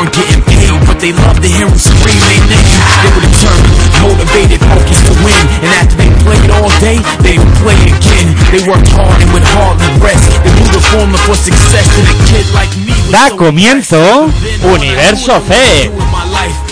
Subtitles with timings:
[0.00, 2.72] Weren't getting paid, but they loved to hear them scream their name.
[3.04, 5.44] They were determined, motivated, focused to win.
[5.60, 8.32] And after they played all day, they would play again.
[8.48, 10.24] They worked hard and would hardly rest.
[10.40, 14.32] They knew the formula for success and a kid like me Da comienzo
[14.64, 15.92] Universo Fe.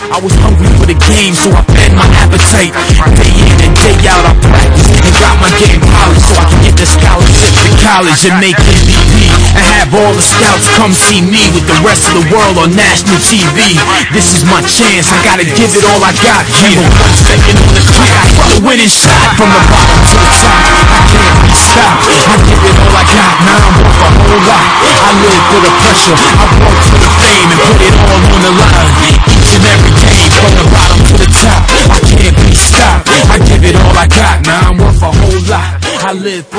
[0.09, 2.73] I was hungry for the game, so I fed my appetite.
[3.13, 6.87] Day in and day out, I practiced and got my game polished so I the
[6.87, 9.27] scholarship to college and make MVP.
[9.59, 12.71] And have all the scouts come see me with the rest of the world on
[12.79, 13.75] national TV.
[14.15, 16.47] This is my chance, I gotta give it all I got.
[16.63, 20.17] Yeah, one second on the clock, I got the winning shot from the bottom to
[20.23, 20.63] the top.
[20.87, 22.07] I can't be stopped.
[22.31, 24.67] I give it all I got, now I'm worth a whole lot.
[25.03, 28.41] I live for the pressure, I work for the fame and put it all on
[28.47, 29.19] the line.
[29.27, 31.63] Each and every game, from the bottom to the top.
[31.91, 33.11] I can't be stopped.
[33.35, 35.78] I give it all I got, now I'm worth a whole lot.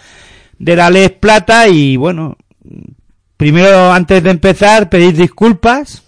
[0.57, 2.35] de la Ley Plata y bueno,
[3.37, 6.03] primero antes de empezar pedir disculpas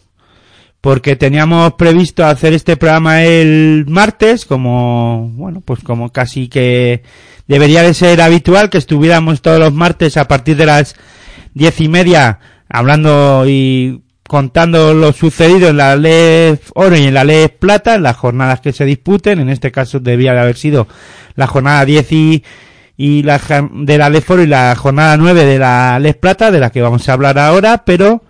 [0.81, 7.03] porque teníamos previsto hacer este programa el martes, como, bueno, pues como casi que
[7.47, 10.96] debería de ser habitual que estuviéramos todos los martes a partir de las
[11.53, 17.25] diez y media hablando y contando lo sucedido en la ley oro y en la
[17.25, 20.88] ley plata, en las jornadas que se disputen, en este caso debía de haber sido
[21.36, 22.44] la jornada 10 y,
[22.98, 23.40] y la
[23.72, 26.81] de la ley oro y la jornada 9 de la ley plata, de la que
[26.81, 28.24] vamos a hablar ahora, pero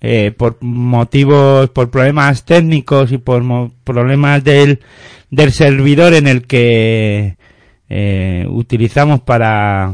[0.00, 4.80] eh, por motivos, por problemas técnicos y por mo- problemas del,
[5.30, 7.36] del servidor en el que
[7.88, 9.92] eh, utilizamos para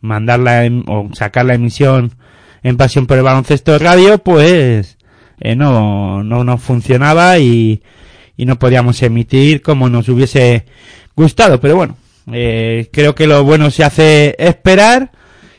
[0.00, 2.12] mandar la em- o sacar la emisión
[2.62, 4.98] en Pasión por el Baloncesto Radio, pues
[5.40, 7.82] eh, no, no nos funcionaba y,
[8.36, 10.64] y no podíamos emitir como nos hubiese
[11.14, 11.60] gustado.
[11.60, 11.96] Pero bueno,
[12.32, 15.12] eh, creo que lo bueno se hace esperar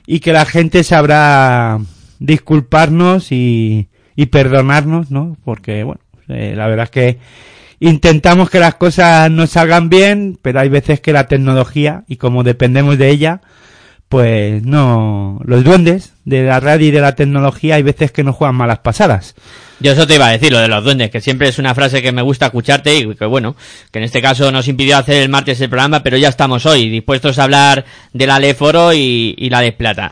[0.05, 1.79] y que la gente sabrá
[2.19, 5.37] disculparnos y, y perdonarnos, ¿no?
[5.43, 7.17] Porque, bueno, eh, la verdad es que
[7.79, 12.43] intentamos que las cosas nos salgan bien, pero hay veces que la tecnología, y como
[12.43, 13.41] dependemos de ella,
[14.09, 18.35] pues no, los duendes de la radio y de la tecnología hay veces que nos
[18.35, 19.35] juegan malas pasadas.
[19.79, 22.01] Yo eso te iba a decir, lo de los duendes, que siempre es una frase
[22.01, 23.55] que me gusta escucharte y que bueno,
[23.91, 26.89] que en este caso nos impidió hacer el martes el programa, pero ya estamos hoy
[26.89, 30.11] dispuestos a hablar de la ley foro y, y la ley plata.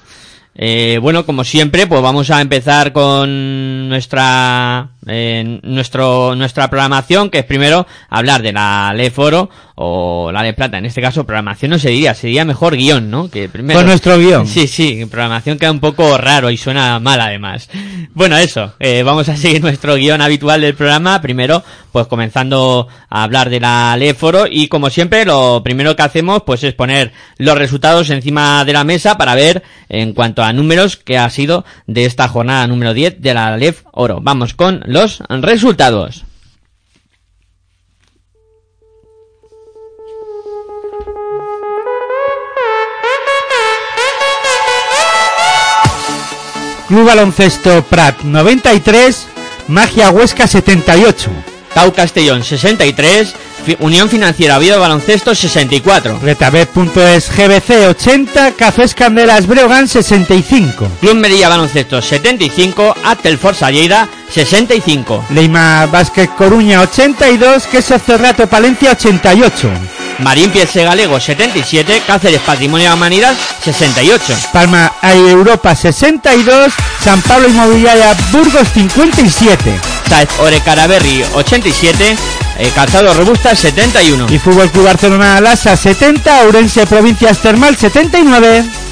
[0.58, 4.90] Eh, bueno, como siempre, pues vamos a empezar con nuestra
[5.64, 10.80] nuestro, nuestra programación, que es primero hablar de la ley foro o la de plata.
[10.80, 13.30] En este caso, programación no se diría, sería mejor guion, ¿no?
[13.30, 13.80] Que primero...
[13.80, 14.48] Con nuestro guion.
[14.48, 17.70] Sí, sí, programación queda un poco raro y suena mal además.
[18.14, 21.22] Bueno, eso, eh, vamos a seguir nuestro guion habitual del programa.
[21.22, 26.02] Primero, pues comenzando a hablar de la ley foro y como siempre, lo primero que
[26.02, 30.54] hacemos pues es poner los resultados encima de la mesa para ver en cuanto a
[30.54, 34.20] números que ha sido de esta jornada número 10 de la LEF Oro.
[34.22, 34.97] Vamos con los
[35.42, 36.26] resultados.
[46.88, 49.28] Club Baloncesto Prat 93,
[49.68, 51.57] Magia Huesca 78.
[51.78, 56.20] Tau Castellón 63, Fi- Unión Financiera Oviedo Baloncesto 64.
[56.24, 60.88] Retabet.es GBC 80, Cafés Candelas Breogán 65.
[61.00, 65.26] Club Medilla Baloncesto 75, Atel Forza Lleida 65.
[65.30, 69.70] Leima Vázquez Coruña 82, Queso Cerrato Palencia 88.
[70.18, 74.34] Marín Piece Galego 77, Cáceres Patrimonio de la Humanidad 68.
[74.52, 76.74] Palma Europa 62,
[77.04, 79.97] San Pablo Inmobiliaria Burgos 57.
[80.40, 82.16] Orecaraberri 87,
[82.58, 84.28] eh, Calzado Robusta 71.
[84.30, 88.87] Y Fútbol Club Barcelona Lasa 70, Ourense Provincias Termal 79.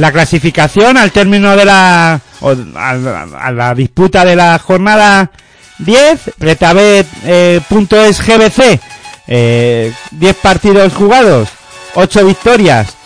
[0.00, 5.30] La clasificación al término de la o a, a la disputa de la jornada
[5.76, 8.80] 10, Retabet eh, GBC,
[9.26, 11.50] eh, 10 partidos jugados,
[11.96, 12.96] 8 victorias,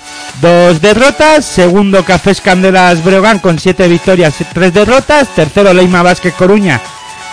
[0.40, 6.80] 2 derrotas, segundo Cafés Candelas Breogán con 7 victorias, 3 derrotas, tercero Leima Vázquez Coruña,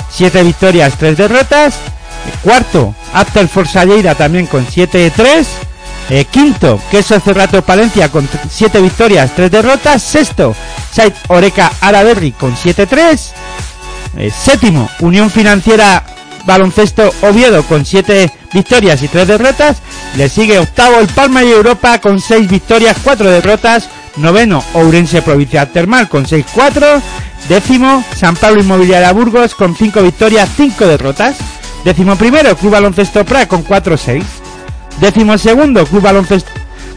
[0.09, 1.75] 7 victorias, 3 derrotas,
[2.41, 5.45] cuarto Aptel Forza Lleida también con 7-3,
[6.11, 10.03] eh, quinto, Queso Cerrato Palencia con 7 victorias, 3 derrotas.
[10.03, 10.53] Sexto,
[10.91, 13.31] Sait Oreca Araberri con 7-3.
[14.17, 16.03] Eh, séptimo, Unión Financiera
[16.43, 19.77] Baloncesto Oviedo con 7 victorias y 3 derrotas.
[20.17, 23.87] Le sigue octavo el Palma y Europa con 6 victorias, 4 derrotas.
[24.17, 27.01] Noveno, Ourense Provincia Termal con 6-4.
[27.47, 31.37] Décimo, San Pablo Inmobiliaria Burgos con 5 victorias, 5 derrotas.
[31.85, 34.40] Décimo primero, Club Baloncesto Pra con 4-6.
[35.01, 36.51] Décimo segundo, Club Baloncesto,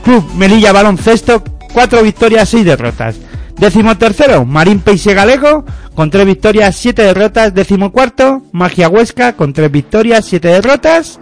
[0.05, 1.43] Club Melilla Baloncesto,
[1.73, 3.17] cuatro victorias, seis derrotas.
[3.57, 5.65] Décimo tercero, Marín Peixe Galego,
[5.95, 7.55] con tres victorias, siete derrotas.
[7.55, 11.19] Décimo cuarto, Magia Huesca, con tres victorias, siete derrotas.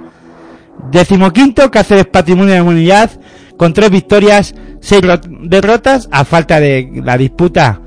[0.90, 3.10] Décimo quinto, Cáceres Patrimonio de la Humanidad,
[3.56, 7.80] con tres victorias, seis ro- derrotas, a falta de la disputa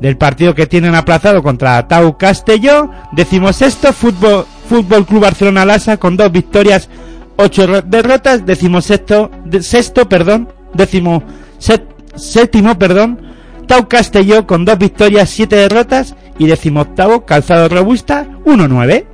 [0.00, 2.88] del partido que tienen aplazado contra Tau Castelló.
[3.12, 6.88] Décimo sexto, Fútbol, Fútbol Club Barcelona Lasa, con dos victorias,
[7.38, 8.44] ocho ro- derrotas.
[8.44, 11.22] Décimo sexto, de- sexto, perdón, décimo
[11.58, 13.20] set- séptimo, perdón,
[13.66, 16.14] Tau Castelló con dos victorias, siete derrotas.
[16.38, 19.06] Y décimo octavo, Calzado Robusta, 1-9.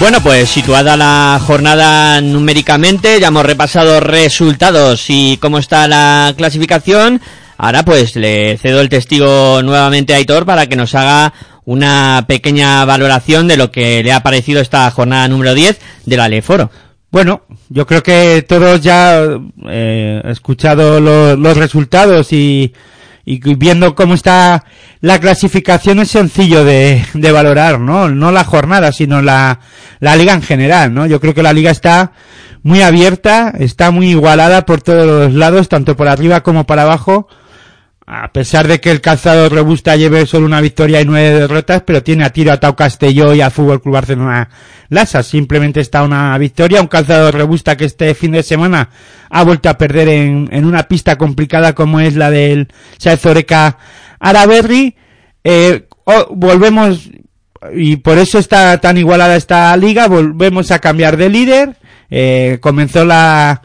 [0.00, 7.20] Bueno, pues situada la jornada numéricamente, ya hemos repasado resultados y cómo está la clasificación.
[7.56, 11.32] Ahora pues le cedo el testigo nuevamente a Aitor para que nos haga
[11.64, 16.28] una pequeña valoración de lo que le ha parecido esta jornada número 10 de la
[16.28, 16.70] Leforo.
[17.10, 19.20] Bueno, yo creo que todos ya
[19.68, 22.72] eh, escuchado lo- los resultados y,
[23.30, 24.64] y viendo cómo está
[25.02, 28.08] la clasificación es sencillo de, de valorar, ¿no?
[28.08, 29.60] No la jornada, sino la,
[30.00, 31.04] la liga en general, ¿no?
[31.04, 32.12] Yo creo que la liga está
[32.62, 37.28] muy abierta, está muy igualada por todos los lados, tanto por arriba como por abajo.
[38.10, 42.02] A pesar de que el calzado robusta lleve solo una victoria y nueve derrotas, pero
[42.02, 44.48] tiene a tiro a Tau Castelló y a Fútbol Club Barcelona
[44.88, 45.22] Lasa.
[45.22, 48.88] Simplemente está una victoria, un calzado robusta que este fin de semana
[49.28, 53.76] ha vuelto a perder en, en una pista complicada como es la del Saezoreca
[54.18, 54.96] Araberri.
[55.44, 55.86] Eh,
[56.30, 57.10] volvemos,
[57.74, 61.76] y por eso está tan igualada esta liga, volvemos a cambiar de líder.
[62.08, 63.60] Eh, comenzó la,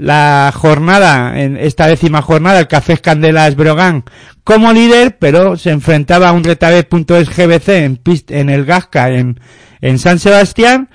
[0.00, 4.04] la jornada, en esta décima jornada, el Café Candelas Brogan
[4.44, 9.38] como líder, pero se enfrentaba a un Retabet.es GBC en, en el Gasca en,
[9.82, 10.88] en San Sebastián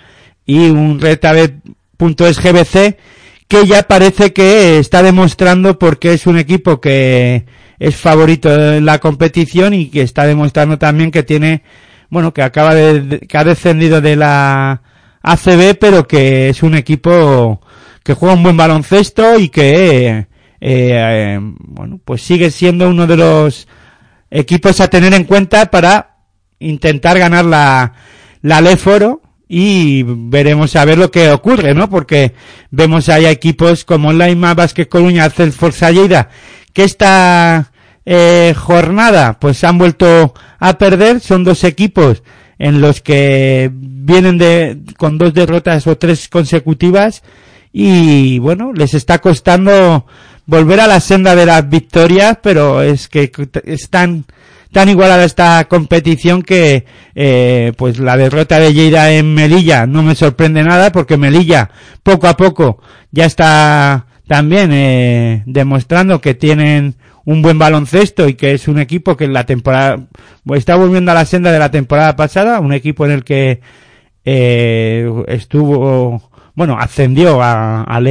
[0.43, 2.97] y un Retabet.es GBC
[3.47, 7.45] que ya parece que está demostrando porque es un equipo que
[7.77, 11.61] es favorito en la competición y que está demostrando también que tiene,
[12.09, 14.81] bueno, que acaba de, que ha descendido de la
[15.21, 17.61] ACB, pero que es un equipo
[18.05, 20.27] que juega un buen baloncesto y que, eh,
[20.61, 23.67] eh, bueno, pues sigue siendo uno de los
[24.29, 26.17] equipos a tener en cuenta para
[26.59, 27.93] intentar ganar la,
[28.43, 31.89] la Leforo y veremos a ver lo que ocurre, ¿no?
[31.89, 32.33] Porque
[32.69, 36.29] vemos ahí equipos como Laima, Vázquez Coruña, Forza Lleida,
[36.73, 37.71] que esta
[38.05, 42.21] eh, jornada pues han vuelto a perder, son dos equipos
[42.59, 47.23] en los que vienen de, con dos derrotas o tres consecutivas
[47.77, 50.05] y bueno, les está costando
[50.45, 53.29] volver a la senda de las victorias, pero es que
[53.65, 54.23] están
[54.71, 60.15] tan igualada esta competición que eh, pues la derrota de Lleida en Melilla no me
[60.15, 61.69] sorprende nada porque Melilla
[62.01, 68.53] poco a poco ya está también eh, demostrando que tienen un buen baloncesto y que
[68.53, 69.97] es un equipo que en la temporada
[70.45, 73.59] pues, está volviendo a la senda de la temporada pasada, un equipo en el que
[74.23, 78.01] eh, estuvo bueno, ascendió a, a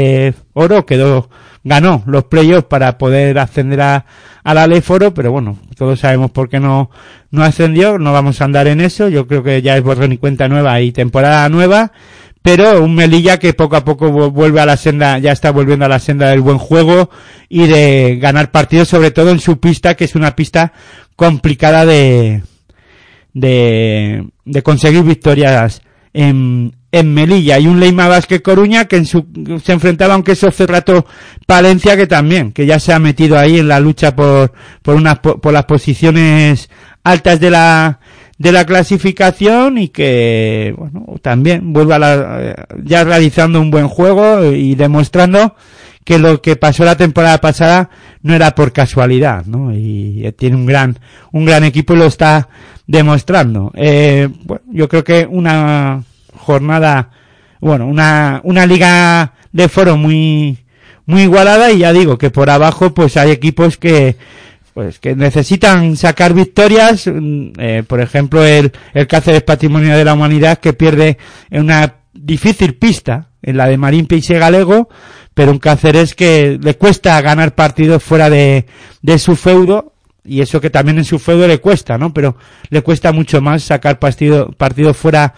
[0.53, 1.31] Oro, quedó,
[1.65, 4.07] ganó los playoffs para poder ascender a,
[4.45, 6.91] a la Lef Oro, pero bueno, todos sabemos por qué no,
[7.31, 10.19] no ascendió, no vamos a andar en eso, yo creo que ya es borrón y
[10.19, 11.93] cuenta nueva y temporada nueva,
[12.43, 15.89] pero un Melilla que poco a poco vuelve a la senda, ya está volviendo a
[15.89, 17.09] la senda del buen juego
[17.49, 20.75] y de ganar partidos, sobre todo en su pista, que es una pista
[21.17, 22.43] complicada de,
[23.33, 25.81] de, de conseguir victorias
[26.13, 29.27] en, en Melilla y un Leima Vázquez Coruña que en su,
[29.65, 31.07] se enfrentaba aunque eso hace rato
[31.45, 35.19] Palencia que también que ya se ha metido ahí en la lucha por por unas
[35.19, 36.71] por las posiciones
[37.03, 37.99] altas de la
[38.39, 44.53] de la clasificación y que bueno también vuelve a la, ya realizando un buen juego
[44.53, 45.57] y demostrando
[46.05, 47.91] que lo que pasó la temporada pasada
[48.23, 49.75] no era por casualidad, ¿no?
[49.75, 50.99] Y tiene un gran,
[51.33, 52.51] un gran equipo y lo está
[52.87, 53.73] demostrando.
[53.75, 56.05] Eh, bueno, yo creo que una
[56.37, 57.11] jornada,
[57.61, 60.59] bueno, una, una liga de foro muy,
[61.07, 64.17] muy igualada y ya digo que por abajo pues hay equipos que,
[64.75, 70.15] pues que necesitan sacar victorias, mm, eh, por ejemplo el, el Cáceres Patrimonio de la
[70.15, 71.19] Humanidad que pierde
[71.51, 74.89] en una difícil pista, en la de Marín Peixe Galego,
[75.35, 78.67] pero un Cáceres que le cuesta ganar partidos fuera de,
[79.03, 79.93] de su feudo,
[80.25, 82.15] y eso que también en su feudo le cuesta, ¿no?
[82.15, 82.37] Pero
[82.71, 85.35] le cuesta mucho más sacar partido, partidos fuera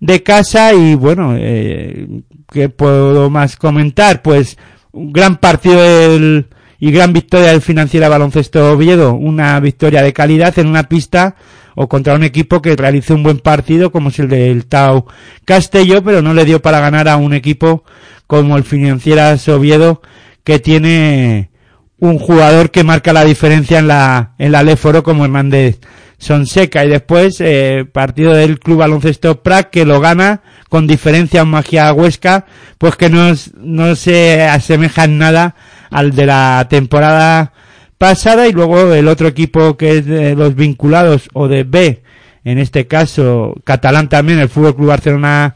[0.00, 2.06] de casa y bueno, eh,
[2.50, 4.22] ¿qué puedo más comentar?
[4.22, 4.58] Pues
[4.92, 6.48] un gran partido del,
[6.78, 11.36] y gran victoria del Financiera Baloncesto Oviedo, una victoria de calidad en una pista
[11.74, 15.06] o contra un equipo que realizó un buen partido como es el del Tau
[15.44, 17.84] Castelló, pero no le dio para ganar a un equipo
[18.26, 20.02] como el Financiera Oviedo
[20.42, 21.50] que tiene
[21.98, 25.80] un jugador que marca la diferencia en la en la Leforo como Hernández
[26.18, 31.48] Sonseca y después eh, partido del Club Baloncesto Prac que lo gana con diferencia en
[31.48, 32.46] Magia Huesca,
[32.78, 35.54] pues que no, no se asemeja en nada
[35.90, 37.52] al de la temporada
[37.98, 42.02] pasada y luego el otro equipo que es de los vinculados o de B,
[42.44, 45.54] en este caso catalán también, el Fútbol Club Barcelona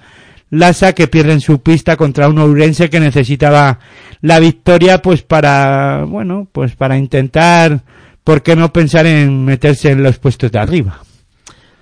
[0.51, 3.79] Lasa que pierde en su pista contra un Ourense que necesitaba
[4.21, 7.83] la victoria pues para, bueno, pues para intentar
[8.31, 11.01] ¿por qué no pensar en meterse en los puestos de arriba?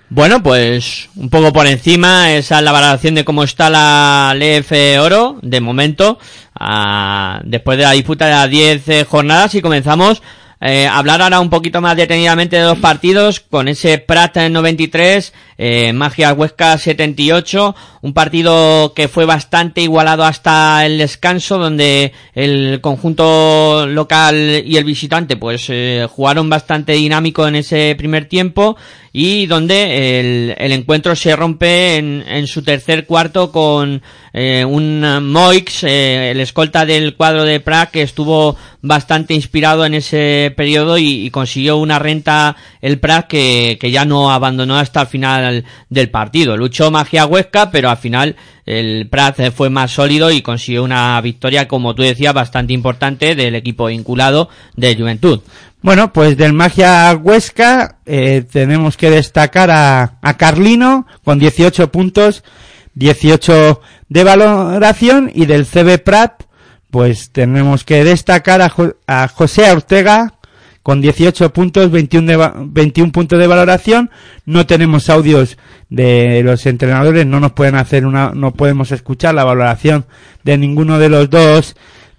[0.09, 4.71] Bueno, pues un poco por encima, esa es la valoración de cómo está la LF
[4.99, 6.17] Oro, de momento,
[6.59, 10.23] ah, después de la disputa de las 10 eh, jornadas y comenzamos
[10.59, 15.31] eh, hablar ahora un poquito más detenidamente de los partidos con ese Prata en 93,
[15.61, 22.79] eh, Magia Huesca 78, un partido que fue bastante igualado hasta el descanso, donde el
[22.79, 28.77] conjunto local y el visitante pues eh, jugaron bastante dinámico en ese primer tiempo
[29.11, 34.01] y donde el, encuentro se rompe en, su tercer cuarto con
[34.33, 35.01] eh, un
[35.31, 40.97] Moix, eh, el escolta del cuadro de Prague, que estuvo bastante inspirado en ese periodo
[40.97, 45.43] y, y consiguió una renta el Prague que, que, ya no abandonó hasta el final
[45.89, 46.57] del partido.
[46.57, 51.67] Luchó Magia Huesca, pero al final el Prague fue más sólido y consiguió una victoria,
[51.67, 55.41] como tú decías, bastante importante del equipo vinculado de Juventud.
[55.81, 62.43] Bueno, pues del Magia Huesca eh, tenemos que destacar a, a, Carlino con 18 puntos,
[62.95, 66.43] 18 de valoración y del CB Prat
[66.91, 68.73] pues tenemos que destacar a,
[69.07, 70.38] a José Ortega
[70.89, 74.09] con 18 puntos, 21, de 21 puntos de valoración.
[74.47, 79.43] No tenemos audios de los entrenadores, no nos pueden hacer una, no podemos escuchar la
[79.43, 80.07] valoración
[80.43, 81.75] de ninguno de los dos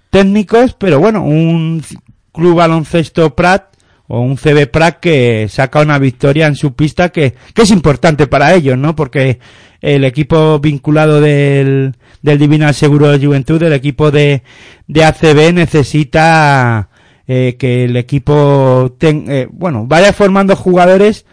[0.09, 1.83] técnicos, pero bueno, un
[2.31, 3.73] Club Baloncesto Prat
[4.07, 8.27] o un CB Prat que saca una victoria en su pista que, que es importante
[8.27, 8.95] para ellos, ¿no?
[8.95, 9.39] Porque
[9.81, 14.43] el equipo vinculado del, del Divina Seguro de Juventud, el equipo de,
[14.87, 16.87] de ACB necesita
[17.33, 21.25] eh, que el equipo eh, bueno, vaya formando jugadores,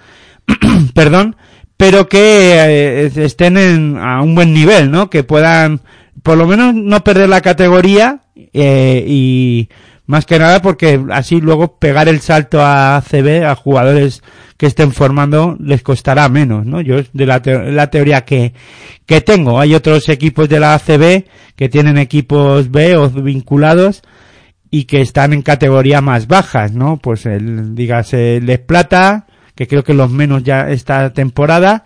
[0.95, 1.35] perdón,
[1.77, 5.11] pero que eh, estén en, a un buen nivel, ¿no?
[5.11, 5.81] Que puedan,
[6.23, 9.71] por lo menos, no perder la categoría eh, y
[10.07, 14.23] más que nada porque así luego pegar el salto a ACB a jugadores
[14.57, 16.81] que estén formando les costará menos, ¿no?
[16.81, 18.55] Yo es de la, te la teoría que,
[19.05, 19.59] que tengo.
[19.59, 21.25] Hay otros equipos de la ACB
[21.57, 24.03] que tienen equipos B o vinculados
[24.71, 26.99] y que están en categoría más bajas, ¿no?
[26.99, 31.85] Pues el, dígase, Les Plata, que creo que los menos ya esta temporada,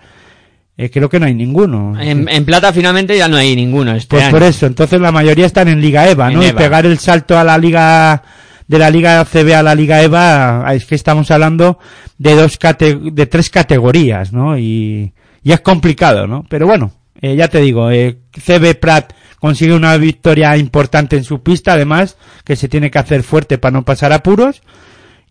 [0.76, 1.98] eh, creo que no hay ninguno.
[2.00, 3.94] En, en, plata finalmente ya no hay ninguno.
[3.94, 4.32] Este pues año.
[4.32, 6.42] por eso, entonces la mayoría están en Liga EVA, ¿no?
[6.42, 6.58] En Y EVA.
[6.58, 8.22] pegar el salto a la Liga
[8.66, 11.78] de la Liga CB a la Liga EVA, es que estamos hablando
[12.18, 14.58] de dos cate de tres categorías, ¿no?
[14.58, 15.12] Y,
[15.42, 16.44] y es complicado, ¿no?
[16.48, 19.12] Pero bueno, eh, ya te digo, eh, CB Prat
[19.42, 23.72] consigue una victoria importante en su pista, además, que se tiene que hacer fuerte para
[23.72, 24.62] no pasar apuros.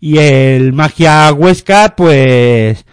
[0.02, 2.84] Y el Magia Huesca, pues,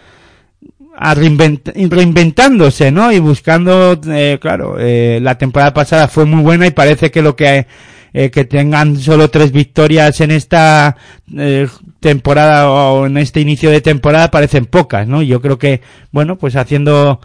[0.95, 3.11] a reinvent reinventándose, ¿no?
[3.11, 7.35] Y buscando, eh, claro, eh, la temporada pasada fue muy buena y parece que lo
[7.35, 7.67] que,
[8.13, 10.95] eh, que tengan solo tres victorias en esta
[11.37, 11.67] eh,
[11.99, 15.21] temporada o en este inicio de temporada parecen pocas, ¿no?
[15.21, 15.81] Yo creo que,
[16.13, 17.19] bueno, pues haciendo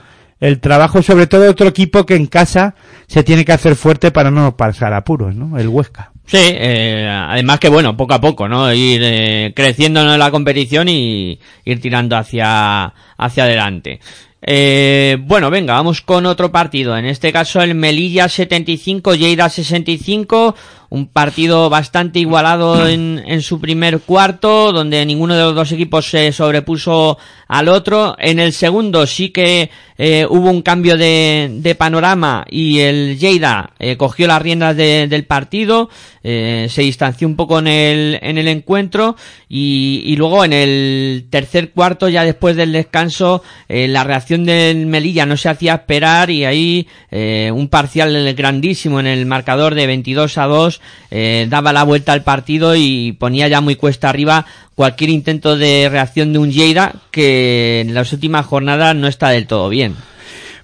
[0.45, 2.75] el trabajo, sobre todo otro equipo que en casa
[3.07, 5.59] se tiene que hacer fuerte para no pasar apuros, ¿no?
[5.59, 6.13] El Huesca.
[6.27, 8.71] Sí, eh, además que bueno, poco a poco, ¿no?
[8.71, 14.01] Ir eh, creciendo en la competición y ir tirando hacia, hacia adelante.
[14.47, 16.97] Eh, bueno, venga, vamos con otro partido.
[16.99, 20.55] En este caso el Melilla 75, Lleida 65.
[20.95, 26.09] Un partido bastante igualado en, en, su primer cuarto, donde ninguno de los dos equipos
[26.09, 28.15] se sobrepuso al otro.
[28.17, 33.71] En el segundo sí que eh, hubo un cambio de, de, panorama y el Lleida
[33.81, 35.89] eh, cogió las riendas de, del partido,
[36.27, 39.15] eh, se distanció un poco en el, en el encuentro
[39.49, 44.87] y, y, luego en el tercer cuarto, ya después del descanso, eh, la reacción del
[44.87, 49.87] Melilla no se hacía esperar y ahí eh, un parcial grandísimo en el marcador de
[49.87, 50.81] 22 a 2
[51.11, 55.89] eh, daba la vuelta al partido y ponía ya muy cuesta arriba cualquier intento de
[55.91, 59.95] reacción de un Lleida que en las últimas jornadas no está del todo bien.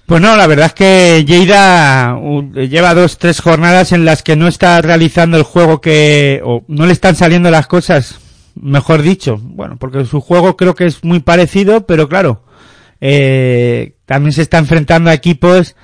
[0.05, 2.19] Pues no, la verdad es que Lleida
[2.53, 6.85] lleva dos, tres jornadas en las que no está realizando el juego que, o no
[6.85, 8.19] le están saliendo las cosas,
[8.55, 9.39] mejor dicho.
[9.41, 12.43] Bueno, porque su juego creo que es muy parecido, pero claro,
[12.99, 15.75] eh, también se está enfrentando a equipos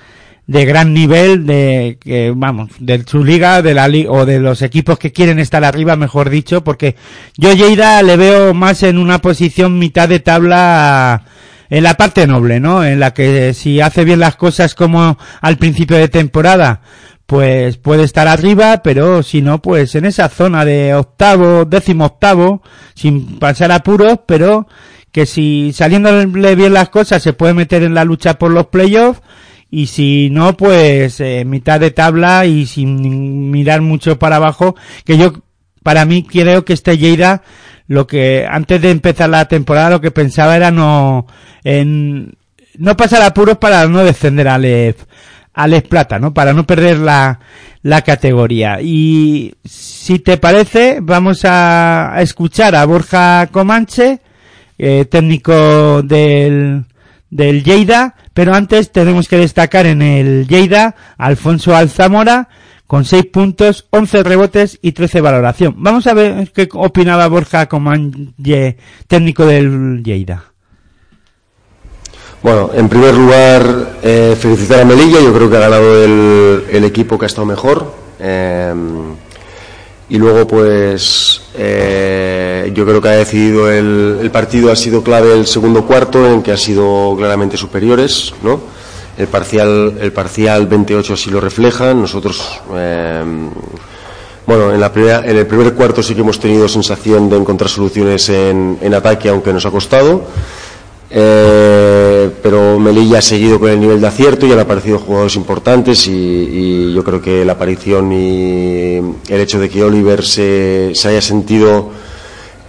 [0.48, 4.62] de gran nivel de que vamos de su liga de la liga o de los
[4.62, 6.96] equipos que quieren estar arriba mejor dicho porque
[7.36, 11.24] yo Lleida le veo más en una posición mitad de tabla
[11.70, 15.58] en la parte noble no en la que si hace bien las cosas como al
[15.58, 16.82] principio de temporada
[17.26, 22.62] pues puede estar arriba pero si no pues en esa zona de octavo décimo octavo
[22.96, 24.66] sin pasar apuros pero
[25.12, 29.22] que si saliéndole bien las cosas se puede meter en la lucha por los playoffs
[29.70, 35.18] y si no, pues eh, mitad de tabla y sin mirar mucho para abajo, que
[35.18, 35.34] yo,
[35.84, 37.44] para mí creo que este Lleida,
[37.88, 41.28] lo que antes de empezar la temporada lo que pensaba era no,
[41.64, 42.36] en,
[42.78, 45.04] no pasar apuros para no descender al EF,
[45.54, 46.34] al EF Plata, ¿no?
[46.34, 47.40] Para no perder la,
[47.82, 48.80] la categoría.
[48.82, 54.22] Y si te parece, vamos a, a escuchar a Borja Comanche,
[54.78, 56.86] eh, técnico del,
[57.30, 62.50] del Lleida, pero antes tenemos que destacar en el Lleida Alfonso Alzamora
[62.86, 65.74] con 6 puntos, 11 rebotes y 13 valoración.
[65.80, 70.52] Vamos a ver qué opinaba Borja Comanje, técnico del Lleida.
[72.44, 77.18] Bueno, en primer lugar, eh, felicitar a Melilla, yo creo que ha ganado el, equipo
[77.18, 77.92] que ha estado mejor.
[78.20, 78.72] Eh,
[80.10, 85.34] y luego, pues, eh, yo creo que ha decidido el, el, partido, ha sido clave
[85.34, 88.62] el segundo cuarto, en que ha sido claramente superiores, ¿no?
[89.18, 91.94] El parcial, el parcial 28 así lo refleja.
[91.94, 93.24] Nosotros, eh,
[94.46, 97.70] bueno, en, la primera, en el primer cuarto sí que hemos tenido sensación de encontrar
[97.70, 100.26] soluciones en, en ataque, aunque nos ha costado.
[101.10, 106.06] Eh, pero Melilla ha seguido con el nivel de acierto y han aparecido jugadores importantes
[106.08, 111.22] y, yo creo que la aparición y el hecho de que Oliver se, se haya
[111.22, 111.92] sentido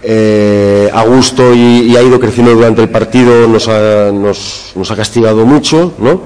[0.01, 5.45] eh, a gusto y, ha ido creciendo durante el partido nos ha, nos, ha castigado
[5.45, 6.21] mucho, ¿no?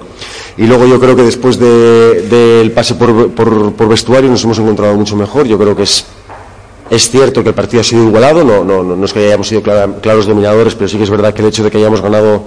[0.57, 4.93] Y luego yo creo que después del de, pase por, por vestuario nos hemos encontrado
[4.93, 5.47] mucho mejor.
[5.47, 6.05] Yo creo que es
[6.89, 9.61] es cierto que el partido ha sido igualado, no, no, no es que hayamos sido
[9.61, 12.45] claros dominadores, pero sí que es verdad que el hecho de que hayamos ganado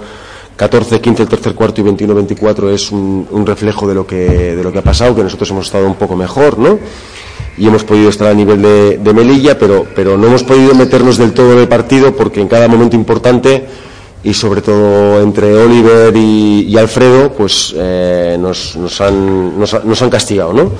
[0.57, 4.71] 14-15 el tercer cuarto y 21-24 es un, un, reflejo de lo, que, de lo
[4.71, 6.79] que ha pasado, que nosotros hemos estado un poco mejor, ¿no?
[7.57, 11.33] Y hemos podido estar a nivel de, Melilla, pero, pero no hemos podido meternos del
[11.33, 13.65] todo en el partido porque en cada momento importante
[14.23, 20.01] y sobre todo entre Oliver y, y Alfredo, pues eh, nos, nos, han, nos, nos,
[20.01, 20.71] han castigado, ¿no?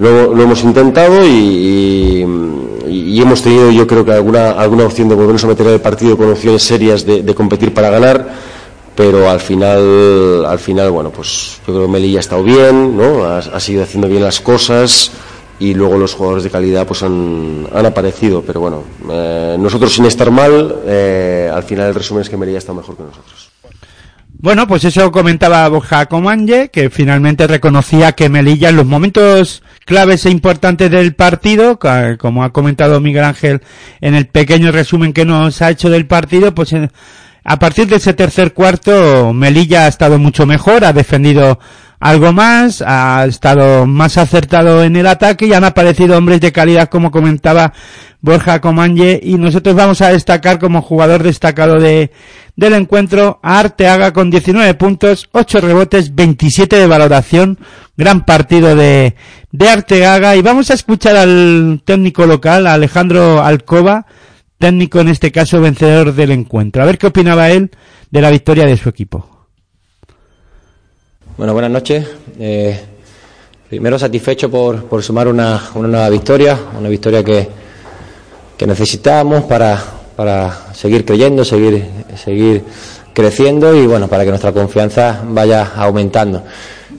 [0.00, 2.26] Lo, lo hemos intentado y,
[3.20, 6.30] hemos tenido yo creo que alguna, alguna opción de volvernos a meter el partido con
[6.32, 8.26] opciones serias de, competir para ganar,
[8.96, 13.24] pero al final, al final, bueno, pues yo creo que Melilla ha estado bien, ¿no?
[13.24, 15.12] Ha, ha seguido haciendo bien las cosas
[15.60, 20.06] y luego los jugadores de calidad pues han, han aparecido, pero bueno, eh, nosotros sin
[20.06, 23.49] estar mal, eh, al final el resumen es que Melilla está mejor que nosotros.
[24.42, 30.24] Bueno, pues eso comentaba Borja Comanje, que finalmente reconocía que Melilla en los momentos claves
[30.24, 31.78] e importantes del partido,
[32.18, 33.60] como ha comentado Miguel Ángel
[34.00, 36.74] en el pequeño resumen que nos ha hecho del partido, pues
[37.44, 41.58] a partir de ese tercer cuarto Melilla ha estado mucho mejor, ha defendido
[42.00, 46.88] algo más, ha estado más acertado en el ataque y han aparecido hombres de calidad
[46.88, 47.74] como comentaba
[48.22, 52.10] Borja Comanje y nosotros vamos a destacar como jugador destacado de,
[52.56, 57.58] del encuentro a Arteaga con 19 puntos, 8 rebotes, 27 de valoración,
[57.96, 59.14] gran partido de,
[59.52, 60.36] de Arteaga.
[60.36, 64.06] Y vamos a escuchar al técnico local, Alejandro Alcoba,
[64.60, 66.82] técnico en este caso vencedor del encuentro.
[66.82, 67.70] A ver qué opinaba él
[68.10, 69.26] de la victoria de su equipo.
[71.38, 72.06] Bueno, buenas noches.
[72.38, 72.78] Eh,
[73.70, 77.48] primero satisfecho por, por sumar una, una, nueva victoria, una victoria que,
[78.58, 79.82] que necesitábamos para,
[80.14, 81.82] para seguir creyendo, seguir,
[82.22, 82.62] seguir
[83.14, 86.44] creciendo y bueno, para que nuestra confianza vaya aumentando.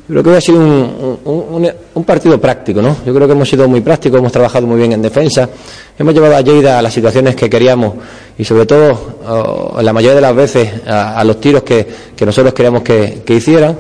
[0.08, 2.98] Creo que hoy ha sido un, un, un, partido práctico, ¿no?
[3.06, 5.50] Yo creo que hemos sido muy prácticos, hemos trabajado muy bien en defensa,
[5.98, 7.94] hemos llevado a Lleida a las situaciones que queríamos
[8.38, 12.54] y sobre todo, oh, la mayoría de las veces, a, los tiros que, que, nosotros
[12.54, 13.78] queríamos que, que hicieran.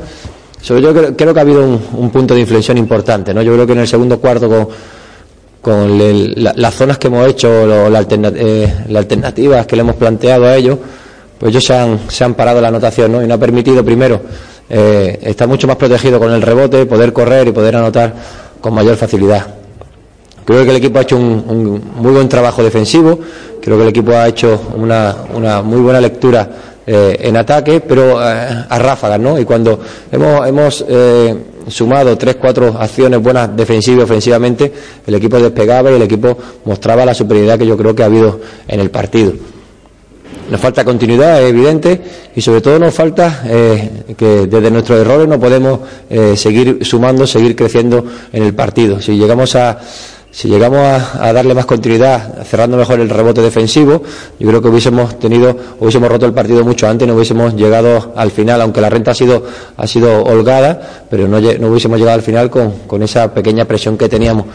[0.61, 3.41] Sobre todo creo, creo, que ha habido un, un, punto de inflexión importante, ¿no?
[3.41, 4.67] Yo creo que en el segundo cuarto con,
[5.61, 5.97] con
[6.35, 10.55] las zonas que hemos hecho, lo, alterna, eh, las alternativas que le hemos planteado a
[10.55, 10.77] ellos,
[11.39, 13.23] pues ellos se han, se han parado la anotación, ¿no?
[13.23, 14.21] Y no ha permitido primero
[14.71, 18.13] eh, mucho más protegido con el rebote, poder correr y poder anotar
[18.61, 19.45] con mayor facilidad.
[20.45, 23.19] Creo que el equipo ha hecho un, un muy buen trabajo defensivo,
[23.61, 26.49] creo que el equipo ha hecho una, muy buena lectura
[26.85, 29.39] eh, en ataque, pero eh, a ráfagas, ¿no?
[29.39, 29.79] Y cuando
[30.11, 31.35] hemos, hemos eh,
[31.67, 34.73] sumado tres, cuatro acciones buenas defensivas y ofensivamente,
[35.05, 38.39] el equipo despegaba y el equipo mostraba la superioridad que yo creo que ha habido
[38.67, 39.33] en el partido.
[40.51, 42.01] Nos falta continuidad, es evidente,
[42.35, 47.25] y sobre todo nos falta eh, que desde nuestros errores no podemos eh, seguir sumando,
[47.25, 48.99] seguir creciendo en el partido.
[48.99, 49.79] Si llegamos a
[51.33, 54.03] darle más continuidad, cerrando mejor el rebote defensivo,
[54.37, 58.31] yo creo que hubiésemos tenido, hubiésemos roto el partido mucho antes, no hubiésemos llegado al
[58.31, 59.45] final, aunque la renta ha sido,
[59.77, 64.47] ha sido holgada, pero no, hubiésemos llegado al final con esa pequeña presión que teníamos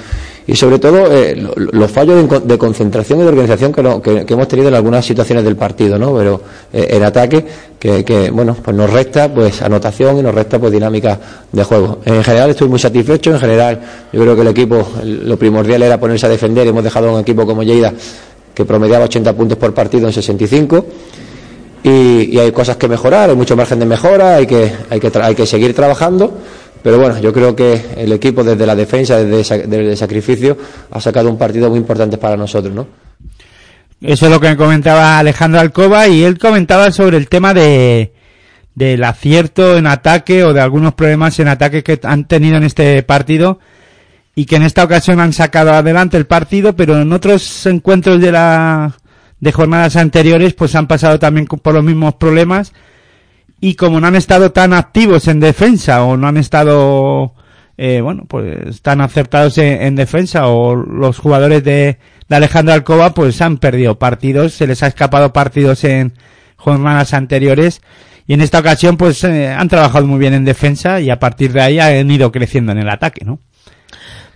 [0.48, 4.46] y sobre todo eh, los fallos de, concentración y de organización que, lo, que, hemos
[4.46, 6.14] tenido en algunas situaciones del partido, ¿no?
[6.14, 6.40] Pero
[6.72, 7.44] eh, en ataque
[7.78, 11.18] que, que, bueno, pues nos resta pues anotación y nos resta pues dinámica
[11.50, 11.98] de juego.
[12.04, 13.80] En general estoy muy satisfecho, en general
[14.12, 17.44] yo creo que el equipo lo primordial era ponerse a defender, hemos dejado un equipo
[17.44, 17.92] como Lleida
[18.54, 20.87] que promediaba 80 puntos por partido en 65
[21.82, 25.11] y, y hay cosas que mejorar, hay mucho margen de mejora, hay que, hay que,
[25.20, 26.32] hay que seguir trabajando
[26.87, 30.57] pero bueno, yo creo que el equipo desde la defensa, desde, desde el sacrificio,
[30.92, 32.87] ha sacado un partido muy importante para nosotros, ¿no?
[34.01, 38.12] Eso es lo que me comentaba Alejandro Alcoba y él comentaba sobre el tema de,
[38.77, 43.03] del acierto en ataque o de algunos problemas en ataque que han tenido en este
[43.03, 43.59] partido
[44.37, 48.31] y que en esta ocasión han sacado adelante el partido, pero en otros encuentros de
[48.31, 48.92] la
[49.40, 52.72] de jornadas anteriores pues han pasado también por los mismos problemas
[53.60, 57.34] y como no han estado tan activos en defensa o no han estado
[57.78, 63.40] eh, bueno pues tan acertados en, defensa o los jugadores de, de Alejandro Alcoba pues
[63.40, 66.14] han perdido partidos se les ha escapado partidos en
[66.56, 67.80] jornadas anteriores.
[68.26, 71.52] Y en esta ocasión pues eh, han trabajado muy bien en defensa y a partir
[71.52, 73.38] de ahí han ido creciendo en el ataque no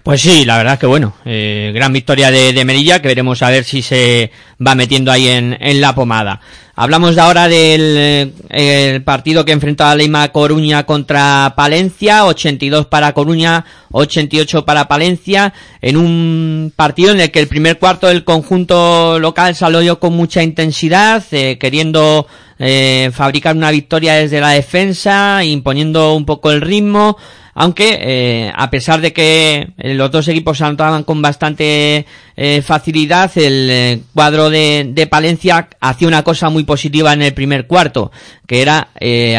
[0.02, 3.64] pues sí, la verdad que bueno, eh, gran victoria de, Merilla, que veremos a ver
[3.64, 4.30] si se
[4.64, 6.40] va metiendo ahí en, la pomada.
[6.74, 13.66] Hablamos ahora del eh, partido que enfrentó a Leima Coruña contra Palencia, 82 para Coruña,
[13.92, 19.54] 88 para Palencia, en un partido en el que el primer cuarto del conjunto local
[19.54, 22.26] salió con mucha intensidad, eh, queriendo
[22.58, 27.16] eh, fabricar una victoria desde la defensa, imponiendo un poco el ritmo,
[27.60, 33.30] aunque eh, a pesar de que eh, los dos equipos anotaban con bastante eh, facilidad,
[33.36, 38.12] el cuadro de, de, Palencia hacía una cosa muy positiva en el primer cuarto,
[38.46, 38.88] que era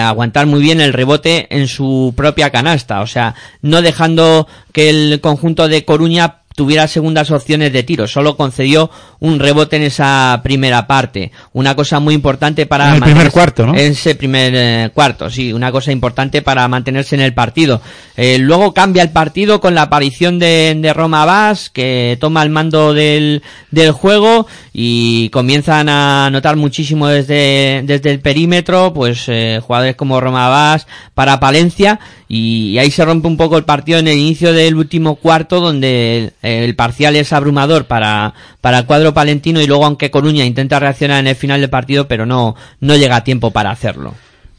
[0.07, 5.19] aguantar muy bien el rebote en su propia canasta, o sea, no dejando que el
[5.19, 10.85] conjunto de Coruña tuviera segundas opciones de tiro, solo concedió un rebote en esa primera
[10.85, 13.73] parte, una cosa muy importante para en el primer cuarto, ¿no?
[13.73, 17.81] En ese primer eh, cuarto, sí, una cosa importante para mantenerse en el partido.
[18.15, 22.51] Eh, luego cambia el partido con la aparición de, de Roma Bass, que toma el
[22.51, 29.59] mando del, del juego y comienzan a notar muchísimo desde, desde el perímetro, pues eh,
[29.61, 34.07] jugadores como Roma Bass para Palencia y, ahí se rompe un poco el partido en
[34.07, 39.13] el inicio del último cuarto donde el, el parcial es abrumador para, para el cuadro
[39.13, 42.95] palentino y luego aunque Coruña intenta reaccionar en el final del partido pero no, no
[42.95, 44.13] llega a tiempo para hacerlo.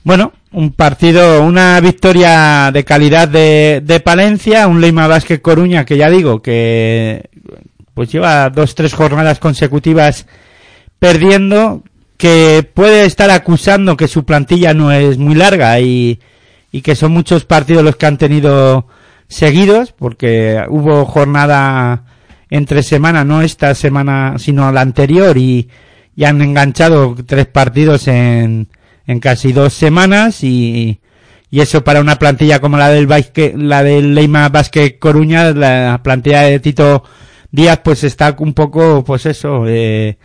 [0.04, 5.96] Bueno, un partido, una victoria de calidad de, de Palencia, un Leima Vázquez Coruña que
[5.96, 7.30] ya digo que
[7.94, 10.26] pues lleva dos, tres jornadas consecutivas
[10.98, 11.82] perdiendo,
[12.16, 16.20] que puede estar acusando que su plantilla no es muy larga y,
[16.70, 18.86] y que son muchos partidos los que han tenido
[19.28, 22.04] seguidos, porque hubo jornada
[22.50, 25.68] entre semana, no esta semana, sino la anterior, y,
[26.14, 28.68] y han enganchado tres partidos en,
[29.06, 31.00] en casi dos semanas, y,
[31.50, 36.00] y eso para una plantilla como la del Basque, la del Leima Basque Coruña, la
[36.04, 37.02] plantilla de Tito
[37.52, 40.16] Díaz, pues está un poco, pues eso, eh,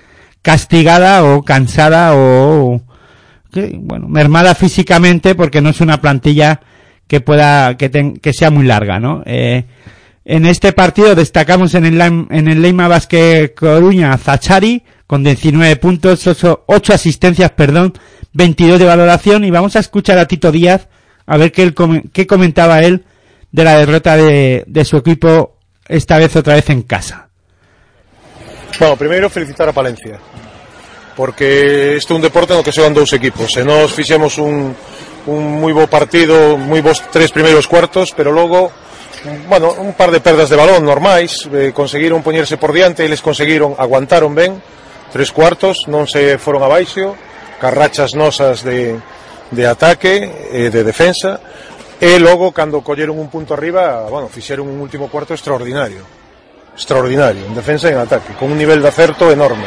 [0.41, 2.81] castigada o cansada o,
[3.51, 6.61] que, bueno, mermada físicamente porque no es una plantilla
[7.05, 9.23] que pueda, que, ten, que sea muy larga, ¿no?
[9.25, 9.65] Eh,
[10.23, 15.75] en este partido destacamos en el, en el Leima Basque Coruña a Zachari con 19
[15.77, 17.93] puntos, 8, 8, asistencias, perdón,
[18.33, 20.87] 22 de valoración y vamos a escuchar a Tito Díaz
[21.25, 21.75] a ver qué, él,
[22.13, 23.03] qué comentaba él
[23.51, 25.56] de la derrota de, de su equipo
[25.87, 27.29] esta vez otra vez en casa.
[28.79, 30.19] Bueno, primeiro felicitar a Palencia
[31.17, 34.77] porque este é un deporte no que se van dous equipos e nos fixemos un,
[35.25, 38.69] un moi bo partido moi bons tres primeiros cuartos pero logo
[39.49, 43.73] bueno, un par de perdas de balón normais eh, conseguiron poñerse por diante eles conseguiron,
[43.81, 44.61] aguantaron ben
[45.09, 47.17] tres cuartos, non se foron abaixo
[47.57, 48.93] carrachas nosas de,
[49.49, 50.21] de ataque
[50.53, 51.41] e eh, de defensa
[51.97, 56.05] E logo, cando colleron un punto arriba, bueno, fixeron un último cuarto extraordinario.
[56.77, 59.65] Extraordinario, en defensa e en ataque, con un nivel de acerto enorme.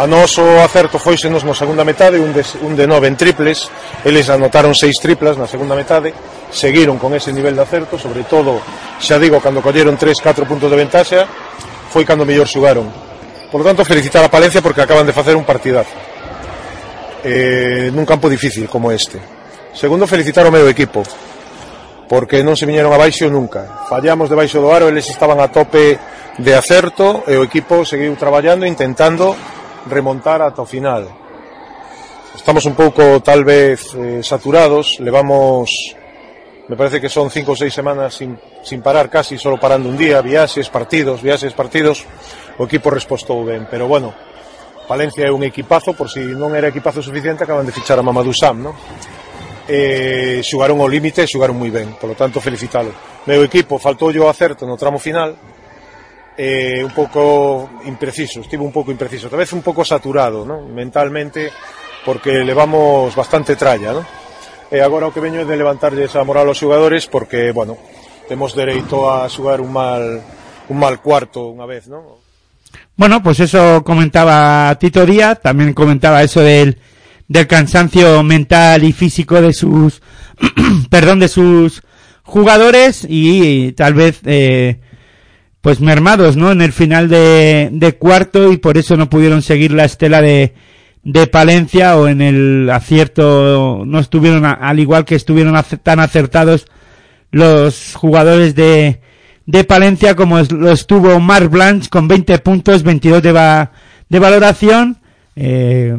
[0.00, 3.68] A noso acerto foi senos na segunda metade, un de, un de nove en triples,
[4.08, 6.16] eles anotaron seis triplas na segunda metade,
[6.48, 8.56] seguiron con ese nivel de acerto, sobre todo,
[8.96, 11.28] xa digo, cando colleron tres, catro puntos de ventaxa,
[11.92, 12.88] foi cando mellor xugaron.
[13.52, 15.92] Por lo tanto, felicitar a Palencia porque acaban de facer un partidazo.
[17.20, 19.20] Eh, nun campo difícil como este.
[19.76, 21.04] Segundo, felicitar o meu equipo
[22.10, 23.86] porque non se viñeron abaixo nunca.
[23.86, 25.94] Fallamos debaixo do aro, eles estaban a tope
[26.42, 29.38] de acerto e o equipo seguiu traballando intentando
[29.86, 31.06] remontar ata o final.
[32.34, 35.70] Estamos un pouco tal vez eh, saturados, levamos
[36.66, 38.34] me parece que son cinco ou seis semanas sin,
[38.66, 42.02] sin parar casi, solo parando un día, viaxes, partidos, viaxes, partidos,
[42.58, 44.10] o equipo respostou ben, pero bueno,
[44.90, 48.34] Valencia é un equipazo, por si non era equipazo suficiente, acaban de fichar a Mamadou
[48.34, 48.74] Sam, non?
[49.68, 52.92] eh, xugaron ao límite e xugaron moi ben, polo tanto felicitalo.
[53.26, 55.36] Meu equipo faltou yo acerto no tramo final,
[56.36, 60.64] eh, un pouco impreciso, estivo un pouco impreciso, tal vez un pouco saturado ¿no?
[60.64, 61.52] mentalmente,
[62.04, 63.92] porque levamos bastante tralla.
[63.92, 64.02] ¿no?
[64.70, 67.74] E agora o que veño é de levantarlle esa moral aos xugadores, porque, bueno,
[68.30, 70.22] temos dereito a xugar un mal,
[70.70, 72.22] un mal cuarto unha vez, ¿no?
[72.94, 76.78] Bueno, pues eso comentaba Tito Díaz, también comentaba eso del
[77.30, 80.02] del cansancio mental y físico de sus,
[80.90, 81.80] perdón, de sus
[82.24, 84.80] jugadores y, tal vez, eh,
[85.60, 86.50] pues mermados, ¿no?
[86.50, 90.54] En el final de, cuarto y por eso no pudieron seguir la estela de,
[91.04, 96.66] de Palencia o en el acierto no estuvieron al igual que estuvieron tan acertados
[97.30, 99.02] los jugadores de,
[99.46, 103.68] de Palencia como lo estuvo Marc Blanche con 20 puntos, 22 de,
[104.08, 104.99] de valoración,
[105.42, 105.96] eh,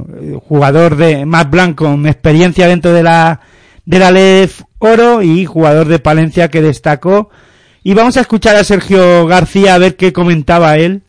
[0.47, 3.39] jugador de Marc Blanc con experiencia dentro de la
[3.85, 7.29] de la LEF Oro y jugador de Palencia que destacó.
[7.83, 11.01] Y vamos a escuchar a Sergio García a ver qué comentaba él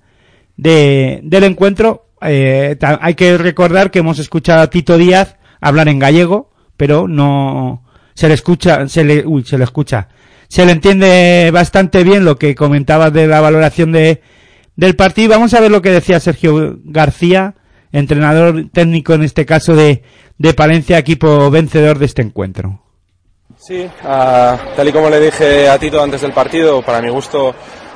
[0.56, 5.98] de, del encuentro eh, hay que recordar que hemos escuchado a Tito Díaz hablar en
[5.98, 10.08] gallego, pero no se le escucha, se le, uy, se le escucha,
[10.48, 14.22] se le entiende bastante bien lo que comentaba de la valoración de,
[14.76, 15.30] del partido.
[15.30, 17.56] Vamos a ver lo que decía Sergio García,
[17.92, 20.02] entrenador técnico en este caso de,
[20.38, 22.80] de Palencia, equipo vencedor de este encuentro.
[23.58, 27.54] Sí, uh, tal y como le dije a Tito antes del partido, para mi gusto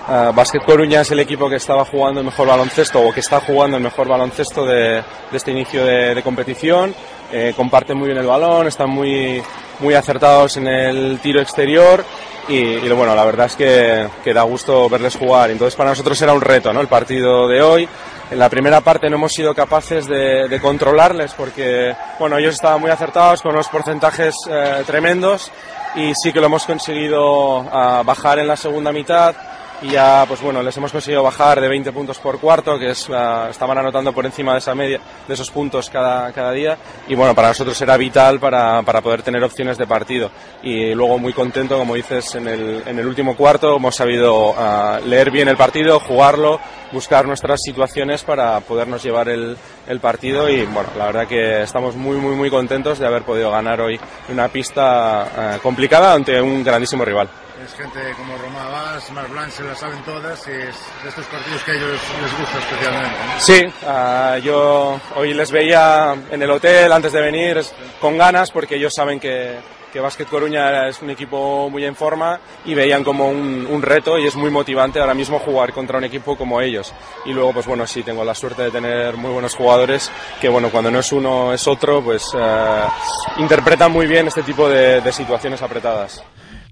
[0.08, 3.40] Uh, Basket Coruña es el equipo que estaba jugando el mejor baloncesto o que está
[3.40, 6.94] jugando el mejor baloncesto de, de este inicio de, de competición.
[7.32, 9.42] Eh, comparten muy bien el balón, están muy,
[9.80, 12.04] muy acertados en el tiro exterior
[12.48, 15.50] y, y bueno, la verdad es que, que, da gusto verles jugar.
[15.50, 16.80] Entonces para nosotros era un reto ¿no?
[16.80, 17.88] el partido de hoy.
[18.28, 22.90] En la primera parte no hemos sido capaces de, controlarles porque bueno, ellos estaban muy
[22.90, 25.52] acertados con unos porcentajes eh, tremendos
[25.94, 29.34] y sí que lo hemos conseguido uh, bajar en la segunda mitad
[29.82, 33.08] y ya pues bueno les hemos conseguido bajar de 20 puntos por cuarto que es,
[33.08, 36.78] uh, estaban anotando por encima de esa media de esos puntos cada, cada día.
[37.08, 40.30] Y bueno para nosotros era vital para, para poder tener opciones de partido.
[40.62, 45.06] Y luego muy contento como dices en el, en el último cuarto hemos sabido uh,
[45.06, 46.60] leer bien el partido jugarlo
[46.92, 50.48] buscar nuestras situaciones para podernos llevar el, el partido.
[50.48, 54.00] Y bueno la verdad que estamos muy muy muy contentos de haber podido ganar hoy
[54.30, 57.28] una pista uh, complicada ante un grandísimo rival
[57.64, 61.24] es gente como Roma Abas, Marc Blanc, se la saben todas y es de estos
[61.26, 63.16] partidos que a ellos les gusta especialmente.
[63.38, 67.62] Sí, uh, yo hoy les veía en el hotel antes de venir
[68.00, 69.56] con ganas porque ellos saben que,
[69.90, 74.18] que Básquet Coruña es un equipo muy en forma y veían como un, un, reto
[74.18, 76.92] y es muy motivante ahora mismo jugar contra un equipo como ellos.
[77.24, 80.68] Y luego, pues bueno, sí, tengo la suerte de tener muy buenos jugadores que, bueno,
[80.70, 85.62] cuando no es uno es otro, pues uh, interpretan muy bien este tipo de situaciones
[85.62, 86.22] apretadas.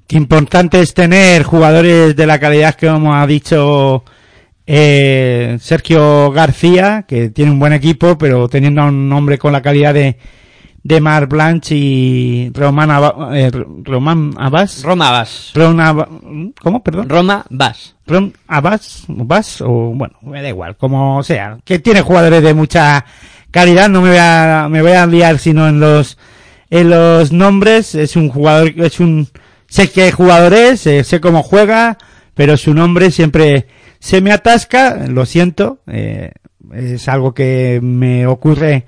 [0.06, 4.04] Qué importante es tener jugadores de la calidad que como ha dicho
[4.66, 9.62] eh, Sergio García, que tiene un buen equipo, pero teniendo a un hombre con la
[9.62, 10.18] calidad de,
[10.82, 14.82] de Mar Blanche y Roman, Aba, eh, Roman Abbas.
[14.82, 15.52] Roma Abbas.
[15.54, 16.08] Roma,
[16.62, 16.82] ¿Cómo?
[16.82, 17.08] Perdón.
[17.08, 17.94] Roma Abbas.
[18.06, 21.58] Rom Abbas, Abbas, o bueno, me da igual, como sea.
[21.64, 23.06] Que tiene jugadores de mucha
[23.50, 26.18] calidad, no me voy a, me voy a liar sino en los,
[26.68, 27.94] en los nombres.
[27.94, 29.28] Es un jugador, es un,
[29.74, 31.98] sé qué jugador es, eh, sé cómo juega,
[32.34, 33.66] pero su nombre siempre
[33.98, 36.30] se me atasca, lo siento, eh,
[36.72, 38.84] es algo que me ocurre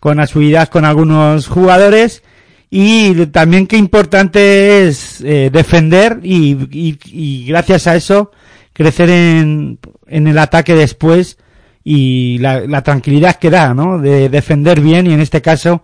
[0.00, 2.22] con asiduidad con algunos jugadores
[2.70, 8.30] y también qué importante es eh, defender y, y, y, gracias a eso
[8.72, 11.36] crecer en, en el ataque después
[11.84, 13.98] y la, la, tranquilidad que da, ¿no?
[13.98, 15.82] De defender bien y en este caso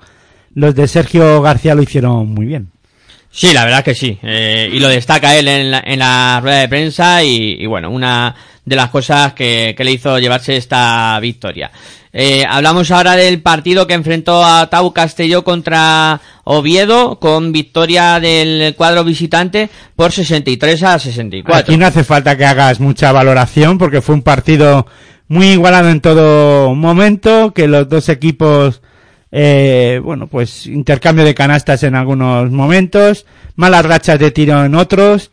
[0.54, 2.70] los de Sergio García lo hicieron muy bien.
[3.30, 4.18] Sí, la verdad que sí.
[4.22, 8.34] Eh, y lo destaca él en la, en la rueda de prensa y, bueno, una
[8.64, 11.70] de las cosas que, que le hizo llevarse esta victoria.
[12.12, 18.74] Eh, hablamos ahora del partido que enfrentó a Tau Castelló contra Oviedo con victoria del
[18.74, 21.60] cuadro visitante por 63 a 64.
[21.60, 24.86] Aquí no hace falta que hagas mucha valoración porque fue un partido
[25.28, 28.82] muy igualado en todo momento, que los dos equipos
[29.32, 35.30] eh, bueno, pues intercambio de canastas en algunos momentos, malas rachas de tiro en otros,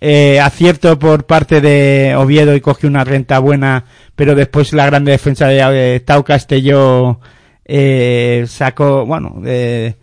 [0.00, 3.84] eh, acierto por parte de Oviedo y cogió una renta buena,
[4.14, 7.20] pero después la grande defensa de Tau Castelló
[7.64, 9.94] eh, sacó, bueno, eh,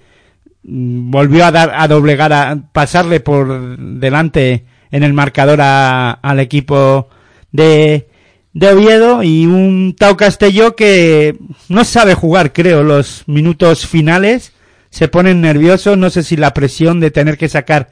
[0.63, 7.09] volvió a dar, a doblegar, a pasarle por delante en el marcador a, al equipo
[7.51, 8.07] de,
[8.55, 11.37] de Oviedo y un Tau Castelló que
[11.67, 14.53] no sabe jugar, creo, los minutos finales.
[14.89, 17.89] Se ponen nerviosos, no sé si la presión de tener que sacar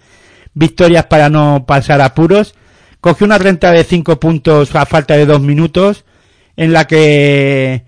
[0.54, 2.56] victorias para no pasar apuros.
[3.02, 6.06] Cogió una renta de 5 puntos a falta de 2 minutos,
[6.56, 7.84] en la que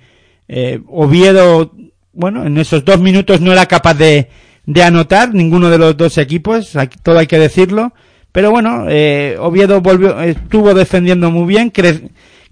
[0.49, 1.71] eh, Oviedo,
[2.11, 4.29] bueno, en esos dos minutos no era capaz de,
[4.65, 7.93] de anotar ninguno de los dos equipos, todo hay que decirlo.
[8.33, 11.71] Pero bueno, eh, Oviedo volvió, estuvo defendiendo muy bien,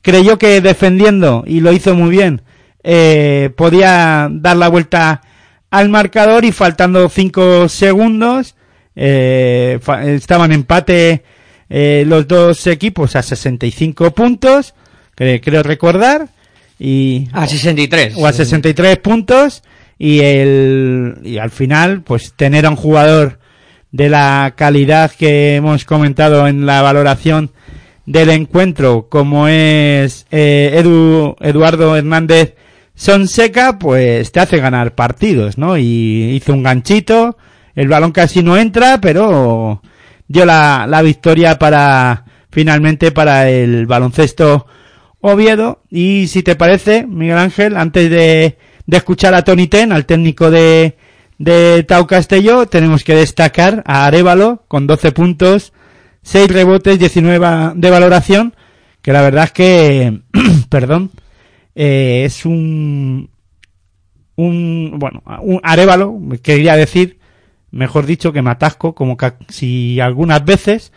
[0.03, 2.43] creyó que defendiendo, y lo hizo muy bien,
[2.83, 5.21] eh, podía dar la vuelta
[5.71, 8.55] al marcador y faltando 5 segundos,
[8.95, 11.23] eh, estaban empate
[11.69, 14.75] eh, los dos equipos a 65 puntos,
[15.15, 16.27] que creo recordar,
[16.77, 18.13] y A 63.
[18.17, 19.63] o a 63 puntos
[19.97, 23.39] y el y al final pues tener a un jugador
[23.91, 27.51] de la calidad que hemos comentado en la valoración
[28.05, 32.55] del encuentro como es eh, Edu, Eduardo Hernández
[32.95, 35.77] Sonseca pues te hace ganar partidos ¿no?
[35.77, 37.37] y hizo un ganchito
[37.75, 39.81] el balón casi no entra pero
[40.27, 44.67] dio la, la victoria para finalmente para el baloncesto
[45.23, 45.81] Oviedo.
[45.89, 50.51] Y si te parece, Miguel Ángel, antes de, de escuchar a Tony Ten, al técnico
[50.51, 50.97] de,
[51.37, 55.71] de Tau Castelló, tenemos que destacar a Arevalo con 12 puntos,
[56.23, 58.55] 6 rebotes, 19 de valoración,
[59.01, 60.21] que la verdad es que,
[60.69, 61.11] perdón,
[61.75, 63.29] eh, es un,
[64.35, 67.19] un, bueno, un Arevalo, quería decir,
[67.71, 70.93] mejor dicho, que me como casi algunas veces,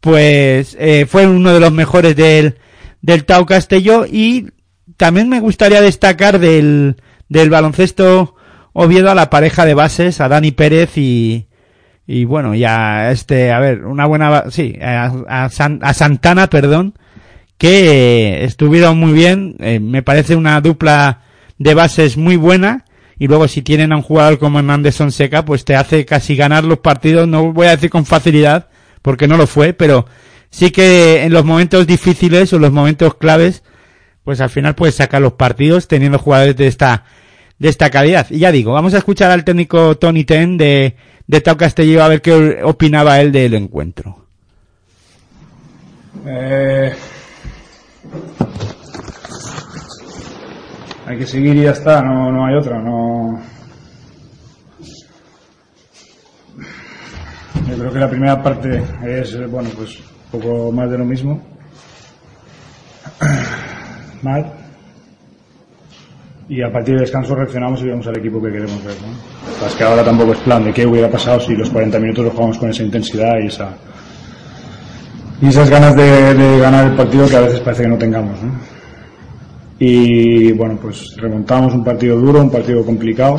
[0.00, 2.58] pues eh, fue uno de los mejores del,
[3.02, 4.48] del Tau Castelló y
[4.96, 6.96] también me gustaría destacar del,
[7.28, 8.34] del baloncesto
[8.76, 11.46] Oviedo a la pareja de bases, a Dani Pérez y,
[12.06, 16.94] y bueno, ya este, a ver, una buena, sí, a, a San- a Santana, perdón,
[17.58, 21.20] que estuvieron muy bien, eh, me parece una dupla
[21.58, 22.84] de bases muy buena
[23.18, 26.64] y luego si tienen a un jugador como Hernández Sonseca, pues te hace casi ganar
[26.64, 28.68] los partidos, no voy a decir con facilidad,
[29.02, 30.06] porque no lo fue, pero
[30.50, 33.62] sí que en los momentos difíciles o los momentos claves,
[34.24, 37.04] pues al final puedes sacar los partidos teniendo jugadores de esta,
[37.58, 38.26] de esta calidad.
[38.30, 40.96] Y ya digo, vamos a escuchar al técnico Tony Ten de,
[41.26, 44.26] de Tau Castelló a ver qué opinaba él del encuentro.
[46.26, 46.94] Eh,
[51.06, 53.40] hay que seguir y ya está, no, no hay otra, no.
[57.68, 61.42] Yo creo que la primera parte es, bueno, pues un poco más de lo mismo.
[64.22, 64.63] Mal.
[66.48, 69.66] Y a partir del descanso reaccionamos y vemos al equipo que queremos ver, ¿no?
[69.66, 72.34] Es que ahora tampoco es plan de qué hubiera pasado si los 40 minutos los
[72.34, 73.70] jugamos con esa intensidad y esa,
[75.40, 78.42] y esas ganas de, de ganar el partido que a veces parece que no tengamos.
[78.42, 78.52] ¿no?
[79.78, 83.38] Y bueno, pues remontamos un partido duro, un partido complicado.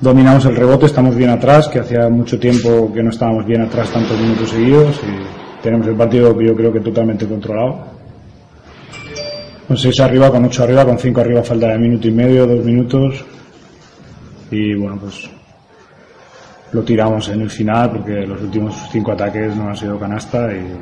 [0.00, 3.90] Dominamos el rebote, estamos bien atrás, que hacía mucho tiempo que no estábamos bien atrás
[3.90, 7.95] tantos minutos seguidos y tenemos el partido que yo creo que totalmente controlado.
[9.66, 12.64] Con 6 arriba, con 8 arriba, con 5 arriba, falta de minuto y medio, dos
[12.64, 13.24] minutos.
[14.50, 15.28] Y bueno, pues
[16.72, 20.76] lo tiramos en el final porque los últimos cinco ataques no han sido canasta y,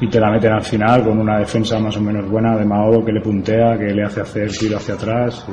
[0.00, 3.04] y te la meten al final con una defensa más o menos buena de Maodo
[3.04, 5.44] que le puntea, que le hace hacer tiro hacia atrás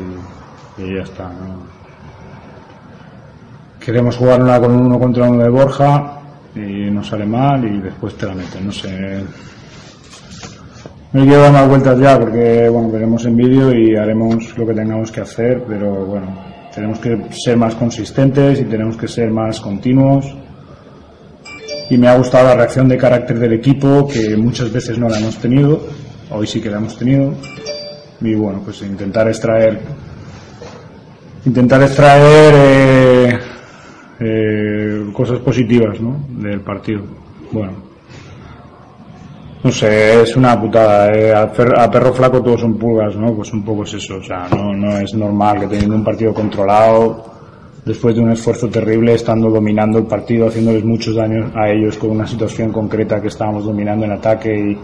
[0.78, 1.23] y, ya está.
[1.30, 1.63] ¿no?
[3.80, 6.19] Queremos jugar una con uno contra uno de Borja
[6.53, 9.23] y nos sale mal y después te la meten, no sé.
[11.16, 14.74] No quiero dar más vueltas ya porque bueno, veremos en vídeo y haremos lo que
[14.74, 16.28] tengamos que hacer, pero bueno,
[16.74, 20.26] tenemos que ser más consistentes y tenemos que ser más continuos.
[21.89, 25.18] Y me ha gustado la reacción de carácter del equipo, que muchas veces no la
[25.18, 25.88] hemos tenido,
[26.32, 27.34] hoy sí que la hemos tenido.
[28.20, 29.80] Y bueno, pues intentar extraer,
[31.45, 33.39] intentar extraer eh,
[34.20, 36.26] eh, cosas positivas ¿no?
[36.41, 37.03] del partido.
[37.53, 37.84] Bueno,
[39.66, 41.11] no sé, es una putada.
[41.11, 41.34] eh.
[41.34, 43.34] A, per- a perro flaco todos son pulgas, ¿no?
[43.36, 44.18] Pues un poco es eso.
[44.18, 47.26] O sea, no, no es normal que teniendo un partido controlado,
[47.84, 52.11] después de un esfuerzo terrible, estando dominando el partido, haciéndoles muchos daños a ellos con
[52.11, 54.78] una situación concreta que estábamos dominando en ataque y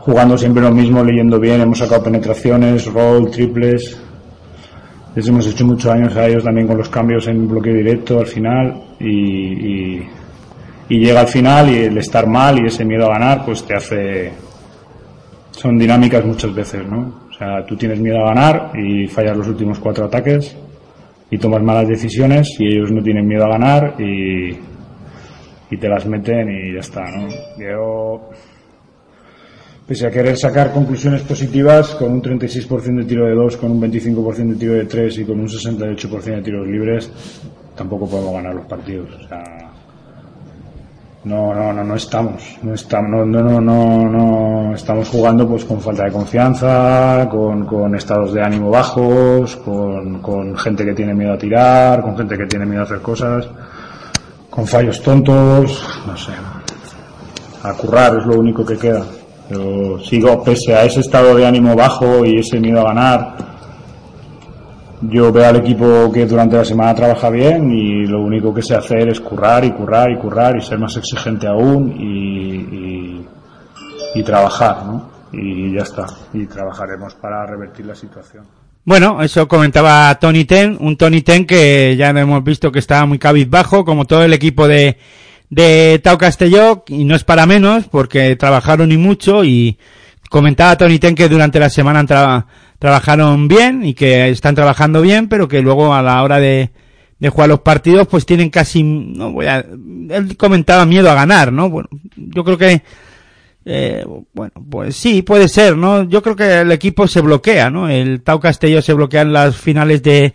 [0.00, 4.00] jugando siempre lo mismo, leyendo bien, hemos sacado penetraciones, roll, triples.
[5.14, 8.26] Les hemos hecho muchos años a ellos también con los cambios en bloqueo directo al
[8.26, 9.98] final y,
[10.88, 13.74] y llega al final y el estar mal y ese miedo a ganar pues te
[13.74, 14.32] hace
[15.50, 19.48] son dinámicas muchas veces no o sea tú tienes miedo a ganar y fallas los
[19.48, 20.56] últimos cuatro ataques
[21.30, 24.50] y tomas malas decisiones y ellos no tienen miedo a ganar y,
[25.70, 27.28] y te las meten y ya está no
[27.58, 28.30] yo
[29.88, 33.80] pese a querer sacar conclusiones positivas con un 36% de tiro de 2, con un
[33.80, 37.10] 25% de tiro de 3 y con un 68% de tiros libres,
[37.74, 39.08] tampoco podemos ganar los partidos.
[39.14, 39.67] O sea,
[41.28, 45.78] no, no, no, no estamos, no estamos, no, no, no, no, estamos jugando pues con
[45.78, 51.38] falta de confianza, con, estados de ánimo bajos, con, con gente que tiene miedo a
[51.38, 53.46] tirar, con gente que tiene miedo a hacer cosas,
[54.48, 56.32] con fallos tontos, no sé.
[57.62, 59.04] A currar es lo único que queda.
[59.50, 63.36] Yo sigo, pese a ese estado de ánimo bajo y ese miedo a ganar,
[65.02, 68.74] yo veo al equipo que durante la semana trabaja bien y lo único que sé
[68.74, 73.24] hacer es currar y currar y currar y ser más exigente aún y,
[74.14, 75.10] y, trabajar, ¿no?
[75.32, 76.06] Y ya está.
[76.32, 78.44] Y trabajaremos para revertir la situación.
[78.84, 83.18] Bueno, eso comentaba Tony Ten, un Tony Ten que ya hemos visto que estaba muy
[83.18, 84.98] cabizbajo, como todo el equipo de,
[85.50, 89.78] de Tau Castelló, y no es para menos, porque trabajaron y mucho, y
[90.30, 92.46] comentaba Tony Ten que durante la semana tra
[92.78, 96.70] trabajaron bien, y que están trabajando bien, pero que luego a la hora de,
[97.18, 101.52] de jugar los partidos, pues tienen casi, no voy a, él comentaba miedo a ganar,
[101.52, 101.68] ¿no?
[101.68, 102.82] Bueno, yo creo que,
[103.64, 106.04] eh, bueno, pues sí, puede ser, ¿no?
[106.04, 107.88] Yo creo que el equipo se bloquea, ¿no?
[107.88, 110.34] El Tau Castelló se bloquea en las finales de,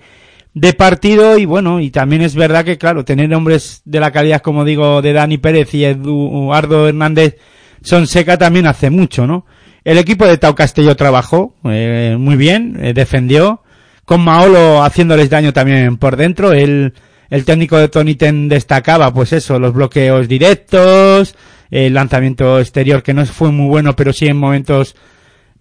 [0.54, 4.42] de partido y bueno, y también es verdad que claro, tener hombres de la calidad,
[4.42, 7.38] como digo, de Dani Pérez y Eduardo Hernández
[7.82, 9.46] Sonseca también hace mucho, ¿no?
[9.84, 13.62] El equipo de Tau Castelló trabajó eh, muy bien, eh, defendió,
[14.06, 16.94] con Maolo haciéndoles daño también por dentro, el,
[17.30, 21.36] el técnico de Tony Ten destacaba pues eso, los bloqueos directos,
[21.70, 24.96] el lanzamiento exterior que no fue muy bueno, pero sí en momentos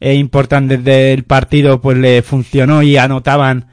[0.01, 3.66] eh, importantes del partido pues le funcionó y anotaban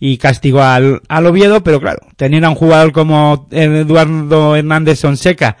[0.00, 5.56] y castigó al, al Oviedo, pero claro, tener a un jugador como Eduardo Hernández Sonseca,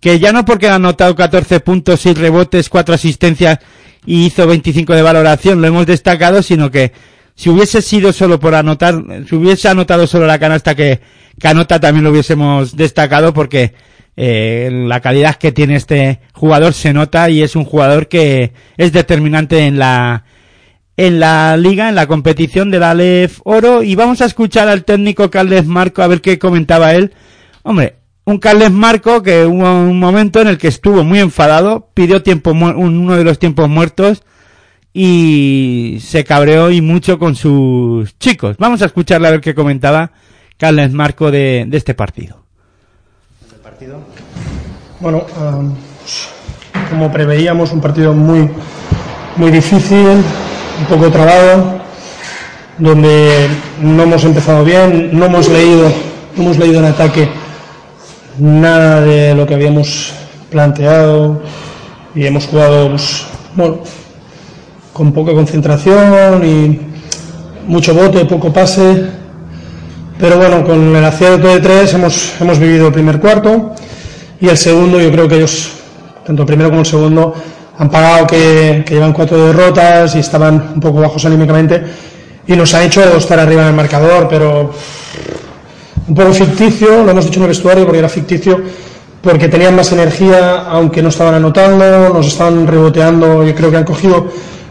[0.00, 3.58] que ya no porque ha anotado 14 puntos, 6 rebotes, 4 asistencias
[4.06, 6.92] y hizo 25 de valoración, lo hemos destacado, sino que
[7.34, 11.00] si hubiese sido solo por anotar, si hubiese anotado solo la canasta que,
[11.38, 13.74] que anota, también lo hubiésemos destacado porque
[14.16, 18.92] eh, la calidad que tiene este jugador se nota y es un jugador que es
[18.92, 20.24] determinante en la,
[20.96, 24.84] en la liga, en la competición de la Alef Oro y vamos a escuchar al
[24.84, 27.14] técnico Carles Marco a ver qué comentaba él.
[27.62, 27.99] Hombre,
[28.30, 32.52] un Carles Marco que hubo un momento en el que estuvo muy enfadado, pidió tiempo
[32.52, 34.22] uno de los tiempos muertos
[34.92, 38.56] y se cabreó y mucho con sus chicos.
[38.58, 40.12] Vamos a escucharle a ver qué comentaba
[40.56, 42.44] Carles Marco de, este partido.
[45.00, 45.24] Bueno,
[46.88, 48.48] como preveíamos, un partido muy,
[49.36, 51.80] muy difícil, un poco trabado,
[52.78, 53.48] donde
[53.80, 55.90] no hemos empezado bien, no hemos leído,
[56.36, 57.39] no hemos leído en ataque
[58.38, 60.12] nada de lo que habíamos
[60.50, 61.40] planteado
[62.14, 63.26] y hemos jugado pues,
[64.92, 66.80] con poca concentración y
[67.66, 69.06] mucho bote, poco pase.
[70.18, 73.72] Pero bueno, con el acierto de tres hemos, hemos vivido el primer cuarto
[74.40, 75.70] y el segundo yo creo que ellos,
[76.26, 77.34] tanto el primero como el segundo,
[77.78, 81.82] han pagado que, que, llevan cuatro derrotas y estaban un poco bajos anímicamente
[82.46, 84.70] y nos ha hecho estar arriba en el marcador, pero
[86.10, 88.60] un poco ficticio, lo hemos dicho en el vestuario porque era ficticio,
[89.22, 93.84] porque tenían más energía, aunque no estaban anotando, nos estaban reboteando, yo creo que han
[93.84, 94.26] cogido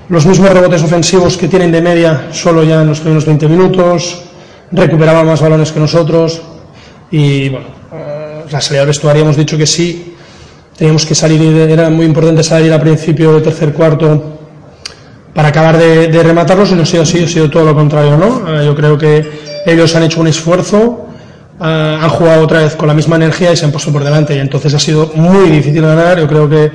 [0.10, 4.24] los mismos rebotes ofensivos que tienen de media solo ya en los primeros 20 minutos,
[4.74, 6.42] recuperaban más balones que nosotros
[7.10, 10.16] y bueno, eh, la salida del vestuario hemos dicho que sí,
[10.78, 14.40] teníamos que salir, era muy importante salir al principio del tercer cuarto
[15.34, 18.60] para acabar de, rematarlos y no ha sido ha sido todo lo contrario, ¿no?
[18.60, 21.09] Eh, yo creo que ellos han hecho un esfuerzo,
[21.60, 24.40] han jugado otra vez con la misma energía y se han puesto por delante y
[24.40, 26.72] entonces ha sido muy difícil ganar, yo creo que,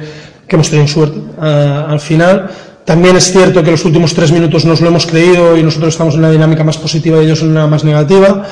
[0.47, 2.51] que hemos tenido suerte eh, al final.
[2.85, 6.15] También es cierto que los últimos tres minutos nos lo hemos creído y nosotros estamos
[6.15, 8.43] en una dinámica más positiva y ellos en una más negativa.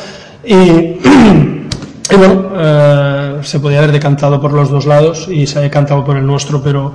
[0.44, 5.62] Y, y bueno, eh, se podía haber decantado por los dos lados y se ha
[5.62, 6.94] decantado por el nuestro, pero,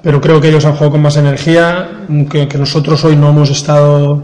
[0.00, 3.50] pero creo que ellos han jugado con más energía, que, que nosotros hoy no hemos
[3.50, 4.22] estado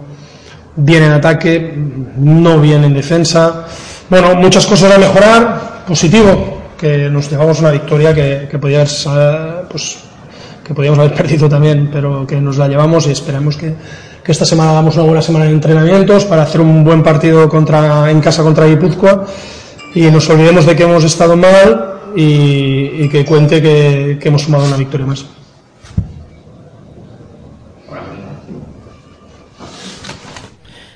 [0.77, 1.75] bien en ataque,
[2.17, 3.67] no bien en defensa.
[4.13, 9.07] Bueno, muchas cosas a mejorar, positivo, que nos dejamos una victoria que, que haber,
[9.71, 10.01] pues,
[10.63, 13.73] que podíamos haber perdido también, pero que nos la llevamos y esperamos que,
[14.23, 18.11] que esta semana hagamos una buena semana de entrenamientos para hacer un buen partido contra,
[18.11, 19.25] en casa contra Guipúzcoa
[19.95, 24.77] y nos olvidemos de que hemos estado mal y, que cuente que, hemos sumado una
[24.77, 25.25] victoria más.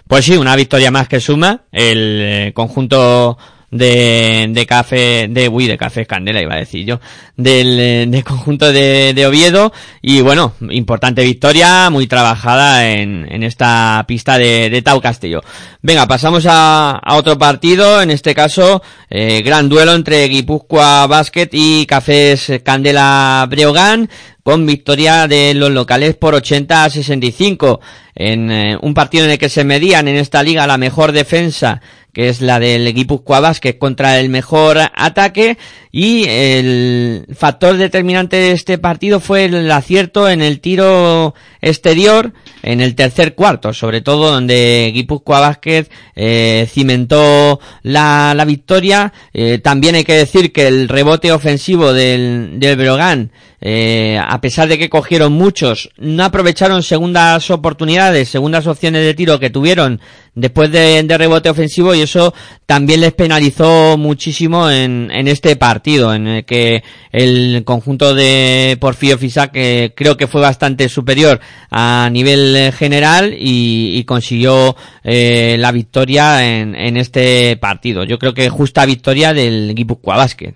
[0.08, 3.36] Pues sí, una victoria más que suma el eh, conjunto
[3.76, 7.00] de, de café, de, uy, de café candela iba a decir yo,
[7.36, 9.72] del, del conjunto de, de, Oviedo
[10.02, 15.42] y bueno, importante victoria, muy trabajada en, en esta pista de, de Tau Castillo.
[15.82, 21.48] Venga, pasamos a, a otro partido, en este caso, eh, gran duelo entre Guipúzcoa Basket
[21.52, 24.08] y Cafés Candela Breogán,
[24.46, 27.80] con victoria de los locales por 80 a 65
[28.14, 31.80] en eh, un partido en el que se medían en esta liga la mejor defensa
[32.16, 35.58] que es la del Guipúzcoa Basket contra el mejor ataque
[35.92, 42.80] y el factor determinante de este partido fue el acierto en el tiro exterior en
[42.80, 49.12] el tercer cuarto, sobre todo donde Guipúzcoa Basket eh, cimentó la, la victoria.
[49.34, 54.68] Eh, también hay que decir que el rebote ofensivo del, del Brogan eh, a pesar
[54.68, 60.00] de que cogieron muchos, no aprovecharon segundas oportunidades, segundas opciones de tiro que tuvieron
[60.34, 62.34] después de, rebote ofensivo y eso
[62.66, 69.16] también les penalizó muchísimo en, en este partido, en el que el conjunto de Porfío
[69.16, 71.40] Fisac creo que fue bastante superior
[71.70, 78.04] a nivel general y, consiguió eh, la victoria en, en este partido.
[78.04, 80.54] Yo creo que justa victoria del Guipúzcoa Basket.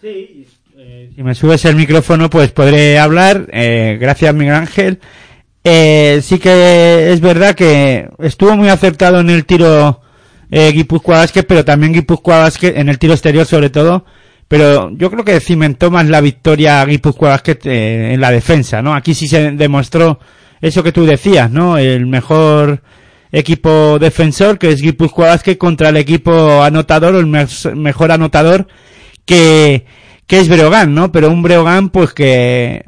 [0.00, 0.46] Sí,
[1.20, 3.46] si me subes el micrófono, pues podré hablar.
[3.52, 5.00] Eh, gracias, Miguel Ángel.
[5.62, 10.00] Eh, sí que es verdad que estuvo muy acertado en el tiro
[10.50, 14.06] eh, Guipúzcoa pero también Guipúzcoa Basket en el tiro exterior sobre todo.
[14.48, 18.94] Pero yo creo que cimentó más la victoria Guipúzcoa Basket eh, en la defensa, ¿no?
[18.94, 20.20] Aquí sí se demostró
[20.62, 21.76] eso que tú decías, ¿no?
[21.76, 22.80] El mejor
[23.30, 28.68] equipo defensor, que es Guipúzcoa Basket, contra el equipo anotador, o el mejor anotador,
[29.26, 29.84] que
[30.30, 31.10] que es Breogán, ¿no?
[31.10, 32.84] Pero un Breogán, pues que,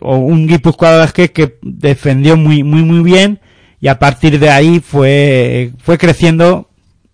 [0.00, 3.38] o un Guipúzcoa que, que defendió muy, muy, muy bien
[3.80, 6.68] y a partir de ahí fue, fue creciendo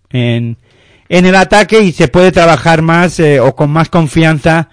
[0.09, 0.57] en,
[1.09, 4.69] en el ataque y se puede trabajar más eh, o con más confianza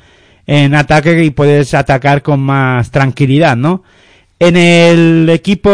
[0.46, 3.82] en ataque y puedes atacar con más tranquilidad, ¿no?
[4.38, 5.70] En el equipo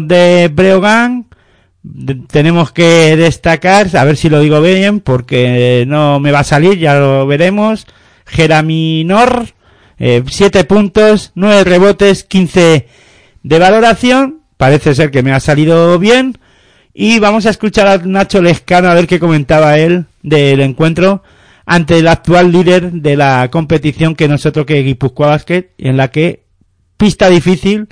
[0.00, 1.26] de Breogán
[2.28, 6.78] tenemos que destacar, a ver si lo digo bien, porque no me va a salir,
[6.78, 7.88] ya lo veremos.
[8.26, 9.46] Geraminor,
[9.98, 12.88] eh, 7 puntos, 9 rebotes, 15
[13.42, 14.40] de valoración.
[14.56, 16.38] Parece ser que me ha salido bien.
[16.92, 21.22] Y vamos a escuchar a Nacho Lescano a ver qué comentaba él del encuentro
[21.66, 26.44] ante el actual líder de la competición que nosotros que Guipúzcoa Basket, en la que
[26.96, 27.88] pista difícil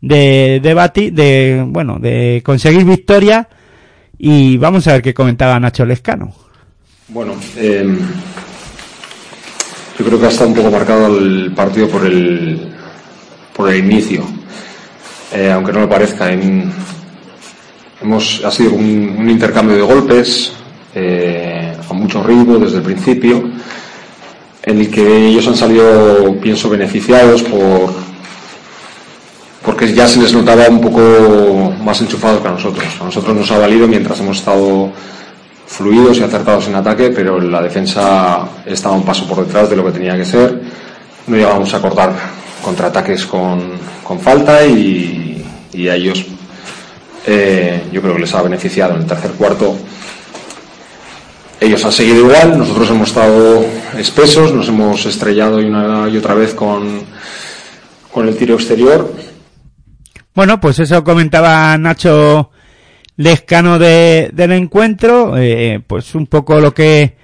[0.00, 3.48] de debatir, de, bueno, de conseguir victoria.
[4.18, 6.32] Y vamos a ver qué comentaba Nacho Lescano.
[7.08, 7.98] Bueno, eh,
[9.98, 12.72] yo creo que ha estado un poco marcado el partido por el,
[13.54, 14.24] por el inicio,
[15.32, 16.32] eh, aunque no me parezca.
[16.32, 20.52] hemos, ha sido un, intercambio de golpes
[20.94, 23.50] eh, a mucho ritmo desde el principio,
[24.62, 28.04] en el que ellos han salido, pienso, beneficiados por
[29.64, 32.84] porque ya se les notaba un poco más enchufados que a nosotros.
[33.00, 34.92] A nosotros nos ha valido mientras hemos estado
[35.66, 39.84] fluidos y acertados en ataque, pero la defensa estaba un paso por detrás de lo
[39.84, 40.60] que tenía que ser.
[41.26, 42.12] No llegábamos a cortar
[42.62, 45.44] contraataques con, con falta y,
[45.88, 46.24] a ellos
[47.26, 49.76] eh, yo creo que les ha beneficiado en el tercer cuarto.
[51.60, 53.64] Ellos han seguido igual, nosotros hemos estado
[53.96, 57.02] espesos, nos hemos estrellado y una y otra vez con,
[58.12, 59.12] con el tiro exterior.
[60.34, 62.50] Bueno, pues eso comentaba Nacho
[63.16, 67.16] Lescano de, del encuentro, eh, pues un poco lo que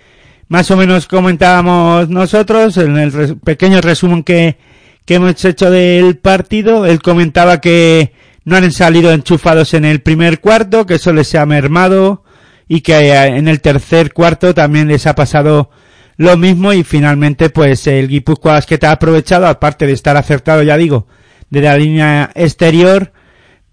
[0.48, 4.56] más o menos comentábamos nosotros en el pequeño resumen que,
[5.04, 6.86] que hemos hecho del partido.
[6.86, 8.12] Él comentaba que
[8.44, 12.24] no han salido enchufados en el primer cuarto, que eso les ha mermado
[12.68, 15.70] y que eh, en el tercer cuarto también les ha pasado
[16.16, 20.62] lo mismo y finalmente pues el Guipúzcoa que te ha aprovechado, aparte de estar acertado
[20.62, 21.06] ya digo,
[21.48, 23.12] de la línea exterior,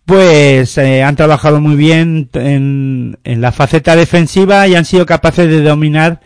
[0.07, 5.49] pues eh, han trabajado muy bien en, en, la faceta defensiva y han sido capaces
[5.49, 6.21] de dominar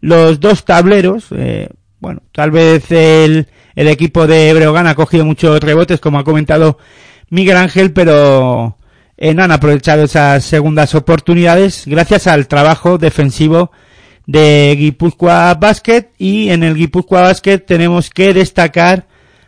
[0.00, 1.26] los dos tableros.
[1.30, 1.68] Eh,
[2.00, 3.46] bueno, tal vez el,
[3.76, 6.78] el equipo de Breogán ha cogido muchos rebotes, como ha comentado
[7.30, 8.76] Miguel Ángel, pero
[9.16, 13.70] eh, no han aprovechado esas segundas oportunidades gracias al trabajo defensivo
[14.26, 19.06] de Guipúzcoa Basket y en el Guipúzcoa Basket tenemos que destacar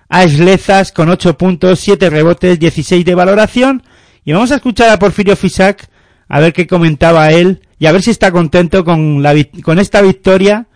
[0.08, 3.82] a Eslezas con 8 puntos, 7 rebotes, 16 de valoración.
[4.24, 5.88] Y vamos a escuchar a Porfirio Fisac
[6.28, 10.00] a ver qué comentaba él y a ver si está contento con, la, con esta
[10.00, 10.66] victoria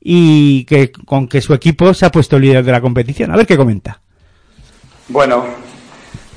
[0.00, 3.30] y que, con que su equipo se ha puesto líder de la competición.
[3.30, 4.00] A ver qué comenta.
[5.08, 5.44] Bueno,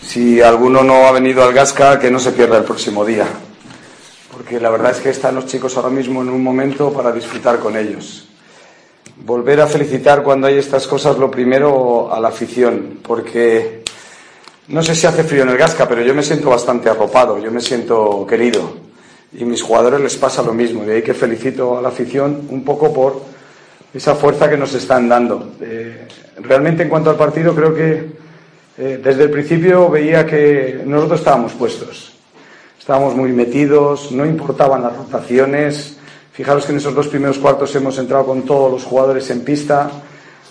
[0.01, 3.25] si alguno no ha venido al Gasca, que no se pierda el próximo día.
[4.31, 7.59] Porque la verdad es que están los chicos ahora mismo en un momento para disfrutar
[7.59, 8.26] con ellos
[9.25, 13.83] volver a felicitar cuando hay estas cosas, lo primero a la afición, porque
[14.69, 17.51] no sé si hace frío en el Gasca, pero yo me siento bastante arropado, yo
[17.51, 18.87] me siento querido.
[19.33, 22.63] Y mis jugadores les pasa lo mismo, de ahí que felicito a la afición un
[22.63, 23.21] poco por
[23.93, 25.53] esa fuerza que nos están dando.
[25.61, 26.07] Eh,
[26.39, 28.17] realmente en cuanto al partido creo que
[28.77, 32.13] eh, desde el principio veía que nosotros estábamos puestos.
[32.79, 35.96] estábamos muy metidos, no importaban las rotaciones.
[36.37, 39.89] Fijaros que en esos dos primeros cuartos hemos entrado con todos los jugadores en pista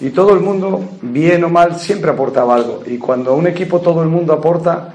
[0.01, 2.83] y todo el mundo, bien o mal, siempre aportaba algo.
[2.87, 4.93] Y cuando un equipo todo el mundo aporta,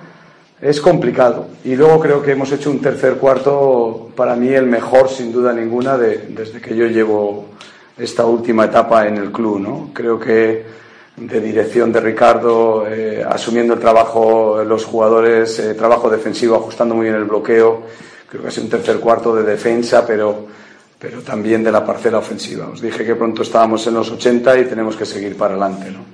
[0.61, 1.45] es complicado.
[1.63, 5.53] Y luego creo que hemos hecho un tercer cuarto, para mí el mejor, sin duda
[5.53, 7.45] ninguna, de- desde que yo llevo
[7.97, 9.59] esta última etapa en el club.
[9.61, 9.89] ¿no?
[9.93, 10.65] Creo que
[11.15, 17.05] de dirección de Ricardo, eh, asumiendo el trabajo, los jugadores, eh, trabajo defensivo, ajustando muy
[17.05, 17.81] bien el bloqueo.
[18.29, 20.45] Creo que ha sido un tercer cuarto de defensa, pero,
[21.01, 22.67] pero también de la parcela ofensiva.
[22.69, 25.89] Os dije que pronto estábamos en los 80 y tenemos que seguir para adelante.
[25.89, 26.05] ¿no?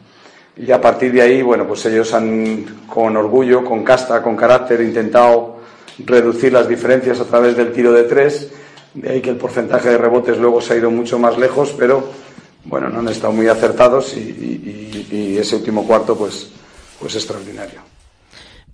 [0.55, 4.79] Y a partir de ahí, bueno, pues ellos han, con orgullo, con casta, con carácter,
[4.81, 5.57] intentado
[6.05, 8.49] reducir las diferencias a través del tiro de tres.
[8.93, 12.07] De ahí que el porcentaje de rebotes luego se ha ido mucho más lejos, pero
[12.63, 16.49] bueno, no han estado muy acertados y, y- y- ese último cuarto, pues,
[16.99, 17.81] pues extraordinario.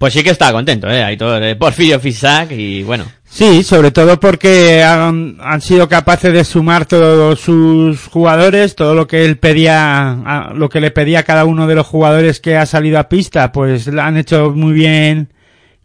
[0.04, 3.06] Pues sí que está contento, eh, Aitor, eh, Porfirio Fisac y bueno.
[3.24, 9.24] Sí, sobre todo porque han, sido capaces de sumar todos sus jugadores, todo lo que
[9.24, 13.00] él pedía, lo que le pedía a cada uno de los jugadores que ha salido
[13.00, 15.30] a pista, pues han hecho muy bien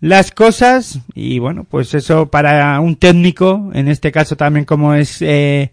[0.00, 5.22] las cosas y bueno, pues eso para un técnico, en este caso también como es
[5.22, 5.70] eh,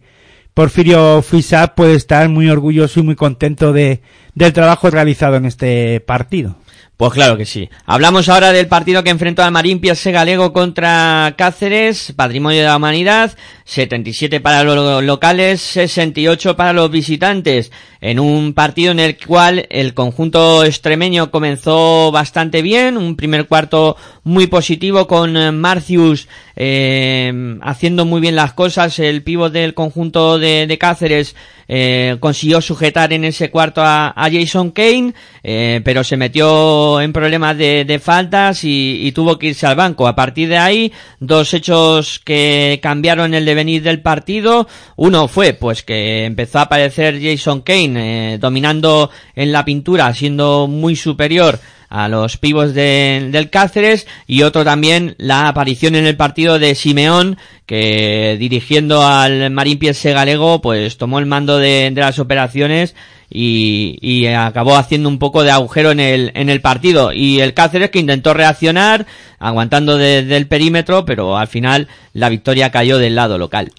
[0.54, 4.02] Porfirio Fisac, puede estar muy orgulloso y muy contento de,
[4.36, 6.58] del trabajo realizado en este partido.
[6.98, 7.70] Pues claro que sí.
[7.86, 12.78] Hablamos ahora del partido que enfrentó al Marín Pierce Galego contra Cáceres, Patrimonio de la
[12.78, 13.36] Humanidad,
[13.66, 19.96] 77 para los locales, 68 para los visitantes, en un partido en el cual el
[19.96, 28.06] conjunto extremeño comenzó bastante bien, un primer cuarto muy positivo con eh, Marcius eh, haciendo
[28.06, 31.36] muy bien las cosas, el pívot del conjunto de, de Cáceres
[31.68, 37.86] eh, consiguió sujetar en ese cuarto a, Jason Kane, pero se metió en problemas de,
[37.86, 40.08] de faltas y, y tuvo que irse al banco.
[40.08, 44.68] A partir de ahí, dos hechos que cambiaron el devenir del partido.
[44.98, 50.68] Uno fue, pues, que empezó a aparecer Jason Kane eh, dominando en la pintura, siendo
[50.68, 51.60] muy superior
[51.90, 56.76] a los pivos de- del Cáceres y otro también la aparición en el partido de
[56.76, 62.96] Simeón que dirigiendo al Marín Pierce Galego pues tomó el mando de, de las operaciones
[63.30, 67.54] y, y acabó haciendo un poco de agujero en el, en el partido y el
[67.56, 69.06] Cáceres que intentó reaccionar
[69.40, 73.72] aguantando desde el perímetro pero al final la victoria cayó del lado local.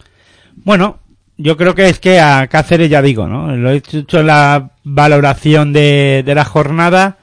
[0.56, 0.98] Bueno,
[1.38, 3.54] yo creo que es que a Cáceres ya digo, ¿no?
[3.54, 7.18] Lo he hecho en la valoración de, de la jornada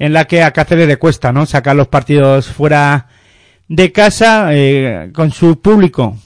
[0.00, 1.46] en la que a Cáceres le cuesta, ¿no?
[1.46, 3.06] Sacar los partidos fuera
[3.68, 6.16] de casa eh, con su público.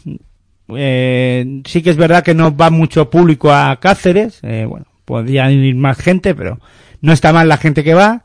[0.74, 5.50] Eh, sí que es verdad que no va mucho público a Cáceres, eh, bueno, podría
[5.50, 6.58] ir más gente, pero
[7.02, 8.24] no está mal la gente que va,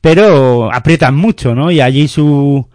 [0.00, 1.70] pero aprietan mucho, ¿no?
[1.70, 2.68] Y allí su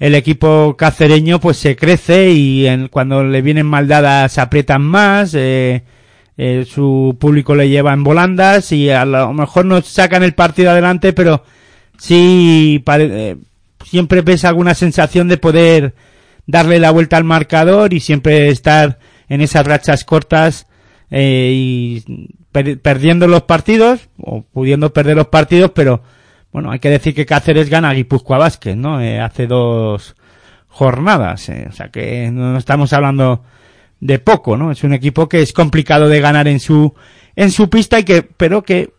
[0.00, 5.34] el equipo cacereño pues se crece y en- cuando le vienen mal dadas aprietan más,
[6.66, 11.12] su público le lleva en volandas y a lo mejor no sacan el partido adelante,
[11.12, 11.42] pero
[11.98, 13.36] sí eh,
[13.84, 15.94] siempre ves alguna sensación de poder
[16.46, 20.66] darle la vuelta al marcador y siempre estar en esas rachas cortas
[21.10, 22.04] eh, y
[22.52, 26.02] per- perdiendo los partidos o pudiendo perder los partidos, pero
[26.52, 29.00] bueno, hay que decir que Cáceres gana a Guipúzcoa Vázquez, ¿no?
[29.02, 30.16] Eh, hace dos
[30.68, 33.42] jornadas, o sea que no estamos hablando
[34.00, 34.70] de poco, ¿no?
[34.70, 36.94] Es un equipo que es complicado de ganar en su
[37.36, 38.90] en su pista y que pero que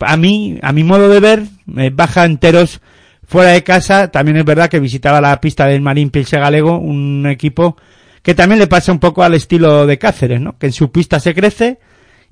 [0.00, 1.42] a mí a mi modo de ver
[1.76, 2.80] eh, baja enteros
[3.26, 4.08] fuera de casa.
[4.10, 7.76] También es verdad que visitaba la pista del Marín Pilse Galego, un equipo
[8.22, 10.58] que también le pasa un poco al estilo de Cáceres, ¿no?
[10.58, 11.78] Que en su pista se crece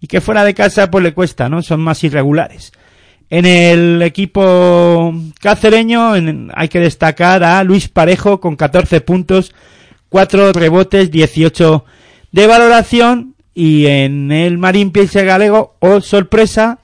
[0.00, 1.62] y que fuera de casa pues le cuesta, ¿no?
[1.62, 2.72] Son más irregulares.
[3.30, 9.52] En el equipo cacereño en- hay que destacar a Luis Parejo con 14 puntos,
[10.08, 11.84] 4 rebotes, 18
[12.32, 16.78] de valoración y en el Marín Piense Galego, oh sorpresa,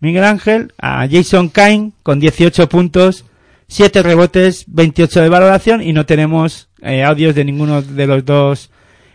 [0.00, 3.24] Miguel Ángel, a Jason Kane con 18 puntos,
[3.68, 8.70] 7 rebotes, 28 de valoración y no tenemos eh, audios de ninguno de los dos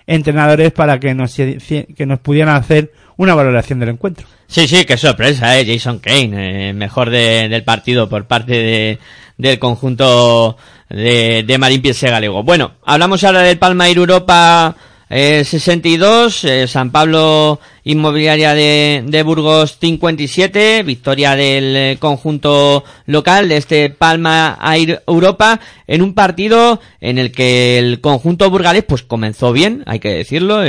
[0.07, 4.27] entrenadores para que nos, que nos pudieran hacer una valoración del encuentro.
[4.47, 8.99] Sí, sí, qué sorpresa, eh, Jason Kane, eh, mejor de- del partido por parte de,
[9.37, 10.57] del conjunto
[10.89, 12.43] de, de Marín Piense Galego.
[12.43, 14.75] Bueno, hablamos ahora del Palmair Europa
[15.09, 23.47] eh, 62, eh, San Pablo Inmobiliaria de, de Burgos 57, victoria del eh, conjunto local
[23.47, 29.03] de este Palma Air Europa en un partido en el que el conjunto burgalés pues
[29.03, 30.63] comenzó bien, hay que decirlo,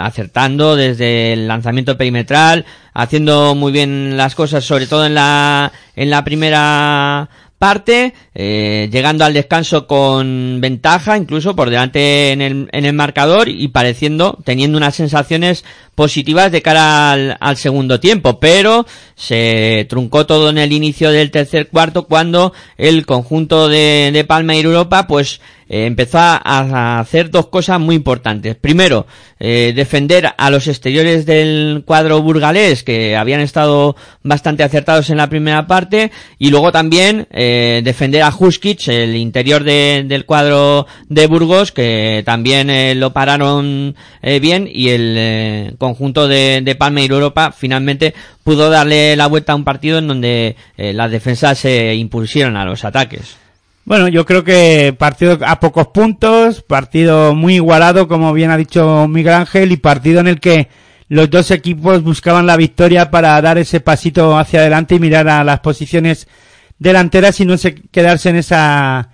[0.00, 6.10] acertando desde el lanzamiento perimetral, haciendo muy bien las cosas, sobre todo en la en
[6.10, 12.84] la primera parte, eh, llegando al descanso con ventaja, incluso por delante en el, en
[12.84, 18.86] el marcador y pareciendo, teniendo unas sensaciones positivas de cara al, al, segundo tiempo, pero
[19.14, 24.54] se truncó todo en el inicio del tercer cuarto cuando el conjunto de, de Palma
[24.54, 28.56] y Europa pues eh, empezó a hacer dos cosas muy importantes.
[28.56, 29.06] Primero,
[29.38, 35.28] eh, defender a los exteriores del cuadro burgalés que habían estado bastante acertados en la
[35.28, 41.26] primera parte y luego también eh, defender a Huskic, el interior de, del cuadro de
[41.26, 43.94] Burgos que también eh, lo pararon
[44.40, 49.56] bien y el conjunto de, de Palma y Europa finalmente pudo darle la vuelta a
[49.56, 53.36] un partido en donde las defensas se impusieron a los ataques.
[53.86, 59.06] Bueno, yo creo que partido a pocos puntos, partido muy igualado, como bien ha dicho
[59.06, 60.66] Miguel Ángel, y partido en el que
[61.08, 65.44] los dos equipos buscaban la victoria para dar ese pasito hacia adelante y mirar a
[65.44, 66.26] las posiciones
[66.80, 69.10] delanteras y no se quedarse en esa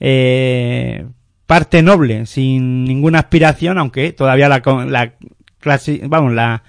[0.00, 1.04] eh,
[1.44, 5.12] parte noble, sin ninguna aspiración, aunque todavía la, la
[5.60, 6.62] clase, vamos, la,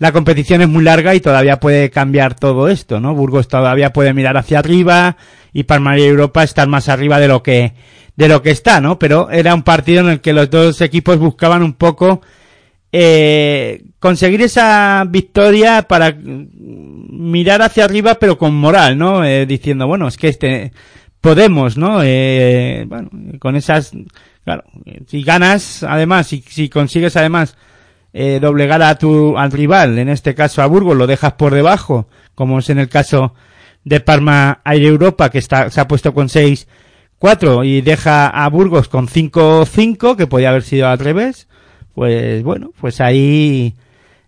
[0.00, 3.14] la competición es muy larga y todavía puede cambiar todo esto, ¿no?
[3.14, 5.18] Burgos todavía puede mirar hacia arriba
[5.52, 7.74] y Palma y Europa estar más arriba de lo que
[8.16, 8.98] de lo que está, ¿no?
[8.98, 12.22] Pero era un partido en el que los dos equipos buscaban un poco
[12.92, 19.22] eh, conseguir esa victoria para mirar hacia arriba pero con moral, ¿no?
[19.22, 20.72] Eh, diciendo, bueno, es que este
[21.20, 22.00] podemos, ¿no?
[22.02, 23.92] Eh, bueno, con esas,
[24.44, 24.64] claro,
[25.06, 27.54] si ganas, además, si, si consigues además
[28.12, 32.08] eh, doblegar a tu al rival, en este caso a Burgos, lo dejas por debajo,
[32.34, 33.34] como es en el caso
[33.84, 36.66] de Parma Aire Europa, que está, se ha puesto con 6-4
[37.64, 41.48] y deja a Burgos con 5-5, que podía haber sido al revés,
[41.94, 43.76] pues bueno, pues ahí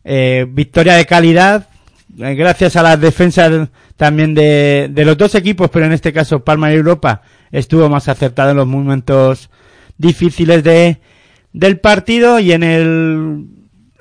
[0.05, 1.69] eh, victoria de calidad,
[2.19, 6.45] eh, gracias a las defensas también de, de los dos equipos, pero en este caso
[6.45, 9.51] Palma Aire Europa estuvo más acertado en los momentos
[9.99, 11.01] difíciles de,
[11.53, 13.47] del partido y en el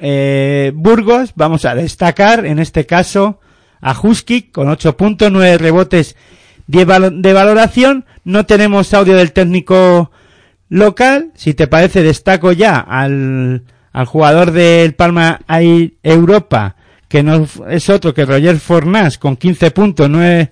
[0.02, 3.40] eh, Burgos vamos a destacar en este caso
[3.80, 6.16] a Husky con 8 puntos, 9 rebotes
[6.68, 8.06] de, de valoración.
[8.24, 10.12] No tenemos audio del técnico
[10.70, 11.32] local.
[11.36, 15.42] Si te parece, destaco ya al, al jugador del Palma
[16.02, 16.76] Europa,
[17.08, 20.52] que no es otro que Roger Fornás con 15 puntos, 9,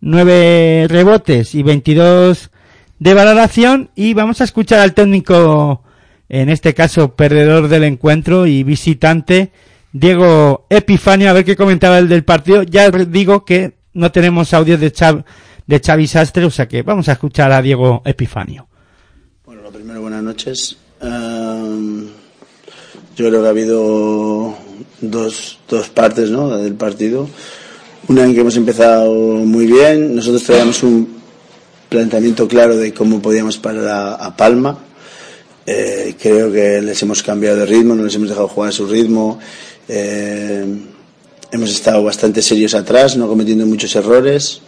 [0.00, 2.50] 9 rebotes y 22
[2.98, 3.90] de valoración.
[3.94, 5.82] Y vamos a escuchar al técnico,
[6.28, 9.52] en este caso perdedor del encuentro y visitante,
[9.92, 12.62] Diego Epifanio, a ver qué comentaba el del partido.
[12.62, 15.24] Ya digo que no tenemos audio de, Chav
[15.66, 16.08] de Xavi
[16.44, 18.68] o sea que vamos a escuchar a Diego Epifanio.
[19.44, 20.76] Bueno, lo primero, buenas noches.
[21.00, 22.08] Um,
[23.16, 24.54] yo creo que ha habido
[25.00, 26.56] dos, dos partes ¿no?
[26.58, 27.28] del partido.
[28.08, 31.16] Una en que hemos empezado muy bien, nosotros traíamos un
[31.88, 34.78] planteamiento claro de cómo podíamos parar a Palma.
[35.66, 38.86] Eh, creo que les hemos cambiado de ritmo, no les hemos dejado jugar a su
[38.86, 39.38] ritmo.
[39.88, 40.64] Eh,
[41.50, 44.60] hemos estado bastante serios atrás, no cometiendo muchos errores.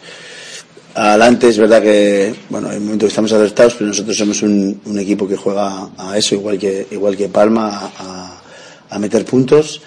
[0.94, 4.80] Adelante es verdad que, bueno, en el momento que estamos acertados, pero nosotros somos un,
[4.84, 8.42] un equipo que juega a eso, igual que, igual que Palma, a,
[8.90, 9.80] a meter puntos.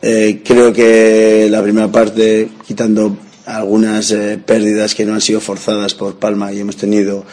[0.00, 5.94] Eh, creo que la primera parte, quitando algunas eh, pérdidas que no han sido forzadas
[5.94, 7.24] por Palma y hemos tenido,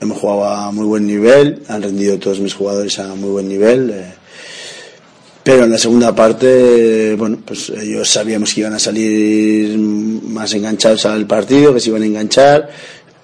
[0.00, 3.90] hemos jugado a muy buen nivel, han rendido todos mis jugadores a muy buen nivel.
[3.90, 4.12] Eh,
[5.46, 11.06] pero en la segunda parte, bueno, pues ellos sabíamos que iban a salir más enganchados
[11.06, 12.68] al partido, que se iban a enganchar.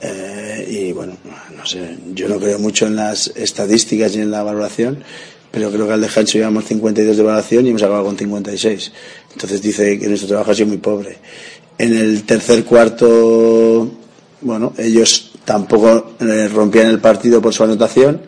[0.00, 1.16] Eh, y bueno,
[1.56, 5.02] no sé, yo no creo mucho en las estadísticas y en la valoración,
[5.50, 8.92] pero creo que al descanso llevamos 52 de valoración y hemos acabado con 56.
[9.32, 11.18] Entonces dice que nuestro trabajo ha sido muy pobre.
[11.76, 13.90] En el tercer cuarto,
[14.42, 18.22] bueno, ellos tampoco eh, rompían el partido por su anotación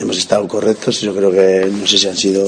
[0.00, 1.00] hemos estado correctos.
[1.00, 2.44] Yo creo que no sé si han sido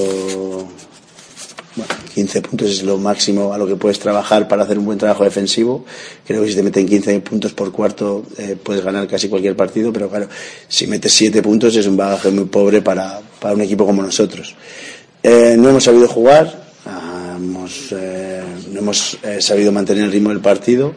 [1.75, 4.97] bueno, 15 puntos es lo máximo a lo que puedes trabajar para hacer un buen
[4.97, 5.85] trabajo defensivo.
[6.25, 9.93] Creo que si te meten 15 puntos por cuarto eh, puedes ganar casi cualquier partido,
[9.93, 10.27] pero claro,
[10.67, 14.55] si metes 7 puntos es un bagaje muy pobre para, para un equipo como nosotros.
[15.21, 20.41] Eh, no hemos sabido jugar, ah, hemos, eh, no hemos sabido mantener el ritmo del
[20.41, 20.93] partido.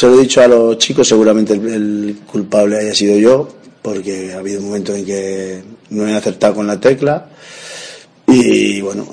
[0.00, 3.46] Se lo he dicho a los chicos, seguramente el, culpable haya sido yo,
[3.82, 7.26] porque ha habido un momento en que no he acertado con la tecla.
[8.26, 9.06] Y bueno,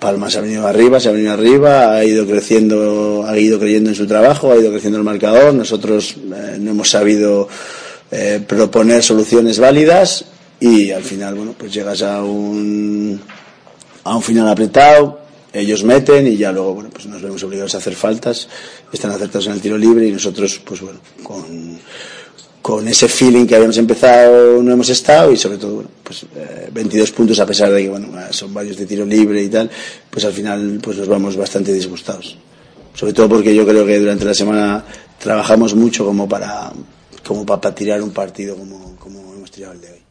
[0.00, 3.90] Palma se ha venido arriba, se ha venido arriba, ha ido creciendo, ha ido creyendo
[3.90, 7.46] en su trabajo, ha ido creciendo el marcador, nosotros eh, no hemos sabido
[8.10, 10.24] eh, proponer soluciones válidas
[10.58, 13.20] y al final, bueno, pues llegas a un,
[14.02, 15.21] a un final apretado,
[15.52, 18.48] ellos meten y ya luego, bueno, pues nos vemos obligados a hacer faltas,
[18.92, 21.78] están acertados en el tiro libre y nosotros, pues bueno, con,
[22.62, 26.70] con ese feeling que habíamos empezado no hemos estado y sobre todo, bueno, pues eh,
[26.72, 29.68] 22 puntos a pesar de que, bueno, son varios de tiro libre y tal,
[30.08, 32.38] pues al final pues nos vamos bastante disgustados.
[32.94, 34.84] Sobre todo porque yo creo que durante la semana
[35.18, 36.72] trabajamos mucho como para,
[37.26, 40.01] como para tirar un partido como, como hemos tirado el de hoy.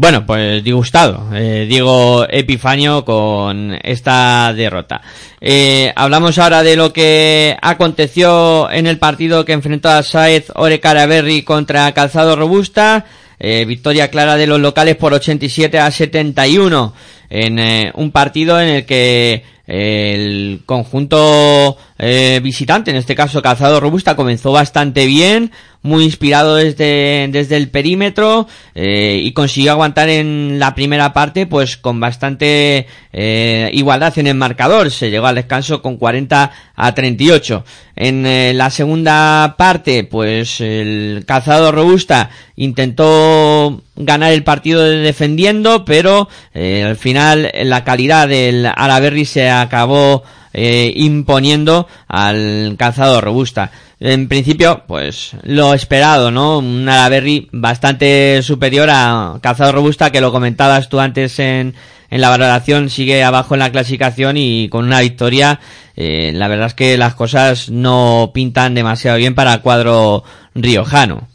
[0.00, 5.02] Bueno, pues disgustado, eh, Diego Epifanio con esta derrota.
[5.42, 11.42] Eh, hablamos ahora de lo que aconteció en el partido que enfrentó a Saez Orecaraberri
[11.42, 13.04] contra Calzado Robusta.
[13.38, 16.94] Eh, victoria clara de los locales por 87 a 71
[17.28, 23.78] en eh, un partido en el que el conjunto eh, visitante, en este caso Calzado
[23.78, 30.58] Robusta, comenzó bastante bien, muy inspirado desde, desde el perímetro eh, y consiguió aguantar en
[30.58, 34.90] la primera parte pues con bastante eh, igualdad en el marcador.
[34.90, 37.64] Se llegó al descanso con 40 a 38.
[37.96, 46.96] En la segunda parte pues el Calzado Robusta intentó ganar el partido defendiendo pero al
[46.96, 53.70] final la calidad del Araberri se acabó eh, imponiendo al calzado robusta.
[54.00, 56.58] En principio, pues lo esperado, ¿no?
[56.58, 61.74] Un Araberry bastante superior a calzado robusta, que lo comentabas tú antes en,
[62.10, 65.60] en la valoración, sigue abajo en la clasificación y con una victoria,
[65.96, 70.24] eh, la verdad es que las cosas no pintan demasiado bien para el cuadro
[70.54, 71.28] riojano.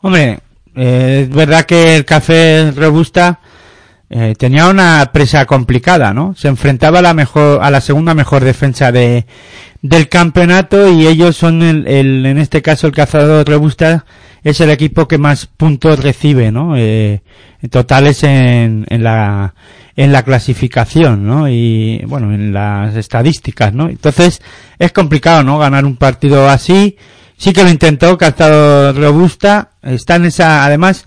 [0.00, 0.38] Hombre,
[0.74, 3.40] eh, es verdad que el café robusta
[4.10, 6.34] eh, tenía una presa complicada, ¿no?
[6.34, 9.26] Se enfrentaba a la mejor, a la segunda mejor defensa de,
[9.82, 14.04] del campeonato y ellos son el, el en este caso el cazador robusta
[14.42, 16.74] es el equipo que más puntos recibe, ¿no?
[16.76, 17.22] Eh,
[17.70, 19.54] totales en, en la,
[19.96, 21.48] en la clasificación, ¿no?
[21.48, 23.88] Y, bueno, en las estadísticas, ¿no?
[23.88, 24.40] Entonces,
[24.78, 25.58] es complicado, ¿no?
[25.58, 26.96] Ganar un partido así.
[27.36, 29.70] Sí que lo intentó, Cazador Robusta.
[29.82, 31.04] Está en esa, además,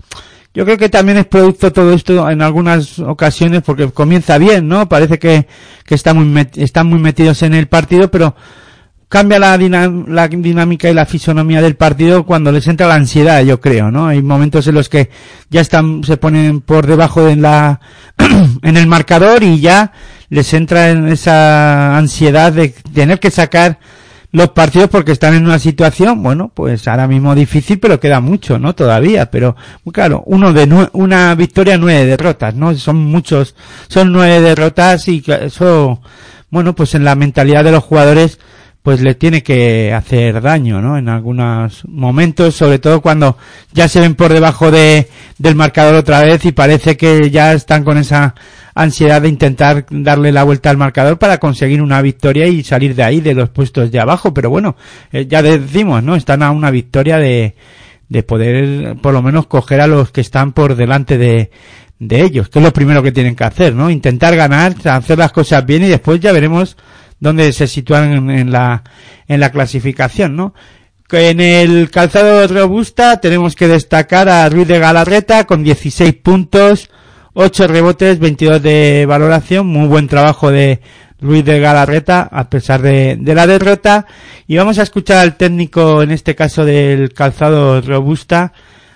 [0.54, 4.88] yo creo que también es producto todo esto en algunas ocasiones porque comienza bien, ¿no?
[4.88, 5.46] Parece que,
[5.84, 8.34] que está muy están muy metidos en el partido, pero
[9.08, 13.60] cambia la, la dinámica y la fisonomía del partido cuando les entra la ansiedad, yo
[13.60, 14.06] creo, ¿no?
[14.06, 15.10] Hay momentos en los que
[15.50, 17.80] ya están, se ponen por debajo de la,
[18.62, 19.92] en el marcador y ya
[20.30, 23.78] les entra en esa ansiedad de tener que sacar
[24.32, 28.58] los partidos porque están en una situación, bueno, pues ahora mismo difícil, pero queda mucho,
[28.58, 28.74] ¿no?
[28.74, 29.54] Todavía, pero
[29.92, 32.74] claro, uno de nue- una victoria, nueve derrotas, ¿no?
[32.74, 33.54] Son muchos,
[33.88, 36.00] son nueve derrotas y eso,
[36.50, 38.38] bueno, pues en la mentalidad de los jugadores,
[38.82, 40.96] pues le tiene que hacer daño, ¿no?
[40.98, 43.36] En algunos momentos, sobre todo cuando
[43.72, 45.08] ya se ven por debajo de,
[45.38, 48.34] del marcador otra vez y parece que ya están con esa
[48.74, 53.02] ansiedad de intentar darle la vuelta al marcador para conseguir una victoria y salir de
[53.02, 54.32] ahí, de los puestos de abajo.
[54.32, 54.76] Pero bueno,
[55.12, 56.16] eh, ya decimos, ¿no?
[56.16, 57.54] Están a una victoria de,
[58.08, 61.50] de poder por lo menos coger a los que están por delante de,
[61.98, 63.88] de ellos, que es lo primero que tienen que hacer, ¿no?
[63.88, 66.76] Intentar ganar, hacer las cosas bien y después ya veremos
[67.20, 68.82] dónde se sitúan en, la,
[69.28, 70.54] en la clasificación, ¿no?
[71.12, 76.90] En el calzado robusta tenemos que destacar a Ruiz de Galarreta con 16 puntos,
[77.34, 80.80] 8 rebotes, 22 de valoración, muy buen trabajo de
[81.20, 84.06] Ruiz de Galarreta a pesar de, de la derrota.
[84.46, 88.52] Y vamos a escuchar al técnico, en este caso del calzado robusta,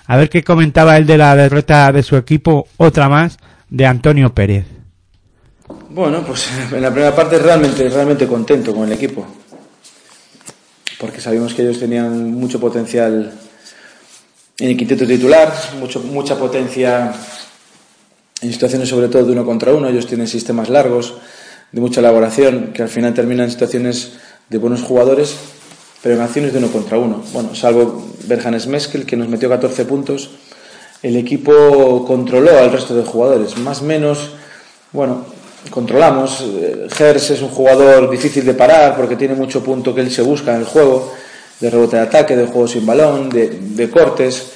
[0.07, 3.39] a ver qué comentaba él de la derrota de su equipo, otra más,
[3.71, 4.67] de Antonio Pérez.
[5.89, 9.27] Bueno, pues en la primera parte realmente, realmente contento con el equipo.
[11.01, 13.33] Porque sabíamos que ellos tenían mucho potencial
[14.59, 17.13] en el quinteto titular, mucho, mucha potencia
[18.43, 19.89] en situaciones sobre todo de uno contra uno.
[19.89, 21.15] Ellos tienen sistemas largos,
[21.73, 24.13] de mucha elaboración, que al final terminan en situaciones
[24.49, 25.37] de buenos jugadores,
[26.03, 27.23] pero en acciones de uno contra uno.
[27.33, 30.31] Bueno, salvo Berjanes Meskel, que nos metió 14 puntos,
[31.03, 33.57] el equipo controló al resto de jugadores.
[33.59, 34.33] Más menos,
[34.93, 35.25] bueno,
[35.71, 36.45] controlamos.
[36.91, 40.55] Gers es un jugador difícil de parar porque tiene mucho punto que él se busca
[40.55, 41.13] en el juego,
[41.61, 44.53] de rebote de ataque, de juego sin balón, de cortes,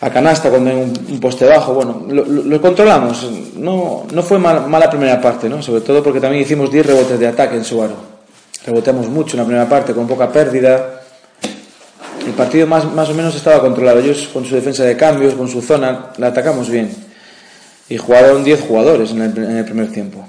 [0.00, 1.74] a canasta cuando hay un, poste bajo.
[1.74, 3.28] Bueno, lo, controlamos.
[3.56, 5.62] No, no fue mal- mala primera parte, ¿no?
[5.62, 7.94] sobre todo porque también hicimos 10 rebotes de ataque en Subaru.
[8.64, 11.02] Reboteamos mucho en la primera parte, con poca pérdida.
[12.24, 14.00] El partido más, más o menos estaba controlado.
[14.00, 16.90] Ellos con su defensa de cambios, con su zona, la atacamos bien.
[17.88, 20.24] Y jugaron 10 jugadores en el, en el primer tiempo.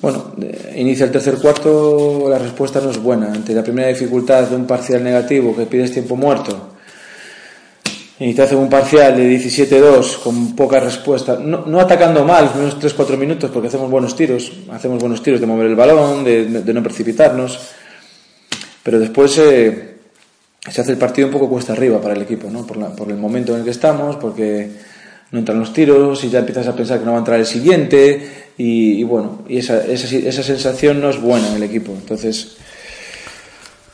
[0.00, 3.26] Bueno, eh, inicia el tercer cuarto, la respuesta no es buena.
[3.26, 6.69] Ante la primera dificultad de un parcial negativo que pides tiempo muerto,
[8.20, 12.78] y te hacen un parcial de 17-2 con poca respuesta, no, no atacando mal primeros
[12.78, 16.74] 3-4 minutos porque hacemos buenos tiros, hacemos buenos tiros de mover el balón, de, de
[16.74, 17.58] no precipitarnos,
[18.82, 19.94] pero después eh,
[20.68, 22.66] se hace el partido un poco cuesta arriba para el equipo, ¿no?
[22.66, 24.70] por, la, por el momento en el que estamos, porque
[25.30, 27.46] no entran los tiros y ya empiezas a pensar que no va a entrar el
[27.46, 31.92] siguiente y, y bueno, y esa, esa, esa sensación no es buena en el equipo,
[31.92, 32.58] entonces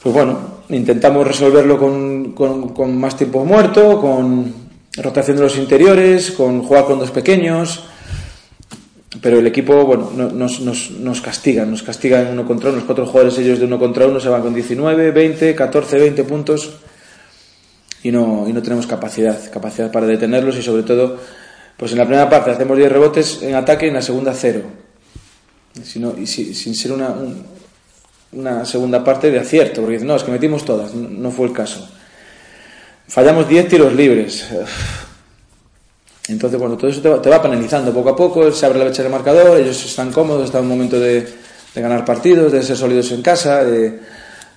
[0.03, 0.39] pues bueno,
[0.69, 4.53] intentamos resolverlo con, con, más tiempo muerto, con
[4.97, 7.85] rotación de los interiores, con jugar con dos pequeños,
[9.21, 12.87] pero el equipo, bueno, nos, nos, nos castiga, nos castiga en uno contra uno, los
[12.87, 16.77] cuatro jugadores ellos de uno contra uno se van con 19, 20, 14, 20 puntos
[18.03, 21.19] y no, y no tenemos capacidad, capacidad para detenerlos y sobre todo,
[21.77, 24.63] pues en la primera parte hacemos 10 rebotes en ataque y en la segunda cero.
[25.83, 27.56] Si no, y si, sin ser una, un,
[28.33, 31.89] una segunda parte de acierto, porque no, es que metimos todas, no fue el caso.
[33.09, 34.49] Fallamos 10 tiros libres.
[36.29, 39.03] Entonces, bueno, todo eso te va, te penalizando poco a poco, se abre la brecha
[39.03, 41.27] del marcador, ellos están cómodos, están en un momento de,
[41.75, 44.01] ganar partidos, de ser sólidos en casa, de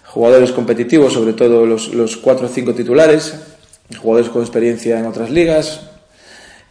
[0.05, 3.35] jugadores competitivos, sobre todo los, los cuatro o cinco titulares,
[4.01, 5.81] jugadores con experiencia en otras ligas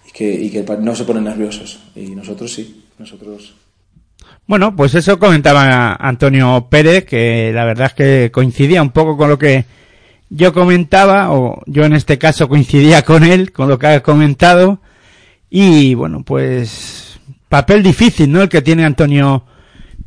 [0.09, 1.79] y que, y que no se ponen nerviosos.
[1.95, 3.55] Y nosotros sí, nosotros
[4.49, 9.29] bueno, pues eso comentaba Antonio Pérez, que la verdad es que coincidía un poco con
[9.29, 9.67] lo que
[10.31, 14.81] yo comentaba, o yo en este caso coincidía con él, con lo que ha comentado,
[15.51, 17.21] y bueno, pues
[17.51, 18.41] papel difícil, ¿no?
[18.41, 19.45] El que tiene Antonio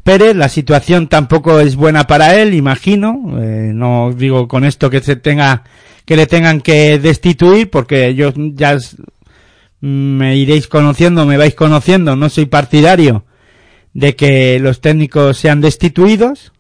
[0.04, 5.02] Pérez, la situación tampoco es buena para él, imagino, eh, no digo con esto que
[5.02, 5.66] se tenga,
[6.04, 8.76] que le tengan que destituir, porque yo ya
[9.82, 13.24] me iréis conociendo, me vais conociendo, no soy partidario
[13.94, 16.52] de que los técnicos sean destituidos.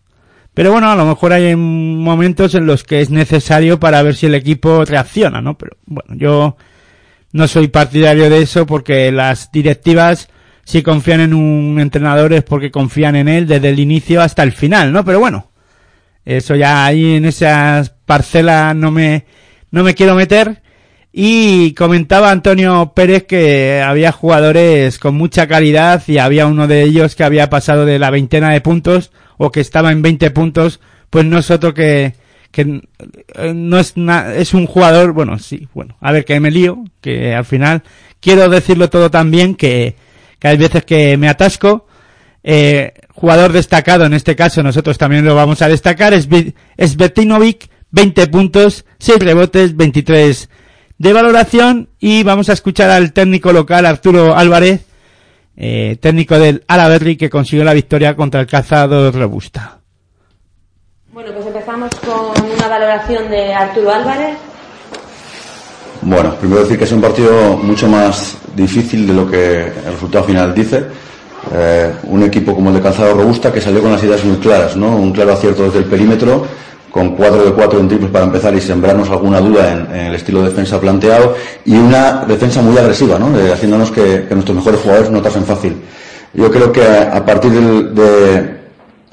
[0.53, 4.25] Pero bueno, a lo mejor hay momentos en los que es necesario para ver si
[4.25, 5.57] el equipo reacciona, ¿no?
[5.57, 6.57] Pero bueno, yo
[7.31, 10.27] no soy partidario de eso porque las directivas
[10.63, 14.51] si confían en un entrenador es porque confían en él desde el inicio hasta el
[14.51, 15.03] final, ¿no?
[15.03, 15.51] Pero bueno,
[16.23, 19.25] eso ya ahí en esas parcelas no me,
[19.71, 20.61] no me quiero meter.
[21.13, 27.15] Y comentaba Antonio Pérez que había jugadores con mucha calidad y había uno de ellos
[27.15, 31.25] que había pasado de la veintena de puntos o que estaba en 20 puntos, pues
[31.25, 32.13] no es que,
[32.51, 32.81] que
[33.35, 33.95] eh, no es
[34.37, 37.83] es un jugador, bueno, sí, bueno, a ver que me lío, que al final
[38.21, 39.95] quiero decirlo todo también que,
[40.39, 41.87] que hay veces que me atasco,
[42.43, 46.29] eh, jugador destacado en este caso, nosotros también lo vamos a destacar, es,
[46.77, 50.49] es Betinovic, 20 puntos, 6 rebotes, 23
[51.01, 54.85] de valoración y vamos a escuchar al técnico local Arturo Álvarez,
[55.57, 59.79] eh, técnico del Alaberri que consiguió la victoria contra el Cazado Robusta.
[61.11, 64.37] Bueno, pues empezamos con una valoración de Arturo Álvarez.
[66.03, 70.25] Bueno, primero decir que es un partido mucho más difícil de lo que el resultado
[70.25, 70.85] final dice.
[71.51, 74.77] Eh, un equipo como el de Calzado Robusta que salió con las ideas muy claras,
[74.77, 74.95] ¿no?
[74.95, 76.45] Un claro acierto desde el perímetro
[76.91, 80.41] con 4 de 4 en triples para empezar y sembrarnos alguna duda en, el estilo
[80.41, 81.35] de defensa planteado
[81.65, 83.31] y una defensa muy agresiva, ¿no?
[83.31, 85.77] De, haciéndonos que, nuestros mejores jugadores notasen fácil.
[86.33, 88.61] Yo creo que a, a partir del, de,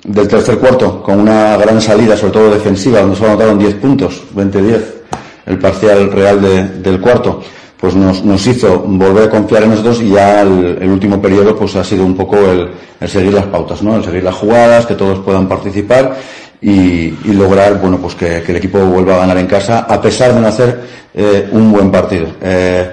[0.04, 4.22] del tercer cuarto, con una gran salida, sobre todo defensiva, donde solo anotaron 10 puntos,
[4.34, 4.82] 20-10,
[5.46, 7.42] el parcial real de, del cuarto,
[7.76, 11.54] pues nos, nos, hizo volver a confiar en nosotros y ya el, el, último periodo
[11.54, 12.70] pues ha sido un poco el,
[13.00, 13.96] el seguir las pautas, ¿no?
[13.96, 16.16] El seguir las jugadas, que todos puedan participar
[16.60, 20.40] y, lograr bueno pues que, el equipo vuelva a ganar en casa a pesar de
[20.40, 20.80] no hacer
[21.14, 22.26] eh, un buen partido.
[22.40, 22.90] Eh,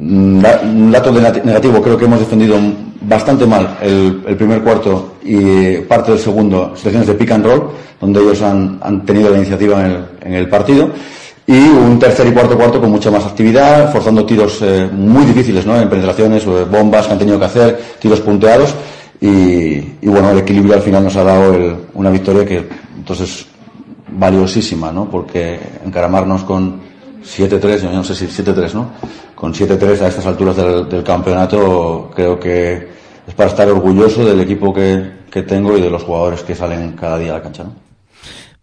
[0.00, 2.56] un dato negativo creo que hemos defendido
[3.00, 7.70] bastante mal el, primer cuarto y parte del segundo situaciones de pick and roll
[8.00, 9.84] donde ellos han, han tenido la iniciativa
[10.20, 10.90] en el, partido.
[11.46, 15.64] Y un tercer y cuarto cuarto con mucha más actividad forzando tiros eh, muy difíciles
[15.66, 15.80] ¿no?
[15.80, 18.74] en penetraciones bombas que han tenido que hacer tiros punteados
[19.20, 23.46] y, y, bueno, el equilibrio al final nos ha dado el, una victoria que entonces
[24.08, 25.10] valiosísima, ¿no?
[25.10, 26.80] Porque encaramarnos con
[27.24, 28.92] 7-3, yo no sé si 7-3, ¿no?
[29.34, 32.88] Con 7-3 a estas alturas del, del, campeonato creo que
[33.26, 36.92] es para estar orgulloso del equipo que, que tengo y de los jugadores que salen
[36.92, 37.88] cada día a la cancha, ¿no?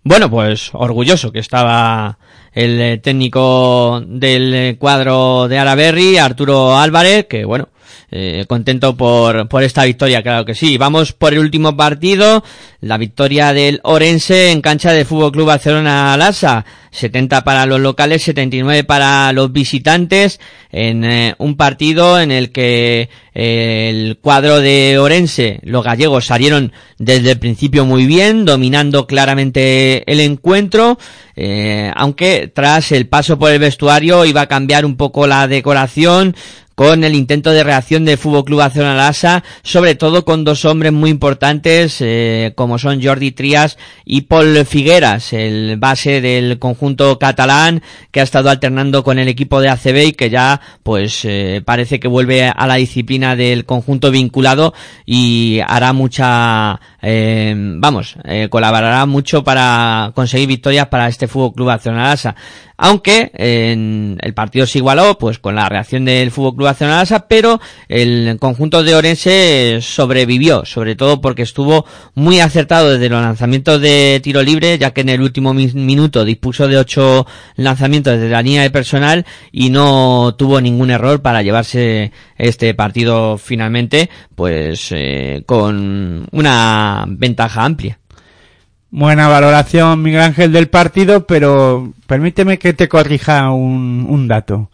[0.07, 2.19] Bueno, pues orgulloso que estaba
[2.53, 7.69] el técnico del cuadro de Araberri, Arturo Álvarez, que bueno,
[8.17, 10.77] eh, contento por, por esta victoria, claro que sí.
[10.77, 12.45] Vamos por el último partido,
[12.79, 16.65] la victoria del Orense en cancha de Fútbol Club Barcelona Lasa.
[16.91, 20.39] 70 para los locales, 79 para los visitantes,
[20.71, 26.71] en eh, un partido en el que eh, el cuadro de Orense, los gallegos salieron
[26.97, 30.97] desde el principio muy bien, dominando claramente el encuentro,
[31.95, 36.33] aunque tras el paso por el vestuario iba a cambiar un poco la decoración,
[36.75, 40.93] con el intento de reacción de Fútbol Club Barcelona Lasa, sobre todo con dos hombres
[40.93, 47.81] muy importantes eh, como son Jordi Trias y Paul Figueras, el base del conjunto catalán
[48.11, 52.07] que ha estado alternando con el equipo de ACB que ya pues eh, parece que
[52.07, 54.73] vuelve a la disciplina del conjunto vinculado
[55.05, 61.67] y hará mucha eh, vamos, eh, colaborará mucho para conseguir victorias para este Fútbol Club
[61.67, 62.35] Barcelona Lasa
[62.77, 67.27] aunque en el partido se igualó pues con la reacción del Fútbol Club Barcelona Lasa,
[67.27, 73.79] pero el conjunto de Orense sobrevivió, sobre todo porque estuvo muy acertado desde los lanzamientos
[73.79, 77.25] de tiro libre, ya que en el último minuto dispuso de ocho
[77.55, 83.37] lanzamientos desde la línea de personal y no tuvo ningún error para llevarse este partido
[83.37, 87.99] finalmente, pues eh, con una ventaja amplia.
[88.91, 94.69] Buena valoración, Miguel Ángel, del partido, pero permíteme que te corrija un, un dato.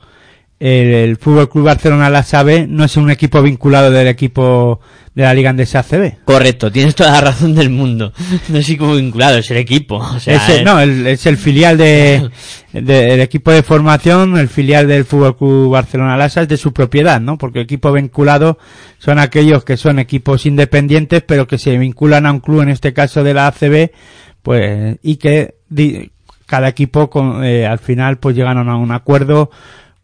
[0.64, 4.80] El, el Fútbol Club Barcelona la sabe, no es un equipo vinculado del equipo
[5.16, 6.24] de la Liga Andesa ACB.
[6.24, 8.14] Correcto, tienes toda la razón del mundo.
[8.48, 9.96] No es equipo vinculado, es el equipo.
[9.96, 12.30] O sea, es el, eh, no, el- es el filial de,
[12.74, 16.72] de- el equipo de formación, el filial del Fútbol Club Barcelona Lasa es de su
[16.74, 17.40] propiedad, ¿no?
[17.40, 18.60] Porque el equipo vinculado
[19.00, 22.94] son aquellos que son equipos independientes, pero que se vinculan a un club, en este
[22.94, 23.90] caso de la ACB,
[24.44, 26.12] pues, y que di-
[26.46, 29.50] cada equipo con- eh, al final pues llegan a un acuerdo,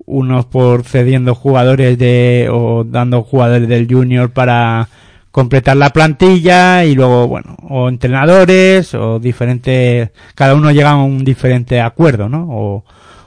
[0.08, 4.88] unos por cediendo jugadores de, o dando jugadores del junior para
[5.32, 11.24] completar la plantilla y luego, bueno, o entrenadores o diferentes, cada uno llega a un
[11.24, 12.48] diferente acuerdo, ¿no?
[12.50, 12.84] O,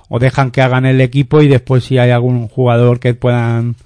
[0.08, 3.76] o dejan que hagan el equipo y después si hay algún jugador que puedan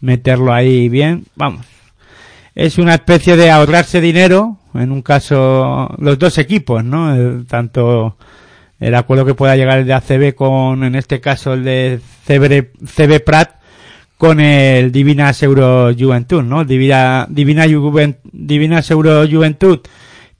[0.00, 1.66] meterlo ahí bien, vamos.
[2.54, 7.14] Es una especie de ahorrarse dinero, en un caso, los dos equipos, ¿no?
[7.14, 8.16] El- tanto
[8.82, 12.70] el acuerdo que pueda llegar el de ACB con, en este caso, el de CB,
[12.84, 13.52] CB Prat
[14.18, 16.64] con el Divinas Euro Juventud, ¿no?
[16.64, 19.80] Divina, Divina, Juven- Divinas Euro Juventud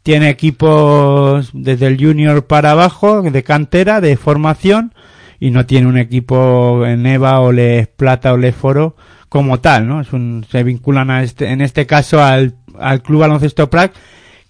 [0.02, 4.92] tiene equipos desde el junior para abajo, de cantera, de formación,
[5.40, 8.96] y no tiene un equipo en EVA o Les Plata o Les Foro
[9.28, 10.00] como tal, ¿no?
[10.00, 13.92] Es un, se vinculan a este, en este caso al, al Club Baloncesto Prac,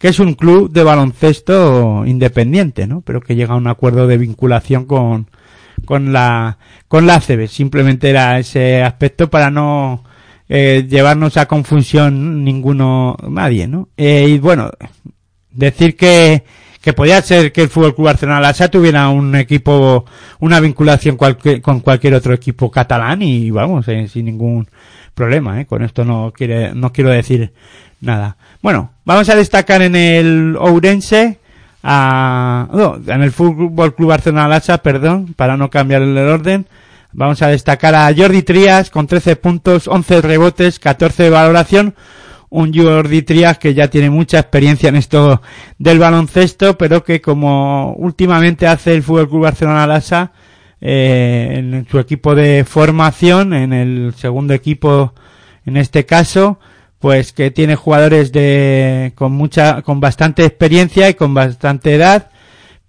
[0.03, 3.03] que es un club de baloncesto independiente, ¿no?
[3.03, 5.29] Pero que llega a un acuerdo de vinculación con,
[5.85, 6.59] con la,
[6.89, 7.47] con la ACB.
[7.47, 10.03] Simplemente era ese aspecto para no,
[10.49, 13.91] eh, llevarnos a confusión ninguno, nadie, ¿no?
[13.97, 14.73] Eh, y bueno,
[15.53, 16.43] decir que,
[16.81, 20.05] que podía ser que el Fútbol Club Barcelona Lasa tuviera un equipo,
[20.41, 24.67] una vinculación cualque- con cualquier otro equipo catalán y vamos, eh, sin ningún
[25.15, 25.67] problema, eh.
[25.67, 27.53] Con esto no quiere, no quiero decir
[28.03, 28.37] nada.
[28.61, 31.39] Bueno, vamos a destacar en el Ourense,
[31.83, 36.67] a, no, en el Fútbol Club Barcelona Lasa, perdón, para no cambiar el orden.
[37.13, 41.95] Vamos a destacar a Jordi Trias con 13 puntos, 11 rebotes, 14 de valoración.
[42.49, 45.41] Un Jordi Trias que ya tiene mucha experiencia en esto
[45.79, 50.33] del baloncesto, pero que como últimamente hace el Fútbol Club Barcelona Lasa,
[50.81, 55.15] eh, en su equipo de formación, en el segundo equipo
[55.65, 56.59] en este caso,
[57.03, 62.31] pues que tiene jugadores de con mucha con bastante experiencia y con bastante edad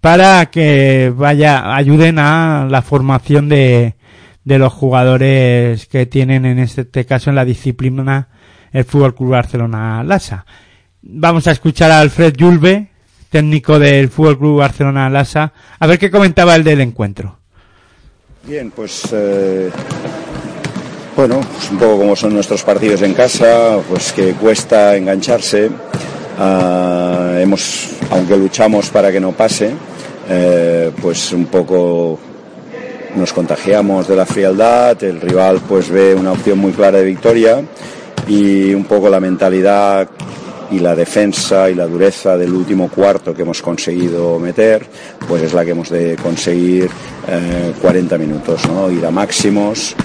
[0.01, 3.95] para que vaya ayuden a la formación de
[4.43, 8.27] de los jugadores que tienen en este caso en la disciplina
[8.71, 10.45] el Fútbol Club Barcelona Lasa.
[11.01, 12.89] Vamos a escuchar a Alfred Yulbe,
[13.31, 17.39] técnico del Fútbol Club Barcelona Lasa, a ver qué comentaba el del encuentro.
[18.45, 19.71] Bien, pues eh,
[21.15, 25.69] bueno, pues un poco como son nuestros partidos en casa, pues que cuesta engancharse.
[26.39, 29.71] Ah, hemos, aunque luchamos para que no pase,
[30.27, 32.17] eh, pues un poco
[33.15, 35.01] nos contagiamos de la frialdad.
[35.03, 37.61] El rival pues ve una opción muy clara de victoria
[38.27, 40.09] y un poco la mentalidad
[40.71, 44.87] y la defensa y la dureza del último cuarto que hemos conseguido meter,
[45.27, 46.89] pues es la que hemos de conseguir
[47.27, 48.89] eh, 40 minutos, ¿no?
[48.89, 49.95] Ir a máximos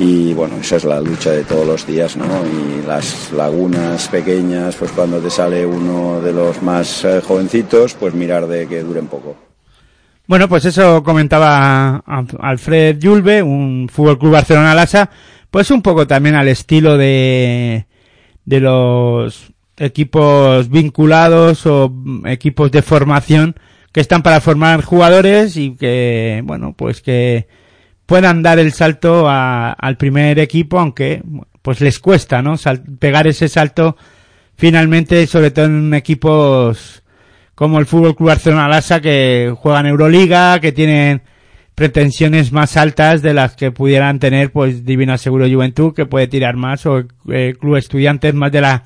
[0.00, 2.24] y bueno, esa es la lucha de todos los días, ¿no?
[2.24, 8.14] Y las lagunas pequeñas, pues cuando te sale uno de los más eh, jovencitos, pues
[8.14, 9.36] mirar de que duren poco.
[10.26, 12.02] Bueno, pues eso comentaba
[12.38, 15.10] Alfred Yulbe, un Fútbol Club Barcelona Lasa,
[15.50, 17.84] pues un poco también al estilo de,
[18.46, 21.92] de los equipos vinculados o
[22.24, 23.54] equipos de formación
[23.92, 27.48] que están para formar jugadores y que, bueno, pues que
[28.10, 31.22] puedan dar el salto a- al primer equipo, aunque
[31.62, 32.56] pues les cuesta, ¿no?
[32.56, 33.96] Sal- pegar ese salto
[34.56, 37.04] finalmente, sobre todo en equipos
[37.54, 41.22] como el Fútbol Club Barcelona Lassa que juegan Euroliga, que tienen
[41.76, 46.56] pretensiones más altas de las que pudieran tener pues Divina Seguro Juventud que puede tirar
[46.56, 48.82] más o eh, Club Estudiantes más de la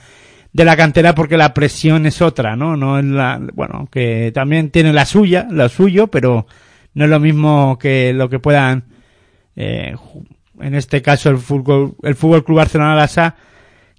[0.53, 2.77] de la cantera porque la presión es otra, ¿no?
[2.77, 6.47] No es la bueno, que también tiene la suya, lo suyo, pero
[6.93, 8.85] no es lo mismo que lo que puedan
[9.57, 9.95] eh,
[10.61, 13.35] en este caso el fútbol el Fútbol Club Barcelona Lassa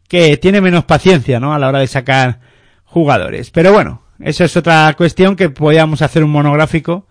[0.08, 1.54] que tiene menos paciencia, ¿no?
[1.54, 2.40] A la hora de sacar
[2.84, 3.50] jugadores.
[3.52, 7.06] Pero bueno, eso es otra cuestión que podíamos hacer un monográfico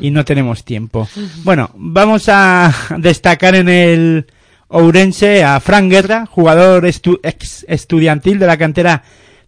[0.00, 1.06] y no tenemos tiempo.
[1.44, 4.26] Bueno, vamos a destacar en el
[4.68, 9.02] Ourense a Fran Guerra, jugador estu- ex estudiantil de la cantera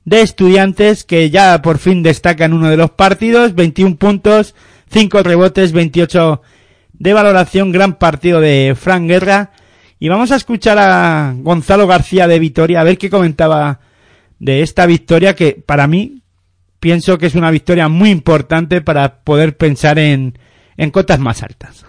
[0.04, 4.54] de estudiantes que ya por fin destaca en uno de los partidos, 21 puntos,
[4.90, 6.40] 5 rebotes, 28
[7.00, 9.50] de valoración, gran partido de Fran Guerra.
[9.98, 13.80] Y vamos a escuchar a Gonzalo García de Vitoria a ver qué comentaba
[14.38, 16.22] de esta victoria que para mí
[16.78, 20.38] pienso que es una victoria muy importante para poder pensar en,
[20.76, 21.86] en cotas más altas.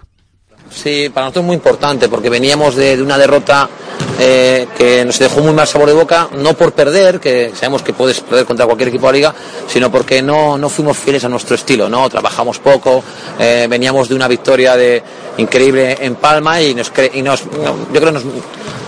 [0.74, 3.68] Sí, para nosotros es muy importante porque veníamos de, una derrota
[4.18, 7.92] eh, que nos dejó muy mal sabor de boca, no por perder, que sabemos que
[7.92, 9.34] puedes perder contra cualquier equipo de la liga,
[9.68, 12.08] sino porque no, no fuimos fieles a nuestro estilo, ¿no?
[12.08, 13.02] Trabajamos poco,
[13.38, 15.02] eh, veníamos de una victoria de,
[15.36, 18.24] increíble en Palma y, nos, y nos, no, yo creo nos,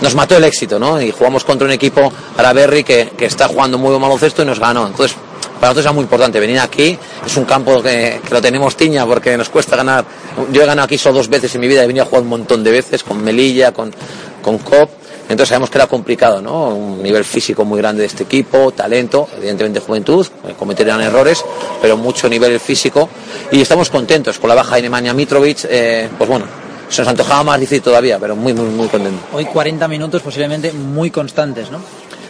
[0.01, 1.01] nos mató el éxito, ¿no?
[1.01, 4.59] Y jugamos contra un equipo, Araberri, que, que está jugando muy buen baloncesto y nos
[4.59, 4.87] ganó.
[4.87, 5.17] Entonces,
[5.59, 6.97] para nosotros es muy importante venir aquí.
[7.25, 10.05] Es un campo que, lo tenemos tiña porque nos cuesta ganar.
[10.51, 12.29] Yo he ganado aquí solo dos veces en mi vida, he venido a jugar un
[12.29, 13.93] montón de veces con Melilla, con,
[14.41, 14.89] con Cop.
[15.23, 16.69] Entonces sabemos que era complicado, ¿no?
[16.69, 21.43] Un nivel físico muy grande de este equipo, talento, evidentemente juventud, eh, cometerán errores,
[21.81, 23.09] pero mucho nivel físico.
[23.51, 26.45] Y estamos contentos con la baja de Nemanja Mitrovic, eh, pues bueno,
[26.89, 29.21] se nos antojaba más difícil todavía, pero muy, muy, muy contentos.
[29.33, 31.79] Hoy 40 minutos posiblemente muy constantes, ¿no?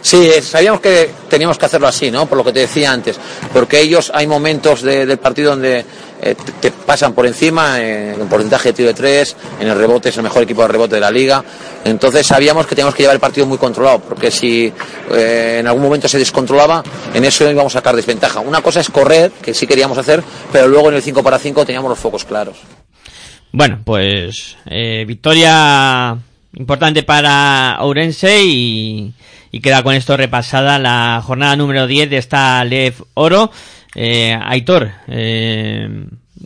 [0.06, 2.26] Sí, eh, sabíamos que teníamos que hacerlo así, ¿no?
[2.26, 3.18] Por lo que te decía antes.
[3.52, 5.84] Porque ellos hay momentos de- del partido donde
[6.22, 10.10] eh, te, pasan por encima, eh, en porcentaje de tiro de tres, en el rebote
[10.10, 11.42] es el mejor equipo de rebote de la liga.
[11.84, 14.72] Entonces sabíamos que teníamos que llevar el partido muy controlado, porque si
[15.10, 18.38] eh, en algún momento se descontrolaba, en eso íbamos a sacar desventaja.
[18.38, 20.22] Una cosa es correr, que sí queríamos hacer,
[20.52, 22.58] pero luego en el 5 para 5 teníamos los focos claros.
[23.50, 26.16] Bueno, pues eh, victoria
[26.54, 29.12] importante para Ourense y,
[29.56, 33.50] y queda con esto repasada la jornada número 10 de esta LEF Oro.
[33.94, 35.88] Eh, Aitor, eh,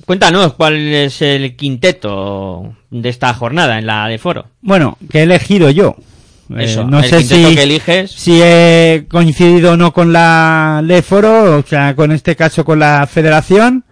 [0.06, 4.46] cuéntanos cuál es el quinteto de esta jornada en la LEF Oro.
[4.60, 5.96] Bueno, que he elegido yo.
[6.50, 8.12] Eh, Eso, no el sé si, que eliges.
[8.12, 13.08] si he coincidido o no con la Leforo, o sea, con este caso con la
[13.10, 13.84] federación,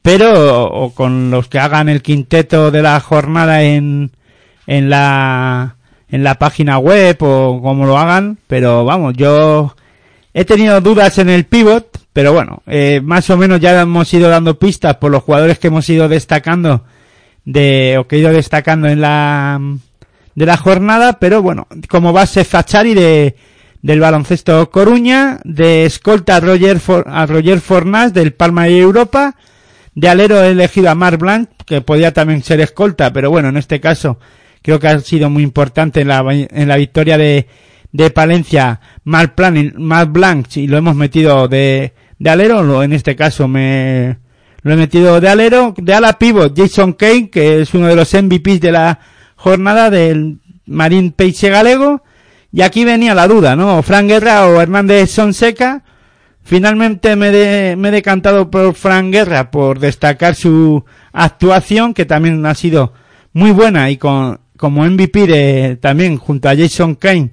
[0.00, 4.12] pero o con los que hagan el quinteto de la jornada en,
[4.66, 5.75] en la
[6.10, 9.74] en la página web o como lo hagan, pero vamos, yo
[10.34, 14.28] he tenido dudas en el pivot, pero bueno, eh, más o menos ya hemos ido
[14.28, 16.84] dando pistas por los jugadores que hemos ido destacando
[17.44, 19.60] de o que he ido destacando en la
[20.34, 23.36] de la jornada, pero bueno, como base Zachari de
[23.82, 29.36] del baloncesto Coruña, de escolta a Roger, For- a Roger Fornas del Palma de Europa,
[29.94, 33.56] de alero he elegido a Marc Blanc, que podía también ser escolta, pero bueno, en
[33.56, 34.18] este caso
[34.66, 37.46] creo que ha sido muy importante en la, en la victoria de,
[37.92, 39.36] de Palencia Marc
[40.12, 44.18] Blanc, y lo hemos metido de, de alero, lo- en este caso me
[44.62, 48.12] lo he metido de alero, de ala pivot Jason Kane, que es uno de los
[48.12, 48.98] MVPs de la
[49.36, 52.02] jornada del Marín Peixe Galego,
[52.52, 53.80] y aquí venía la duda, ¿no?
[53.84, 55.84] Fran Guerra o Hernández Sonseca.
[56.42, 62.44] Finalmente me, de- me he decantado por Fran Guerra por destacar su actuación, que también
[62.46, 62.92] ha sido
[63.32, 67.30] muy buena y con, como MVP de, también junto a Jason Kane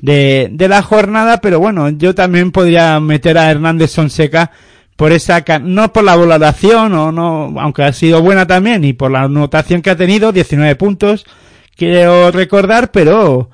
[0.00, 4.50] de, de la jornada, pero bueno, yo también podría meter a Hernández Sonseca
[4.96, 9.10] por esa, no por la valoración o no, aunque ha sido buena también y por
[9.10, 11.26] la anotación que ha tenido, 19 puntos,
[11.76, 13.50] quiero recordar, pero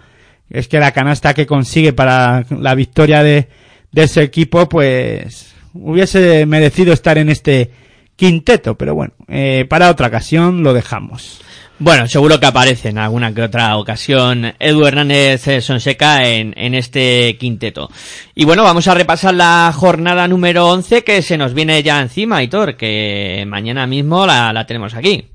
[0.49, 3.49] es que la canasta que consigue para la victoria de,
[3.91, 7.71] de ese equipo, pues hubiese merecido estar en este
[8.17, 11.41] quinteto, pero bueno, eh, para otra ocasión lo dejamos.
[11.85, 16.75] Bueno, seguro que aparece en alguna que otra ocasión Edu Hernández eh, Sonseca en, en
[16.75, 17.91] este quinteto.
[18.37, 22.41] Y bueno, vamos a repasar la jornada número 11 que se nos viene ya encima,
[22.41, 25.27] Hitor, que mañana mismo la, la tenemos aquí.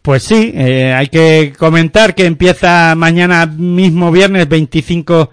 [0.00, 5.30] Pues sí, eh, hay que comentar que empieza mañana mismo viernes 25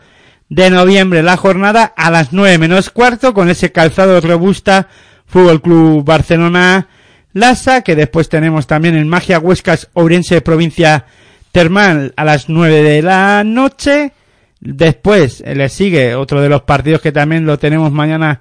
[0.49, 4.87] de noviembre la jornada a las 9 menos cuarto con ese calzado robusta
[5.27, 6.87] Fútbol Club Barcelona
[7.35, 11.05] Lasa, que después tenemos también en Magia Huescas Ourense Provincia
[11.51, 14.13] Termal a las 9 de la noche.
[14.61, 18.39] Después eh, le sigue otro de los partidos que también lo tenemos mañana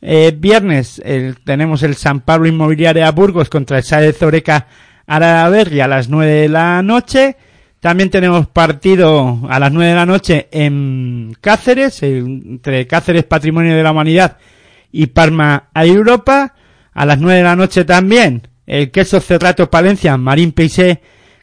[0.00, 1.02] eh, viernes.
[1.44, 4.68] Tenemos el San Pablo Inmobiliaria Burgos contra el Saez Zoreca
[5.06, 7.36] Araberri a las 9 de la noche.
[7.78, 13.82] También tenemos partido a las 9 de la noche en Cáceres, entre Cáceres Patrimonio de
[13.82, 14.38] la Humanidad
[14.90, 16.54] y Parma a Europa.
[16.92, 21.00] A las 9 de la noche también el Queso Cerrato Palencia Marín Peisé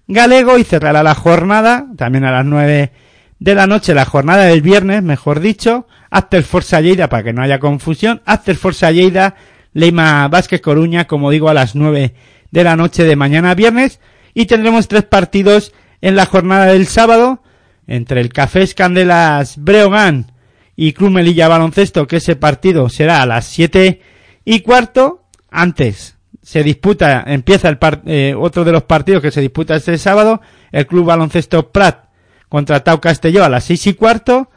[0.08, 2.92] Galego y cerrará la jornada, también a las 9
[3.40, 7.42] de la noche, la jornada del viernes, mejor dicho, After Forza Lleida, para que no
[7.42, 9.36] haya confusión, After Forza Lleida,
[9.74, 12.14] Leima Vázquez Coruña, como digo, a las 9
[12.50, 14.00] de la noche de mañana viernes,
[14.34, 17.44] y tendremos tres partidos en la jornada del sábado,
[17.86, 20.32] entre el Café Escandelas Breogán
[20.76, 24.02] y Club Melilla Baloncesto, que ese partido será a las 7
[24.46, 25.27] y cuarto,
[25.58, 30.40] antes se disputa, empieza el eh, otro de los partidos que se disputa este sábado,
[30.72, 32.06] el Club Baloncesto Prat
[32.48, 34.50] contra Tau Castelló a las seis y cuarto,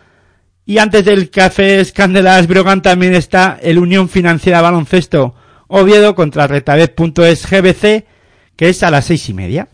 [0.67, 5.35] y antes del Café Escandelas Brogan también está el Unión Financiera Baloncesto
[5.67, 8.05] Oviedo contra Retabet.es GBC,
[8.57, 9.69] que es a las seis y media.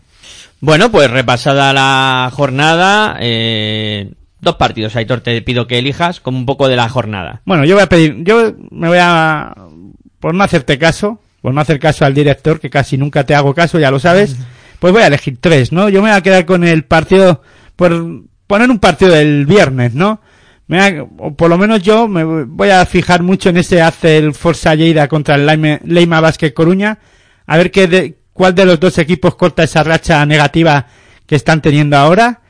[0.61, 6.45] Bueno, pues repasada la jornada, eh, dos partidos, Aitor, te pido que elijas como un
[6.45, 7.41] poco de la jornada.
[7.45, 9.53] Bueno, yo voy a pedir, yo me voy a,
[10.19, 13.53] por no hacerte caso, por no hacer caso al director, que casi nunca te hago
[13.53, 14.35] caso, ya lo sabes,
[14.79, 15.89] pues voy a elegir tres, ¿no?
[15.89, 17.41] Yo me voy a quedar con el partido,
[17.75, 20.21] por poner un partido del viernes, ¿no?
[20.67, 24.33] Me o por lo menos yo me voy a fijar mucho en ese hace el
[24.33, 26.99] Forza Lleida contra el Leima, Leima Basket Coruña,
[27.45, 30.87] a ver qué de, cuál de los dos equipos corta esa racha negativa
[31.25, 32.41] que están teniendo ahora,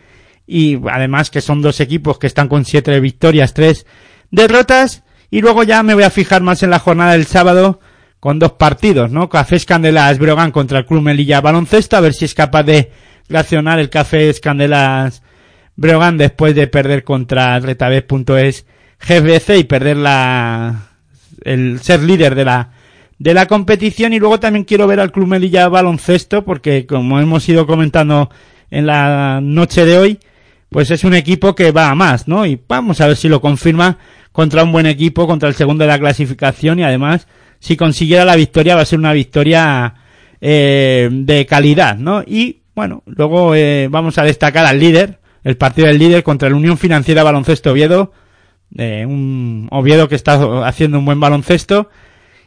[0.48, 3.86] y además que son dos equipos que están con siete victorias, tres
[4.32, 7.80] derrotas, y luego ya me voy a fijar más en la jornada del sábado,
[8.20, 9.30] con dos partidos, ¿no?
[9.30, 12.92] Café Escandelas Brogan contra el Club Melilla Baloncesto, a ver si es capaz de
[13.30, 15.22] reaccionar el Café Escandelas
[15.76, 18.66] Brogan después de perder contra Retabet.es
[19.00, 20.88] GBC y perder la,
[21.44, 22.72] el ser líder de la,
[23.20, 27.48] de la competición y luego también quiero ver al Club Melilla Baloncesto porque como hemos
[27.48, 28.30] ido comentando
[28.72, 30.20] en la noche de hoy,
[30.70, 32.46] pues es un equipo que va a más, ¿no?
[32.46, 33.98] Y vamos a ver si lo confirma
[34.38, 37.28] contra un buen equipo, contra el segundo de la clasificación y además
[37.58, 39.96] si consiguiera la victoria va a ser una victoria
[40.40, 42.22] eh, de calidad, ¿no?
[42.22, 46.56] Y bueno, luego eh, vamos a destacar al líder, el partido del líder contra la
[46.56, 48.14] Unión Financiera Baloncesto Oviedo,
[48.78, 51.90] eh, un Oviedo que está haciendo un buen baloncesto.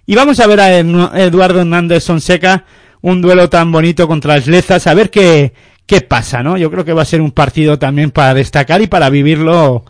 [0.06, 2.66] Y vamos a ver a Eduardo Hernández Sonseca
[3.00, 5.54] un duelo tan bonito contra las Lezas, a ver qué,
[5.86, 6.56] qué pasa, ¿no?
[6.56, 9.84] Yo creo que va a ser un partido también para destacar y para vivirlo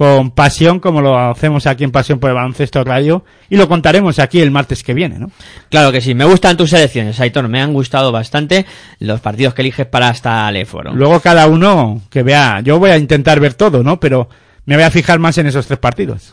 [0.00, 4.18] con pasión como lo hacemos aquí en Pasión por el Baloncesto Radio y lo contaremos
[4.18, 5.30] aquí el martes que viene, ¿no?
[5.68, 8.64] Claro que sí, me gustan tus selecciones, Aitor, me han gustado bastante
[8.98, 10.94] los partidos que eliges para esta Leforo.
[10.94, 14.00] Luego cada uno que vea, yo voy a intentar ver todo, ¿no?
[14.00, 14.30] Pero
[14.64, 16.32] me voy a fijar más en esos tres partidos.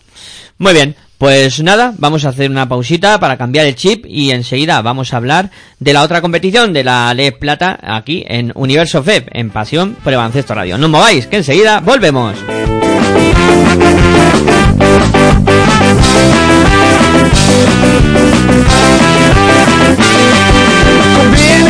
[0.59, 4.81] Muy bien, pues nada, vamos a hacer una pausita para cambiar el chip y enseguida
[4.81, 9.25] vamos a hablar de la otra competición de la Le Plata aquí en Universo FEB,
[9.33, 10.77] en Pasión por el Baloncesto Radio.
[10.77, 12.37] No mováis, que enseguida volvemos.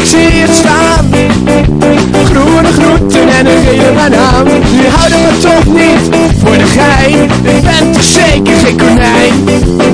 [0.08, 1.10] Ik zie het slaan.
[2.26, 4.46] groene groeten en een heel lang naam.
[4.46, 8.88] Nu het ik toch niet voor de gein, ik ben toch zeker zeker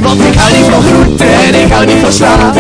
[0.02, 2.54] want ik hou niet van groeten en ik hou niet van slaan.